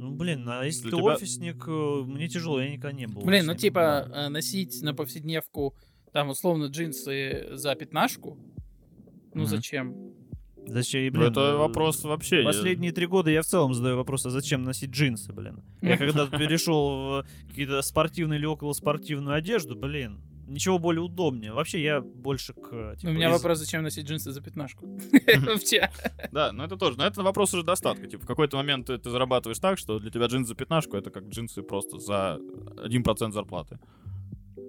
Ну, 0.06 0.16
блин, 0.16 0.48
а 0.48 0.64
если 0.64 0.84
Для 0.84 0.92
ты 0.92 0.98
тебя- 0.98 1.14
офисник, 1.14 1.64
э, 1.68 2.04
мне 2.06 2.28
тяжело, 2.28 2.62
я 2.62 2.70
никогда 2.70 2.92
не 2.92 3.08
был. 3.08 3.22
Блин, 3.24 3.46
ну 3.46 3.56
типа 3.56 4.08
да. 4.10 4.26
э, 4.26 4.30
носить 4.30 4.82
на 4.82 4.94
повседневку 4.94 5.76
там 6.14 6.30
условно 6.30 6.66
джинсы 6.66 7.48
за 7.52 7.76
пятнашку. 7.76 8.38
Ну 9.34 9.42
Мгм. 9.42 9.46
зачем? 9.50 9.96
Зачем, 10.68 11.14
Ну, 11.14 11.20
блин, 11.20 11.32
это 11.32 11.40
э, 11.42 11.56
вопрос 11.58 12.04
вообще. 12.04 12.42
Последние 12.44 12.92
три 12.92 13.06
года 13.06 13.30
я 13.30 13.42
в 13.42 13.46
целом 13.46 13.74
задаю 13.74 13.98
вопрос, 13.98 14.26
а 14.26 14.30
зачем 14.32 14.64
носить 14.64 14.90
джинсы, 14.92 15.32
блин? 15.32 15.64
Я 15.82 15.96
когда 15.98 16.26
перешел 16.26 17.22
в 17.22 17.26
какие-то 17.50 17.82
спортивную 17.84 18.40
или 18.40 18.46
околоспортивную 18.48 19.36
одежду, 19.36 19.76
блин, 19.76 20.22
ничего 20.48 20.80
более 20.80 21.02
удобнее. 21.02 21.52
Вообще 21.54 21.82
я 21.84 22.02
больше 22.02 22.54
к... 22.54 22.96
типа, 22.98 23.10
У 23.10 23.14
меня 23.14 23.28
из- 23.30 23.34
вопрос, 23.34 23.60
зачем 23.60 23.84
носить 23.84 24.06
джинсы 24.08 24.32
за 24.32 24.42
пятнашку? 24.42 24.86
Да, 26.32 26.52
но 26.52 26.66
это 26.66 26.78
тоже. 26.78 26.98
Но 26.98 27.06
это 27.06 27.22
вопрос 27.24 27.54
уже 27.54 27.64
достатка. 27.64 28.08
Типа, 28.08 28.24
в 28.24 28.28
какой-то 28.28 28.58
момент 28.58 28.88
ты, 28.88 28.98
ты 28.98 29.10
зарабатываешь 29.10 29.60
так, 29.60 29.78
что 29.78 30.00
для 30.00 30.12
тебя 30.12 30.26
джинсы 30.28 30.50
за 30.50 30.56
пятнашку 30.56 30.98
это 30.98 31.10
как 31.12 31.24
джинсы 31.30 31.62
просто 31.62 32.00
за 32.00 32.40
1% 32.42 33.32
зарплаты. 33.32 33.80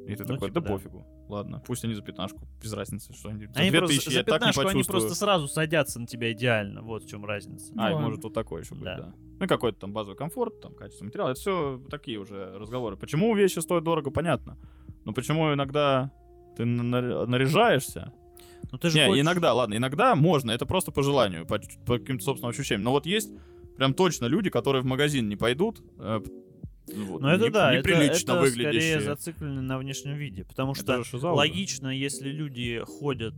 И 0.09 0.15
ты 0.15 0.23
Ну, 0.23 0.35
такой, 0.35 0.49
типа, 0.51 0.61
да, 0.61 0.69
да. 0.69 0.73
пофигу. 0.75 1.07
Ладно, 1.29 1.61
пусть 1.67 1.85
они 1.85 1.95
за 1.95 2.03
пятнашку, 2.03 2.47
без 2.63 2.73
разницы, 2.73 3.13
что 3.13 3.29
они 3.31 3.47
за 3.47 3.53
Они 3.61 3.71
просто 3.73 3.89
2000 3.89 4.11
за 4.11 4.17
я 4.19 4.23
так 4.25 4.33
не 4.35 4.39
пятнашку 4.39 4.61
они 4.61 4.69
почувствую. 4.71 5.01
просто 5.01 5.19
сразу 5.19 5.49
садятся 5.49 5.99
на 6.01 6.07
тебя 6.07 6.31
идеально. 6.33 6.83
Вот 6.83 7.03
в 7.03 7.09
чем 7.09 7.25
разница. 7.25 7.73
А, 7.77 7.91
и 7.91 7.95
Ну, 7.95 8.01
может 8.01 8.23
вот 8.23 8.33
такой 8.33 8.63
еще 8.63 8.75
быть, 8.75 8.85
Да. 8.85 9.13
Ну, 9.41 9.47
какой-то 9.49 9.81
там 9.81 9.93
базовый 9.93 10.17
комфорт, 10.17 10.61
там, 10.61 10.75
качество 10.75 11.05
материала. 11.05 11.31
Это 11.31 11.41
все 11.41 11.83
такие 11.91 12.19
уже 12.19 12.57
разговоры. 12.57 12.97
Почему 12.97 13.35
вещи 13.35 13.59
стоят 13.59 13.83
дорого, 13.85 14.11
понятно. 14.13 14.57
Но 15.07 15.13
почему 15.15 15.55
иногда 15.55 16.11
ты 16.57 16.65
на- 16.67 17.25
наряжаешься, 17.27 18.13
Ну 18.73 18.79
ты 18.79 18.91
же 18.91 18.99
Не, 18.99 19.07
хочешь- 19.07 19.23
иногда, 19.23 19.55
ладно, 19.55 19.77
иногда 19.77 20.17
можно, 20.17 20.51
это 20.51 20.67
просто 20.67 20.91
по 20.91 21.03
желанию, 21.03 21.47
по, 21.47 21.61
по 21.87 21.99
каким-то 21.99 22.25
собственным 22.25 22.51
ощущениям. 22.51 22.83
Но 22.83 22.91
вот 22.91 23.07
есть 23.07 23.31
прям 23.77 23.95
точно 23.95 24.27
люди, 24.27 24.51
которые 24.51 24.83
в 24.83 24.87
магазин 24.87 25.29
не 25.29 25.37
пойдут, 25.37 25.81
э, 26.01 26.21
вот, 27.09 27.21
Ну 27.23 27.29
это 27.29 27.45
не- 27.45 27.51
да, 27.51 27.73
это, 27.73 27.79
неприлично 27.89 28.33
это 28.33 28.41
выглядящие. 28.41 28.93
скорее 28.99 29.01
зациклено 29.01 29.63
на 29.63 29.79
внешнем 29.79 30.15
виде. 30.17 30.45
Потому 30.45 30.73
Это 30.73 31.05
что 31.05 31.33
логично, 31.35 31.89
если 31.89 32.29
люди 32.31 32.83
ходят 32.85 33.35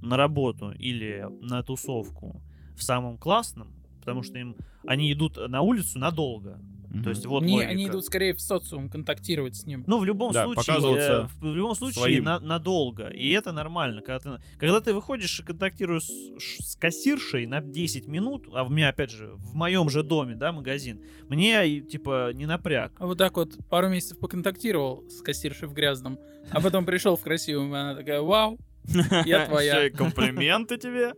на 0.00 0.16
работу 0.16 0.70
или 0.70 1.26
на 1.40 1.62
тусовку 1.64 2.40
в 2.76 2.82
самом 2.84 3.18
классном, 3.18 3.72
потому 3.98 4.22
что 4.22 4.38
им 4.38 4.54
они 4.86 5.12
идут 5.12 5.36
на 5.48 5.62
улицу 5.62 5.98
надолго. 5.98 6.60
То 7.02 7.10
есть 7.10 7.24
вот 7.26 7.42
Не, 7.42 7.54
логика. 7.54 7.70
они 7.70 7.86
идут 7.88 8.04
скорее 8.04 8.34
в 8.34 8.40
социум 8.40 8.90
контактировать 8.90 9.56
с 9.56 9.64
ним. 9.66 9.84
Ну, 9.86 9.98
в 9.98 10.04
любом 10.04 10.32
Да, 10.32 10.44
случае, 10.44 10.76
э, 10.76 11.26
в, 11.26 11.40
в 11.40 11.54
любом 11.54 11.74
случае 11.74 12.00
своим. 12.00 12.24
на- 12.24 12.40
надолго. 12.40 13.08
И 13.08 13.30
это 13.30 13.52
нормально. 13.52 14.02
Когда 14.02 14.18
ты, 14.18 14.42
когда 14.58 14.80
ты 14.80 14.92
выходишь 14.92 15.40
и 15.40 15.42
контактируешь 15.42 16.02
с, 16.04 16.72
с 16.72 16.76
кассиршей 16.76 17.46
на 17.46 17.60
10 17.62 18.06
минут, 18.08 18.46
а 18.52 18.64
в 18.64 18.70
меня, 18.70 18.90
опять 18.90 19.10
же, 19.10 19.32
в 19.36 19.54
моем 19.54 19.88
же 19.88 20.02
доме, 20.02 20.34
да, 20.34 20.52
магазин, 20.52 21.00
мне, 21.28 21.66
и, 21.66 21.80
типа, 21.80 22.32
не 22.34 22.44
напряг. 22.46 22.92
А 22.98 23.06
вот 23.06 23.16
так 23.18 23.36
вот 23.36 23.52
пару 23.70 23.88
месяцев 23.88 24.18
поконтактировал 24.18 25.04
с 25.08 25.22
кассиршей 25.22 25.68
в 25.68 25.72
грязном, 25.72 26.18
а 26.50 26.60
потом 26.60 26.84
пришел 26.84 27.16
в 27.16 27.22
красивом, 27.22 27.74
и 27.74 27.78
она 27.78 27.94
такая, 27.94 28.20
вау, 28.20 28.58
я 29.24 29.46
твоя. 29.48 29.88
Комплименты 29.90 30.76
тебе. 30.76 31.14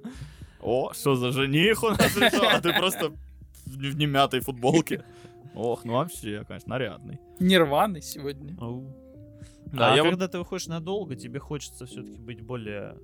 О, 0.60 0.92
что 0.94 1.16
за 1.16 1.32
жених 1.32 1.82
у 1.82 1.88
нас 1.90 1.98
пришел, 2.14 2.44
а 2.48 2.60
ты 2.60 2.72
просто 2.72 3.08
в 3.10 3.16
в 3.66 3.96
немятой 3.96 4.40
футболке. 4.40 5.04
Ох, 5.55 5.84
ну 5.84 5.94
вообще, 5.94 6.44
конечно, 6.46 6.70
нарядный. 6.70 7.18
нирваны 7.40 8.00
сегодня. 8.00 8.57
Ау. 8.61 8.94
Да, 9.72 9.92
а 9.92 9.96
я 9.96 10.02
вот- 10.02 10.11
когда 10.11 10.28
ты 10.28 10.38
выходишь 10.38 10.66
надолго, 10.66 11.16
тебе 11.16 11.38
хочется 11.40 11.86
все-таки 11.86 12.18
быть 12.18 12.40
более... 12.42 12.96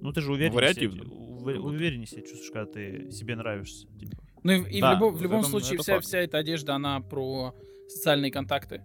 Ну, 0.00 0.12
ты 0.12 0.20
же 0.20 0.32
уверен, 0.32 0.54
Вариативным. 0.54 1.10
увереннее 1.42 2.06
себя 2.06 2.22
чувствуешь, 2.22 2.50
когда 2.52 2.70
ты 2.72 3.10
себе 3.10 3.36
нравишься. 3.36 3.86
типа. 3.98 4.16
Ну 4.42 4.52
и, 4.52 4.78
и 4.78 4.80
Да, 4.80 4.92
в, 4.92 4.94
любом, 4.94 5.14
в 5.14 5.22
любом 5.22 5.40
этом 5.40 5.50
случае 5.50 5.78
вся, 5.78 5.94
факт. 5.94 6.06
вся 6.06 6.18
эта 6.18 6.38
одежда, 6.38 6.74
она 6.74 7.00
про 7.00 7.54
социальные 7.88 8.30
контакты. 8.30 8.82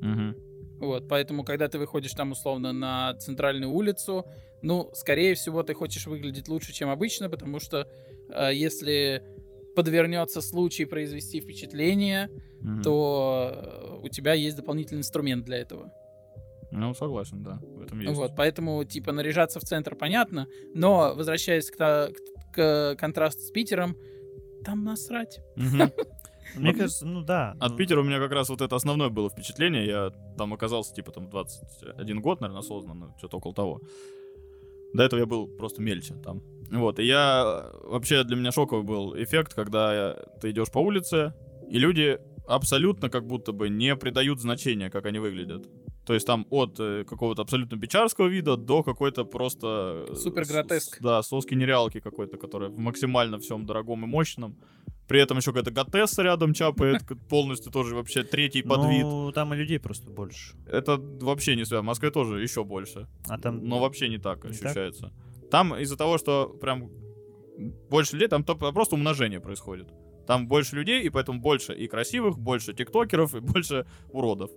Мгм. 0.00 0.34
Вот, 0.80 1.08
поэтому, 1.08 1.44
когда 1.44 1.68
ты 1.68 1.78
выходишь 1.78 2.12
там 2.12 2.32
условно 2.32 2.72
на 2.72 3.14
центральную 3.18 3.70
улицу, 3.70 4.24
ну, 4.62 4.90
скорее 4.94 5.34
всего, 5.34 5.62
ты 5.62 5.74
хочешь 5.74 6.06
выглядеть 6.06 6.48
лучше, 6.48 6.72
чем 6.72 6.88
обычно, 6.88 7.28
потому 7.28 7.60
что 7.60 7.86
э, 8.30 8.50
если 8.54 9.22
подвернется 9.74 10.40
случай 10.40 10.84
произвести 10.84 11.40
впечатление, 11.40 12.28
Мгм. 12.60 12.82
то 12.82 13.50
э, 13.52 13.98
у 14.02 14.08
тебя 14.08 14.34
есть 14.34 14.56
дополнительный 14.56 15.00
инструмент 15.00 15.44
для 15.44 15.58
этого. 15.58 15.90
Ну, 16.72 16.94
согласен, 16.94 17.42
да, 17.42 17.58
в 17.62 17.82
этом 17.82 18.00
есть. 18.00 18.14
Вот, 18.14 18.32
поэтому, 18.36 18.84
типа, 18.84 19.12
наряжаться 19.12 19.58
в 19.58 19.64
центр 19.64 19.96
понятно, 19.96 20.46
но, 20.74 21.14
возвращаясь 21.16 21.70
к, 21.70 21.76
та- 21.76 22.08
к- 22.52 22.54
к 22.54 22.96
контрасту 23.00 23.42
с 23.42 23.50
Питером, 23.50 23.96
там 24.64 24.84
насрать. 24.84 25.40
Мгм. 25.56 25.90
Мне 26.56 26.72
кажется, 26.74 27.06
ну 27.06 27.22
да. 27.22 27.54
От 27.60 27.72
ну, 27.72 27.76
Питера 27.76 28.00
у 28.00 28.04
меня 28.04 28.18
как 28.18 28.32
раз 28.32 28.48
вот 28.48 28.60
это 28.60 28.74
основное 28.76 29.08
было 29.08 29.30
впечатление. 29.30 29.86
Я 29.86 30.10
там 30.36 30.52
оказался, 30.52 30.92
типа, 30.94 31.12
там, 31.12 31.28
21 31.30 32.20
год, 32.20 32.40
наверное, 32.40 32.60
осознанно, 32.60 33.14
что-то 33.18 33.36
около 33.38 33.54
того. 33.54 33.80
До 34.92 35.04
этого 35.04 35.20
я 35.20 35.26
был 35.26 35.46
просто 35.46 35.80
мельче 35.80 36.14
там. 36.24 36.42
Вот, 36.70 36.98
и 36.98 37.04
я... 37.04 37.70
э, 37.72 37.88
Вообще 37.88 38.24
для 38.24 38.36
меня 38.36 38.52
шоковый 38.52 38.84
был 38.84 39.14
эффект, 39.16 39.54
когда 39.54 40.14
ты 40.40 40.50
идешь 40.50 40.70
по 40.70 40.78
улице, 40.78 41.34
и 41.68 41.78
люди 41.78 42.18
абсолютно 42.46 43.08
как 43.10 43.26
будто 43.26 43.52
бы 43.52 43.68
не 43.68 43.96
придают 43.96 44.40
значения, 44.40 44.90
как 44.90 45.06
они 45.06 45.18
выглядят. 45.18 45.68
То 46.06 46.14
есть 46.14 46.26
там 46.26 46.46
от 46.50 46.80
э, 46.80 47.04
какого-то 47.04 47.42
абсолютно 47.42 47.76
бичарского 47.76 48.26
вида 48.28 48.56
до 48.56 48.82
какой-то 48.82 49.24
просто... 49.24 50.06
э, 50.10 50.14
Супер 50.16 50.44
гротеск. 50.46 50.96
с- 50.96 51.00
Да, 51.00 51.22
соски 51.22 51.54
нереалки 51.54 52.00
какой-то, 52.00 52.36
которая 52.38 52.70
в 52.70 52.78
максимально 52.78 53.38
всем 53.38 53.66
дорогом 53.66 54.04
и 54.04 54.08
мощном. 54.08 54.56
При 55.08 55.20
этом 55.20 55.38
еще 55.38 55.52
какая-то 55.52 55.72
готесса 55.72 56.22
рядом 56.22 56.52
чапает, 56.54 57.02
полностью 57.28 57.72
тоже 57.72 57.94
вообще 57.96 58.22
третий 58.22 58.62
подвид. 58.62 59.02
Ну, 59.02 59.32
там 59.32 59.52
и 59.54 59.56
людей 59.56 59.78
просто 59.80 60.08
больше. 60.08 60.54
Это 60.66 60.96
вообще 61.20 61.56
не 61.56 61.64
связано. 61.64 61.82
В 61.82 61.86
Москве 61.86 62.10
тоже 62.10 62.40
еще 62.42 62.62
больше. 62.64 63.08
А 63.28 63.36
там... 63.38 63.64
Но 63.68 63.80
вообще 63.80 64.08
не 64.08 64.18
так 64.18 64.44
Не 64.44 64.50
ощущается. 64.50 65.12
Там 65.50 65.74
из-за 65.76 65.96
того, 65.96 66.18
что 66.18 66.48
прям 66.60 66.90
больше 67.90 68.14
людей, 68.14 68.28
там 68.28 68.44
то- 68.44 68.54
просто 68.54 68.94
умножение 68.94 69.40
происходит. 69.40 69.88
Там 70.26 70.46
больше 70.48 70.76
людей, 70.76 71.02
и 71.02 71.10
поэтому 71.10 71.40
больше 71.40 71.74
и 71.74 71.88
красивых, 71.88 72.38
больше 72.38 72.72
тиктокеров, 72.72 73.34
и 73.36 73.40
больше 73.40 73.86
уродов. 74.10 74.50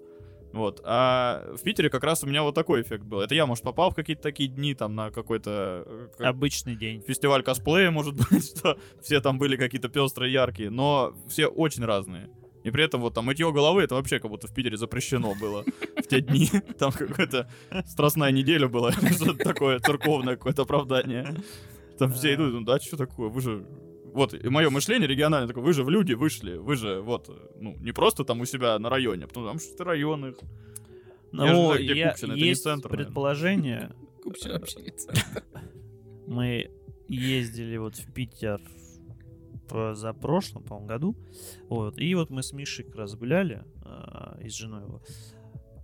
Вот. 0.53 0.81
А 0.85 1.51
в 1.57 1.63
Питере 1.63 1.89
как 1.89 2.03
раз 2.03 2.23
у 2.23 2.27
меня 2.27 2.43
вот 2.43 2.53
такой 2.53 2.83
эффект 2.83 3.03
был. 3.05 3.21
Это 3.21 3.33
я, 3.33 3.47
может, 3.47 3.63
попал 3.63 3.89
в 3.89 3.95
какие-то 3.95 4.21
такие 4.21 4.47
дни, 4.47 4.75
там, 4.75 4.93
на 4.93 5.09
какой-то 5.09 5.83
э, 5.85 6.07
как- 6.15 6.27
Обычный 6.27 6.75
день. 6.75 7.01
фестиваль 7.01 7.41
косплея, 7.41 7.89
может 7.89 8.13
быть, 8.15 8.45
что 8.57 8.77
все 9.01 9.19
там 9.19 9.39
были 9.39 9.55
какие-то 9.57 9.89
пестрые, 9.89 10.31
яркие, 10.31 10.69
но 10.69 11.15
все 11.27 11.47
очень 11.47 11.83
разные. 11.85 12.29
И 12.63 12.71
при 12.71 12.83
этом 12.83 13.01
вот 13.01 13.13
там 13.13 13.25
мытье 13.25 13.51
головы, 13.51 13.81
это 13.83 13.95
вообще 13.95 14.19
как 14.19 14.31
будто 14.31 14.47
в 14.47 14.53
Питере 14.53 14.77
запрещено 14.77 15.35
было 15.35 15.65
в 15.97 16.07
те 16.07 16.21
дни. 16.21 16.49
Там 16.79 16.91
какая-то 16.91 17.49
страстная 17.85 18.31
неделя 18.31 18.67
была, 18.67 18.91
что-то 19.11 19.35
такое 19.35 19.79
церковное 19.79 20.35
какое-то 20.37 20.61
оправдание. 20.61 21.35
Там 21.99 22.11
все 22.13 22.33
идут, 22.35 22.53
ну 22.53 22.61
да, 22.61 22.79
что 22.79 22.97
такое, 22.97 23.29
вы 23.29 23.41
же... 23.41 23.65
Вот, 24.13 24.33
и 24.33 24.47
мое 24.49 24.69
мышление 24.69 25.07
региональное 25.07 25.47
такое, 25.47 25.63
вы 25.63 25.73
же 25.73 25.83
в 25.83 25.89
люди 25.89 26.13
вышли, 26.13 26.55
вы 26.55 26.75
же 26.75 27.01
вот, 27.01 27.29
ну, 27.59 27.75
не 27.79 27.91
просто 27.91 28.23
там 28.23 28.41
у 28.41 28.45
себя 28.45 28.77
на 28.79 28.89
районе, 28.89 29.25
а 29.25 29.27
потому 29.27 29.47
там 29.47 29.59
что 29.59 29.83
район 29.83 30.27
их. 30.27 30.35
Я 31.31 31.47
же 31.47 31.53
Ну, 31.53 31.75
где 31.75 31.93
я- 31.95 32.09
Купчино, 32.11 32.31
это 32.33 32.41
не 32.41 32.47
есть 32.47 32.63
центр, 32.63 32.89
предположение. 32.89 33.91
Купчино 34.23 34.53
вообще 34.59 34.81
не 34.81 34.93
Мы 36.27 36.69
ездили 37.07 37.77
вот 37.77 37.95
в 37.95 38.13
Питер 38.13 38.61
в- 39.73 39.95
за 39.95 40.13
прошлом, 40.13 40.63
по-моему, 40.63 40.87
году. 40.87 41.15
Вот. 41.69 41.97
И 41.99 42.15
вот 42.15 42.29
мы 42.29 42.43
с 42.43 42.53
Мишей 42.53 42.85
как 42.85 42.95
раз 42.95 43.15
гуляли, 43.15 43.63
а, 43.83 44.37
и 44.41 44.47
с 44.49 44.53
женой 44.53 44.83
его. 44.83 45.01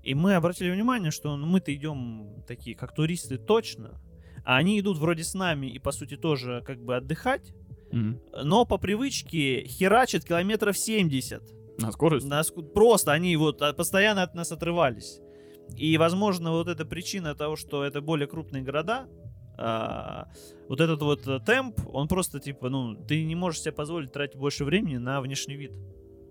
И 0.04 0.14
мы 0.16 0.36
обратили 0.36 0.72
внимание, 0.72 1.12
что 1.12 1.36
ну, 1.36 1.46
мы-то 1.46 1.74
идем 1.74 2.44
такие, 2.48 2.76
как 2.76 2.94
туристы, 2.96 3.38
точно. 3.38 4.00
они 4.46 4.80
идут 4.80 4.98
вроде 4.98 5.24
с 5.24 5.34
нами 5.34 5.68
и, 5.68 5.80
по 5.80 5.92
сути, 5.92 6.16
тоже 6.18 6.64
как 6.66 6.80
бы 6.84 6.96
отдыхать, 6.96 7.54
Мгм. 7.92 8.20
но 8.44 8.66
по 8.66 8.78
привычке 8.78 9.66
херачат 9.68 10.24
километров 10.24 10.78
70. 10.78 11.44
На 11.78 11.92
скорость? 11.92 12.26
Нас 12.28 12.50
ку- 12.50 12.64
просто 12.64 13.12
они 13.12 13.36
вот 13.38 13.62
а, 13.62 13.74
постоянно 13.74 14.24
от 14.24 14.34
нас 14.36 14.52
отрывались. 14.52 15.20
И, 15.76 15.98
возможно, 15.98 16.52
вот 16.52 16.68
эта 16.68 16.86
причина 16.86 17.36
того, 17.36 17.56
что 17.58 17.84
это 17.84 18.02
более 18.02 18.28
крупные 18.28 18.64
города, 18.64 19.08
а, 19.62 20.28
вот 20.68 20.80
этот 20.82 21.02
вот 21.02 21.28
э, 21.28 21.40
темп, 21.46 21.80
он 21.92 22.08
просто 22.08 22.40
типа, 22.40 22.70
ну, 22.70 22.96
ты 22.96 23.24
не 23.26 23.36
можешь 23.36 23.62
себе 23.62 23.72
позволить 23.74 24.12
тратить 24.12 24.38
больше 24.40 24.64
времени 24.66 24.98
на 24.98 25.20
внешний 25.22 25.56
вид. 25.56 25.72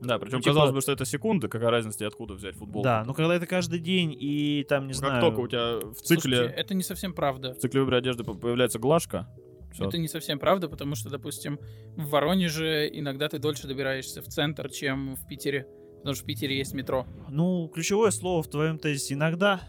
Да, 0.00 0.18
причем 0.18 0.36
Ну, 0.36 0.42
типа- 0.42 0.50
казалось 0.50 0.72
бы, 0.72 0.80
что 0.80 0.92
это 0.92 1.04
секунды, 1.04 1.48
какая 1.48 1.70
разница, 1.70 2.06
откуда 2.06 2.34
взять 2.34 2.54
футбол. 2.54 2.82
Да, 2.82 3.02
но 3.04 3.14
когда 3.14 3.34
это 3.34 3.46
каждый 3.46 3.80
день 3.80 4.16
и 4.18 4.64
там, 4.68 4.86
не 4.86 4.92
как 4.92 4.96
знаю... 4.98 5.20
только 5.20 5.40
у 5.40 5.48
тебя 5.48 5.78
в 5.80 5.94
цикле, 5.96 6.36
Слушайте, 6.36 6.54
это 6.60 6.74
не 6.74 6.82
совсем 6.82 7.12
правда. 7.12 7.52
в 7.54 7.58
цикле 7.58 7.80
выбора 7.80 7.96
одежды 7.96 8.22
по- 8.24 8.34
появляется 8.34 8.78
глажка, 8.78 9.28
всё. 9.72 9.86
Это 9.86 9.98
не 9.98 10.08
совсем 10.08 10.38
правда, 10.38 10.68
потому 10.68 10.94
что, 10.94 11.10
допустим, 11.10 11.58
в 11.96 12.08
Воронеже 12.10 12.88
иногда 12.92 13.28
ты 13.28 13.38
дольше 13.38 13.66
добираешься 13.66 14.22
в 14.22 14.26
центр, 14.28 14.70
чем 14.70 15.16
в 15.16 15.26
Питере. 15.26 15.66
Потому 15.98 16.14
что 16.14 16.22
в 16.22 16.26
Питере 16.26 16.56
есть 16.56 16.74
метро. 16.74 17.04
Ну, 17.28 17.68
ключевое 17.74 18.12
слово 18.12 18.42
в 18.44 18.48
твоем 18.48 18.78
тезисе 18.78 19.14
иногда. 19.14 19.60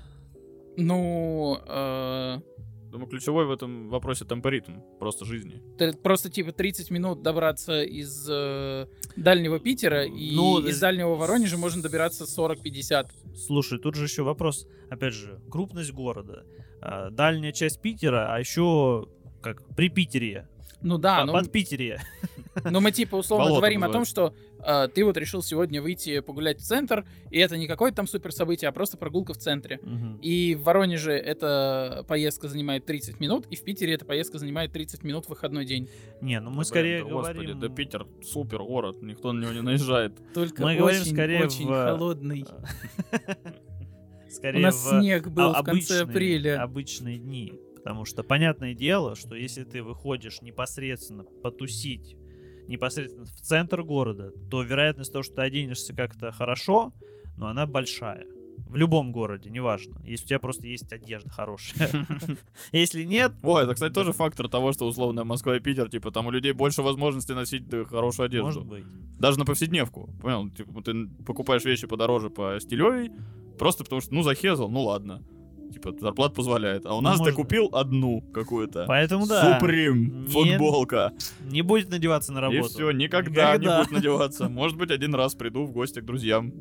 Ну, 0.77 1.57
э, 1.67 2.37
Думаю, 2.91 3.07
ключевой 3.07 3.45
в 3.45 3.51
этом 3.51 3.89
вопросе 3.89 4.25
темпоритм, 4.25 4.79
просто 4.99 5.23
жизни. 5.25 5.61
просто 6.01 6.29
типа 6.31 6.51
30 6.51 6.89
минут 6.89 7.21
добраться 7.21 7.83
из 7.83 8.27
э, 8.29 8.87
дальнего 9.15 9.59
Питера, 9.59 10.05
и 10.05 10.35
Ну, 10.35 10.59
из 10.59 10.77
з- 10.77 10.81
дальнего 10.81 11.15
Воронежа 11.15 11.57
можно 11.57 11.83
добираться 11.83 12.25
40-50. 12.25 13.07
Слушай, 13.35 13.77
тут 13.79 13.95
же 13.95 14.05
еще 14.05 14.23
вопрос, 14.23 14.67
опять 14.89 15.13
же, 15.13 15.39
крупность 15.51 15.91
города, 15.93 16.45
а, 16.81 17.09
дальняя 17.11 17.51
часть 17.51 17.79
Питера, 17.81 18.33
а 18.33 18.39
еще 18.39 19.07
как 19.41 19.63
при 19.75 19.89
Питере, 19.89 20.49
Ну 20.81 20.97
да, 20.97 21.25
ну, 21.25 21.33
под 21.33 21.51
Питере. 21.51 22.01
но 22.63 22.79
мы 22.81 22.91
типа 22.91 23.15
условно 23.15 23.45
Болото 23.47 23.59
говорим 23.61 23.83
о 23.83 23.89
том, 23.89 24.01
называется. 24.01 24.33
что 24.59 24.85
э, 24.85 24.87
ты 24.89 25.03
вот 25.03 25.17
решил 25.17 25.41
сегодня 25.43 25.81
выйти 25.81 26.19
погулять 26.21 26.59
в 26.59 26.63
центр, 26.63 27.05
и 27.31 27.37
это 27.39 27.57
не 27.57 27.67
какое-то 27.67 27.97
там 27.97 28.07
супер 28.07 28.31
событие, 28.31 28.69
а 28.69 28.71
просто 28.71 28.97
прогулка 28.97 29.33
в 29.33 29.37
центре. 29.37 29.79
Мгм. 29.83 30.19
И 30.21 30.55
в 30.55 30.63
Воронеже 30.63 31.11
эта 31.13 32.05
поездка 32.07 32.47
занимает 32.47 32.85
30 32.85 33.19
минут, 33.19 33.45
и 33.47 33.55
в 33.55 33.63
Питере 33.63 33.93
эта 33.93 34.05
поездка 34.05 34.39
занимает 34.39 34.71
30 34.71 35.03
минут 35.03 35.25
в 35.25 35.29
выходной 35.29 35.65
день. 35.65 35.89
Не, 36.21 36.39
ну 36.39 36.49
мы 36.49 36.59
Да, 36.59 36.63
скорее 36.65 37.03
да, 37.03 37.09
господи, 37.09 37.33
говорим... 37.35 37.59
да 37.59 37.69
Питер 37.69 38.07
супер 38.23 38.59
город, 38.63 39.01
никто 39.01 39.31
на 39.33 39.41
него 39.41 39.51
не 39.53 39.61
наезжает. 39.61 40.13
Только 40.33 40.61
Мы 40.61 40.69
очень, 40.71 40.79
говорим 40.79 41.03
скорее 41.05 41.43
очень 41.45 41.67
в- 41.67 41.71
холодный. 41.83 42.45
У 44.27 44.31
Скорее 44.31 44.61
нас 44.61 44.75
в 44.75 44.99
снег 44.99 45.27
был 45.29 45.55
а- 45.55 45.61
в 45.61 45.65
конце 45.65 46.01
обычные- 46.01 46.01
апреля. 46.03 46.61
Обычные 46.63 47.17
дни. 47.17 47.53
Потому 47.89 48.05
что 48.05 48.21
понятное 48.21 48.75
дело, 48.75 49.15
что 49.15 49.33
если 49.33 49.63
ты 49.63 49.81
выходишь 49.81 50.43
непосредственно 50.43 51.23
потусить, 51.23 52.15
непосредственно 52.67 53.25
в 53.25 53.41
центр 53.41 53.81
города, 53.81 54.31
то 54.51 54.61
вероятность 54.61 55.11
того, 55.11 55.23
что 55.23 55.37
ты 55.37 55.41
оденешься 55.41 55.95
как-то 55.95 56.31
хорошо, 56.31 56.93
но 57.35 57.47
она 57.47 57.65
большая. 57.65 58.27
В 58.67 58.75
любом 58.75 59.11
городе, 59.11 59.49
неважно. 59.49 59.99
Если 60.05 60.25
у 60.25 60.27
тебя 60.27 60.39
просто 60.39 60.67
есть 60.67 60.93
одежда 60.93 61.31
хорошая. 61.31 61.89
Если 62.71 63.05
нет, 63.05 63.31
Ой, 63.41 63.63
это, 63.63 63.73
кстати, 63.73 63.91
тоже 63.91 64.13
фактор 64.13 64.47
того, 64.49 64.71
что 64.71 64.85
условно 64.85 65.23
Москва 65.23 65.57
и 65.57 65.59
Питер, 65.59 65.89
типа, 65.89 66.11
там 66.11 66.27
у 66.27 66.29
людей 66.29 66.51
больше 66.51 66.83
возможностей 66.83 67.33
носить 67.33 67.63
хорошую 67.87 68.27
одежду. 68.27 68.45
может 68.45 68.65
быть. 68.67 68.83
Даже 69.17 69.39
на 69.39 69.45
повседневку. 69.45 70.11
Понял? 70.21 70.47
Типа, 70.51 70.83
ты 70.83 71.07
покупаешь 71.25 71.65
вещи 71.65 71.87
подороже 71.87 72.29
по 72.29 72.59
стилевой, 72.59 73.09
просто 73.57 73.83
потому 73.83 73.99
что, 73.99 74.13
ну, 74.13 74.21
захезал, 74.21 74.69
ну 74.69 74.83
ладно. 74.83 75.23
Типа, 75.71 75.93
зарплата 75.99 76.33
позволяет. 76.35 76.85
А 76.85 76.93
у 76.93 77.01
Ну, 77.01 77.09
нас 77.09 77.17
ты 77.17 77.23
можно. 77.25 77.35
купил 77.35 77.69
одну 77.71 78.21
какую-то. 78.33 78.85
Поэтому 78.87 79.27
да. 79.27 79.59
Суприм, 79.59 80.25
футболка. 80.27 81.13
Не 81.51 81.61
будет 81.61 81.89
надеваться 81.89 82.31
на 82.33 82.39
И 82.39 82.41
работу. 82.41 82.69
все, 82.73 82.91
никогда, 82.91 83.53
Никогда. 83.55 83.77
не 83.77 83.83
будет 83.83 83.91
надеваться. 83.91 84.49
Может 84.49 84.77
быть, 84.77 84.91
один 84.91 85.13
раз 85.15 85.35
приду 85.35 85.65
в 85.65 85.71
гости 85.71 85.99
к 85.99 86.05
друзьям. 86.05 86.53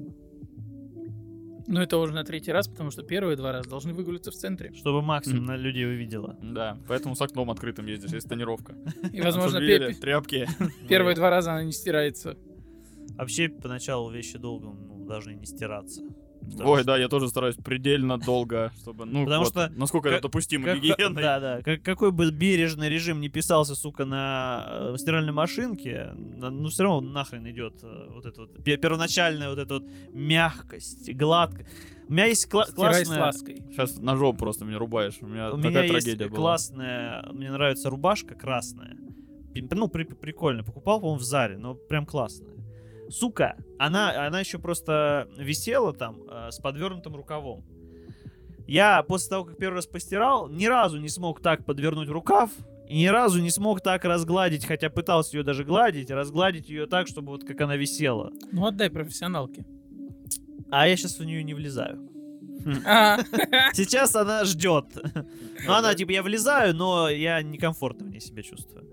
Ну, 1.70 1.80
это 1.80 1.98
уже 1.98 2.14
на 2.14 2.24
третий 2.24 2.50
раз, 2.50 2.66
потому 2.66 2.90
что 2.90 3.02
первые 3.02 3.36
два 3.36 3.52
раза 3.52 3.68
должны 3.68 3.92
выгуляться 3.92 4.30
в 4.30 4.34
центре. 4.34 4.72
Чтобы 4.74 5.02
максимум 5.02 5.44
на 5.44 5.56
людей 5.56 5.84
увидела. 5.86 6.38
Да, 6.42 6.78
поэтому 6.88 7.14
с 7.14 7.20
окном 7.20 7.50
открытым 7.50 7.86
ездишь, 7.86 8.11
есть 8.12 8.26
тонировка. 8.28 8.74
И, 9.12 9.20
возможно, 9.20 9.61
тряпки. 9.61 10.48
первые 10.88 11.14
два 11.14 11.28
раза 11.28 11.52
она 11.52 11.64
не 11.64 11.72
стирается. 11.72 12.36
Вообще, 13.16 13.48
поначалу 13.50 14.11
вещи 14.11 14.38
долго 14.38 14.68
ну, 14.68 15.04
должны 15.06 15.32
не 15.34 15.44
стираться. 15.44 16.02
Потому 16.53 16.70
Ой, 16.70 16.78
что- 16.78 16.86
да, 16.86 16.96
я 16.99 17.09
тоже 17.09 17.28
стараюсь 17.28 17.57
предельно 17.57 18.18
долго, 18.18 18.72
чтобы, 18.80 19.05
ну, 19.07 19.24
Потому 19.24 19.44
вот, 19.44 19.49
что 19.53 19.68
насколько 19.76 20.09
как- 20.09 20.18
это 20.18 20.28
допустимо 20.28 20.64
Как- 20.66 20.80
гигиеной. 20.80 21.22
Да, 21.22 21.40
да. 21.40 21.62
Как- 21.62 21.82
какой 21.82 22.11
бы 22.12 22.30
бережный 22.30 22.88
режим 22.88 23.20
не 23.20 23.28
писался, 23.28 23.74
сука, 23.74 24.05
на 24.05 24.66
э, 24.68 24.94
стиральной 24.99 25.32
машинке, 25.32 26.12
на- 26.16 26.51
ну 26.51 26.68
все 26.68 26.84
равно 26.84 27.01
нахрен 27.01 27.49
идет 27.51 27.74
э, 27.82 28.07
вот 28.11 28.26
эта 28.26 28.40
вот 28.42 28.62
пе- 28.64 28.76
первоначальная 28.76 29.49
вот 29.51 29.59
эта 29.59 29.74
вот 29.74 29.84
мягкость, 30.12 31.12
гладкость. 31.14 31.68
У 32.09 32.12
меня 32.12 32.24
есть 32.26 32.46
кла- 32.51 32.64
Стирай 32.64 33.05
с 33.05 33.09
классная... 33.09 33.20
лаской. 33.20 33.62
Сейчас 33.70 33.99
ножом 33.99 34.36
просто 34.36 34.64
меня 34.64 34.78
рубаешь. 34.78 35.14
У 35.20 35.26
меня 35.26 35.49
У 35.53 35.57
такая 35.57 35.70
меня 35.70 35.82
есть 35.82 35.92
трагедия 36.07 36.28
была. 36.28 36.36
классная, 36.36 37.28
мне 37.32 37.51
нравится 37.51 37.90
рубашка 37.90 38.34
красная. 38.34 38.96
Ну, 39.72 39.88
при- 39.88 40.05
прикольно. 40.05 40.62
Покупал, 40.62 41.01
по-моему, 41.01 41.18
в 41.18 41.24
Заре, 41.24 41.59
но 41.59 41.74
прям 41.74 42.07
классная. 42.07 42.55
Сука, 43.11 43.56
она, 43.78 44.26
она 44.26 44.40
еще 44.40 44.59
просто 44.59 45.28
висела 45.36 45.92
там 45.92 46.22
э, 46.30 46.50
с 46.50 46.59
подвернутым 46.59 47.16
рукавом. 47.16 47.64
Я 48.66 49.02
после 49.02 49.30
того, 49.30 49.44
как 49.44 49.56
первый 49.56 49.76
раз 49.76 49.86
постирал, 49.86 50.48
ни 50.48 50.66
разу 50.66 50.98
не 50.98 51.09
смог 51.09 51.40
так 51.40 51.64
подвернуть 51.64 52.09
рукав, 52.09 52.50
и 52.88 52.98
ни 52.98 53.06
разу 53.06 53.40
не 53.40 53.50
смог 53.50 53.80
так 53.80 54.04
разгладить, 54.04 54.64
хотя 54.64 54.90
пытался 54.90 55.36
ее 55.36 55.42
даже 55.42 55.64
гладить, 55.64 56.11
разгладить 56.11 56.68
ее 56.68 56.86
так, 56.86 57.06
чтобы 57.06 57.28
вот 57.28 57.44
как 57.44 57.61
она 57.61 57.76
висела. 57.76 58.30
Ну, 58.52 58.66
отдай 58.66 58.90
профессионалке. 58.90 59.64
А 60.70 60.86
я 60.86 60.96
сейчас 60.96 61.18
в 61.18 61.24
нее 61.24 61.42
не 61.42 61.54
влезаю. 61.54 62.09
А, 62.84 63.18
Сейчас 63.72 64.14
она 64.16 64.44
ждет. 64.44 64.86
Ну, 65.64 65.72
она 65.72 65.94
типа, 65.94 66.11
я 66.11 66.22
влезаю, 66.22 66.74
но 66.74 67.09
я 67.09 67.40
некомфортно 67.40 68.06
в 68.06 68.11
ней 68.11 68.20
себя 68.20 68.42
чувствую. 68.42 68.84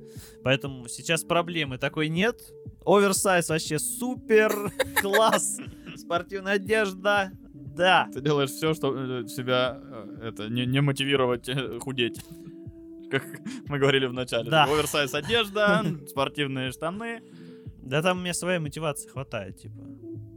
Поэтому 0.44 0.88
сейчас 0.88 1.24
проблемы 1.24 1.78
такой 1.78 2.08
нет. 2.08 2.40
Оверсайз 2.86 3.50
вообще 3.50 3.80
супер, 3.80 4.72
класс. 5.02 5.58
Спортивная 5.96 6.54
одежда, 6.54 7.32
да. 7.54 8.10
Ты 8.14 8.22
делаешь 8.22 8.52
все, 8.52 8.74
чтобы 8.74 9.26
себя 9.28 9.80
э, 9.82 10.30
это 10.30 10.50
не, 10.50 10.66
не 10.66 10.82
мотивировать 10.82 11.50
э, 11.50 11.80
худеть. 11.80 12.24
Как 13.10 13.24
мы 13.68 13.80
говорили 13.80 14.06
в 14.06 14.14
начале. 14.14 14.50
Да. 14.50 14.66
Оверсайз 14.66 15.14
одежда, 15.14 15.84
спортивные 16.08 16.72
штаны. 16.72 17.22
Да 17.82 18.02
там 18.02 18.18
у 18.18 18.22
меня 18.22 18.34
своей 18.34 18.60
мотивации 18.60 19.10
хватает, 19.10 19.58
типа. 19.58 19.84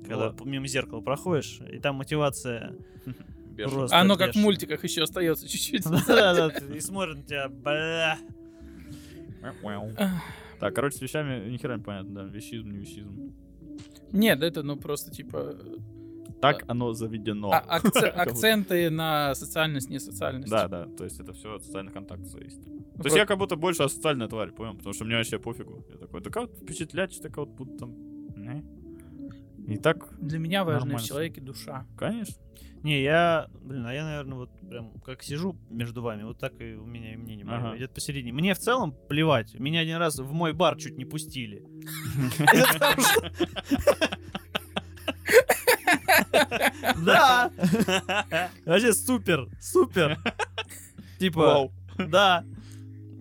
Когда 0.05 0.31
Вот. 0.31 0.45
мимо 0.45 0.67
зеркала 0.67 1.01
проходишь, 1.01 1.61
и 1.71 1.79
там 1.79 1.97
мотивация 1.97 2.75
просто 3.57 3.99
оно 3.99 4.17
как 4.17 4.35
в 4.35 4.39
мультиках 4.39 4.83
еще 4.85 5.03
остается 5.03 5.49
чуть-чуть. 5.49 5.85
Да-да-да, 5.85 6.49
и 6.75 6.81
смотрит 6.81 7.17
на 7.17 7.23
тебя, 7.23 7.49
бля. 7.49 8.19
Так, 10.61 10.75
короче, 10.75 10.97
с 10.97 11.01
вещами 11.01 11.49
ни 11.51 11.57
хера 11.57 11.77
не 11.77 11.83
понятно, 11.83 12.15
да, 12.15 12.25
вещизм, 12.25 12.71
не 12.71 12.79
вещизм. 12.79 13.33
Нет, 14.13 14.43
это 14.43 14.63
ну 14.63 14.77
просто 14.77 15.11
типа 15.11 15.55
Так 16.41 16.65
оно 16.69 16.93
заведено. 16.93 17.51
а- 17.53 17.79
акце- 17.79 18.09
акценты 18.17 18.91
на 18.91 19.35
социальность, 19.35 19.91
не 19.91 19.99
социальность. 20.01 20.51
Да, 20.51 20.69
да, 20.69 20.87
то 20.87 21.05
есть 21.05 21.21
это 21.21 21.33
все 21.33 21.55
от 21.55 21.65
социальных 21.65 21.93
контактов 21.95 22.29
зависит. 22.29 22.63
То 22.65 22.71
есть 22.71 22.95
просто- 22.95 23.19
я 23.19 23.27
как 23.27 23.39
будто 23.39 23.57
больше 23.57 23.83
асоциальная 23.83 24.29
тварь, 24.29 24.51
понял? 24.53 24.75
Потому 24.75 24.93
что 24.95 25.05
мне 25.05 25.17
вообще 25.17 25.39
пофигу. 25.39 25.85
Я 25.91 25.99
такой, 25.99 26.21
да 26.21 26.31
как 26.31 26.51
впечатлять, 26.51 27.13
что 27.13 27.23
так 27.23 27.37
вот 27.37 27.49
будут 27.51 27.79
там... 27.79 27.95
Не. 29.69 29.75
И 29.77 29.79
так, 29.79 30.09
Для 30.19 30.39
меня 30.39 30.65
важна 30.65 30.81
Нормально 30.81 30.99
в 30.99 31.07
человеке 31.07 31.41
душа. 31.41 31.87
конечно. 31.97 32.35
Не, 32.83 33.03
я, 33.03 33.49
блин, 33.61 33.85
а 33.87 33.93
я, 33.93 34.05
наверное, 34.05 34.39
вот 34.39 34.51
прям 34.69 34.93
как 35.05 35.23
сижу 35.25 35.57
между 35.69 36.01
вами, 36.01 36.23
вот 36.23 36.39
так 36.39 36.61
и 36.61 36.75
у 36.75 36.87
меня 36.87 37.15
и 37.15 37.17
мнение 37.17 37.45
Ага. 37.49 37.77
идет 37.77 37.93
посередине. 37.93 38.33
Мне 38.33 38.55
в 38.55 38.59
целом 38.59 38.95
плевать. 39.09 39.55
Меня 39.59 39.81
один 39.81 39.97
раз 39.97 40.19
в 40.19 40.33
мой 40.33 40.53
бар 40.53 40.77
чуть 40.77 40.97
не 40.97 41.05
пустили. 41.05 41.65
Да. 47.05 47.51
Вообще 48.67 48.93
супер, 48.93 49.49
супер. 49.61 50.19
Типа, 51.19 51.71
да. 51.99 52.45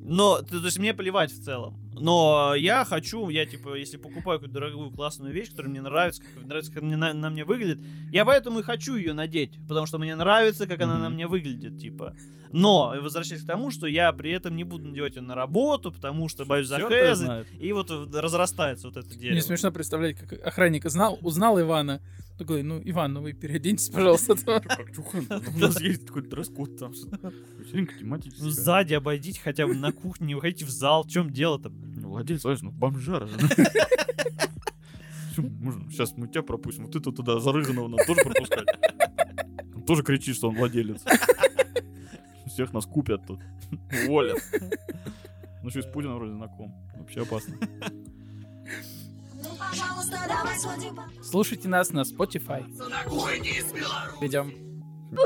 Но, 0.03 0.41
то 0.41 0.57
есть 0.57 0.79
мне 0.79 0.93
плевать 0.93 1.31
в 1.31 1.43
целом. 1.43 1.75
Но 1.99 2.53
я 2.55 2.85
хочу, 2.85 3.29
я 3.29 3.45
типа, 3.45 3.75
если 3.75 3.97
покупаю 3.97 4.39
какую-то 4.39 4.53
дорогую 4.53 4.91
классную 4.91 5.33
вещь, 5.33 5.49
которая 5.49 5.71
мне 5.71 5.81
нравится, 5.81 6.21
как 6.21 6.45
нравится, 6.45 6.71
как 6.71 6.83
мне 6.83 6.97
на, 6.97 7.13
на 7.13 7.29
мне 7.29 7.45
выглядит, 7.45 7.79
я 8.11 8.25
поэтому 8.25 8.59
и 8.59 8.63
хочу 8.63 8.95
ее 8.95 9.13
надеть, 9.13 9.57
потому 9.67 9.85
что 9.85 9.97
мне 9.97 10.15
нравится, 10.15 10.67
как 10.67 10.81
она 10.81 10.97
на 10.97 11.09
мне 11.09 11.27
выглядит, 11.27 11.79
типа. 11.79 12.15
Но, 12.51 12.93
возвращаясь 13.01 13.41
к 13.41 13.47
тому, 13.47 13.71
что 13.71 13.87
я 13.87 14.11
при 14.13 14.31
этом 14.31 14.55
не 14.55 14.63
буду 14.63 14.87
надевать 14.87 15.15
ее 15.15 15.21
на 15.21 15.35
работу, 15.35 15.91
потому 15.91 16.29
что 16.29 16.45
боюсь 16.45 16.67
захезать, 16.67 17.47
и 17.59 17.73
вот 17.73 17.91
разрастается 18.13 18.87
вот 18.87 18.97
это 18.97 19.09
дерево. 19.09 19.33
Мне 19.33 19.41
смешно 19.41 19.71
представлять, 19.71 20.17
как 20.17 20.45
охранник 20.45 20.85
знал, 20.89 21.19
узнал 21.21 21.59
Ивана, 21.59 22.01
Такой, 22.37 22.61
ну, 22.61 22.79
Иван, 22.83 23.13
ну 23.13 23.21
вы 23.21 23.33
переоденьтесь, 23.33 23.89
пожалуйста. 23.89 24.33
У 24.33 25.59
нас 25.59 25.81
есть 25.81 26.05
такой 26.05 26.21
дресс-код 26.21 26.77
там. 26.77 26.93
Ну. 28.01 28.51
Сзади 28.51 28.93
обойдите 28.93 29.41
хотя 29.41 29.65
бы 29.65 29.73
на 29.73 29.91
кухне, 29.91 30.27
не 30.27 30.35
выходите 30.35 30.65
в 30.65 30.69
зал. 30.69 31.03
В 31.03 31.09
чем 31.09 31.31
дело-то? 31.31 31.69
Ну, 31.69 32.09
Владелец, 32.09 32.41
знаешь, 32.41 32.61
ну 32.61 32.71
бомжара 32.71 33.27
можно? 33.27 33.49
Сейчас 35.91 36.15
мы 36.15 36.27
тебя 36.27 36.43
пропустим. 36.43 36.85
Вот 36.85 36.95
это 36.95 37.11
туда 37.11 37.39
зарыганного 37.39 37.87
надо 37.87 38.05
тоже 38.05 38.21
пропускать. 38.23 38.67
Он 39.75 39.83
тоже 39.83 40.03
кричит, 40.03 40.35
что 40.35 40.49
он 40.49 40.55
владелец. 40.55 41.03
Всех 42.45 42.73
нас 42.73 42.85
купят 42.85 43.25
тут. 43.25 43.39
Уволят. 44.05 44.37
Ну 45.63 45.69
что, 45.69 45.81
с 45.81 45.85
Путиным 45.85 46.17
вроде 46.17 46.33
знаком. 46.33 46.73
Вообще 46.97 47.21
опасно. 47.21 47.55
Слушайте 51.21 51.67
нас 51.67 51.91
на 51.91 52.01
Spotify. 52.01 52.65
Идем. 54.21 54.53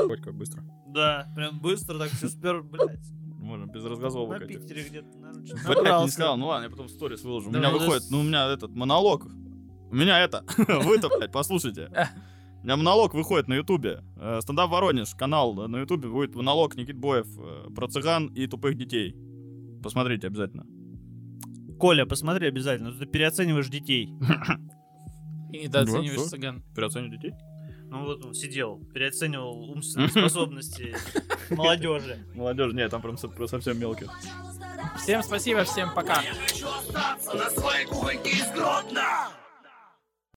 Хоть 0.08 0.20
как 0.20 0.34
быстро. 0.34 0.62
Да, 0.86 1.32
прям 1.34 1.58
быстро 1.58 1.98
так 1.98 2.10
все 2.10 2.28
спер, 2.28 2.62
блядь. 2.62 3.06
Можно 3.38 3.66
без 3.66 3.84
разговорок. 3.84 4.40
На. 4.40 4.46
Питере 4.46 4.84
где-то, 4.88 5.18
наверное, 5.18 6.04
не 6.04 6.10
сказал. 6.10 6.36
Ну 6.36 6.46
ладно, 6.46 6.64
я 6.64 6.70
потом 6.70 6.86
в 6.86 6.90
сторис 6.90 7.22
выложу. 7.22 7.48
У 7.48 7.52
меня 7.52 7.70
выходит, 7.70 8.04
ну 8.10 8.20
у 8.20 8.22
меня 8.22 8.48
этот 8.52 8.74
монолог. 8.74 9.26
У 9.90 9.94
меня 9.94 10.20
это. 10.20 10.44
Вы-то, 10.56 11.08
блядь, 11.08 11.32
послушайте. 11.32 11.90
У 12.62 12.64
меня 12.64 12.76
монолог 12.76 13.14
выходит 13.14 13.48
на 13.48 13.54
Ютубе. 13.54 14.04
Э, 14.16 14.40
Стендап 14.40 14.70
Воронеж, 14.70 15.14
канал 15.16 15.54
на 15.54 15.80
Ютубе, 15.80 16.08
будет 16.08 16.36
монолог 16.36 16.76
Никит 16.76 16.96
Боев 16.96 17.26
э, 17.38 17.70
про 17.74 17.88
цыган 17.88 18.28
и 18.28 18.46
тупых 18.46 18.76
детей. 18.76 19.16
Посмотрите 19.82 20.28
обязательно. 20.28 20.64
Коля, 21.82 22.06
посмотри 22.06 22.46
обязательно, 22.46 22.92
ты 22.92 23.06
переоцениваешь 23.06 23.66
детей. 23.66 24.14
И 25.52 25.64
недооцениваешь 25.64 26.28
цыган. 26.28 26.62
Переоценивать 26.76 27.20
детей? 27.20 27.34
Ну 27.90 28.04
вот 28.04 28.24
он 28.24 28.34
сидел, 28.34 28.78
переоценивал 28.94 29.68
умственные 29.68 30.08
способности 30.08 30.94
молодежи. 31.50 32.24
Молодежь, 32.36 32.72
нет, 32.72 32.92
там 32.92 33.02
прям 33.02 33.16
про 33.16 33.48
совсем 33.48 33.80
мелких. 33.80 34.12
Всем 34.96 35.24
спасибо, 35.24 35.64
всем 35.64 35.92
пока. 35.92 36.22
Хочу 36.46 36.68
остаться 36.68 37.34
на 37.34 37.50
своей 37.50 37.86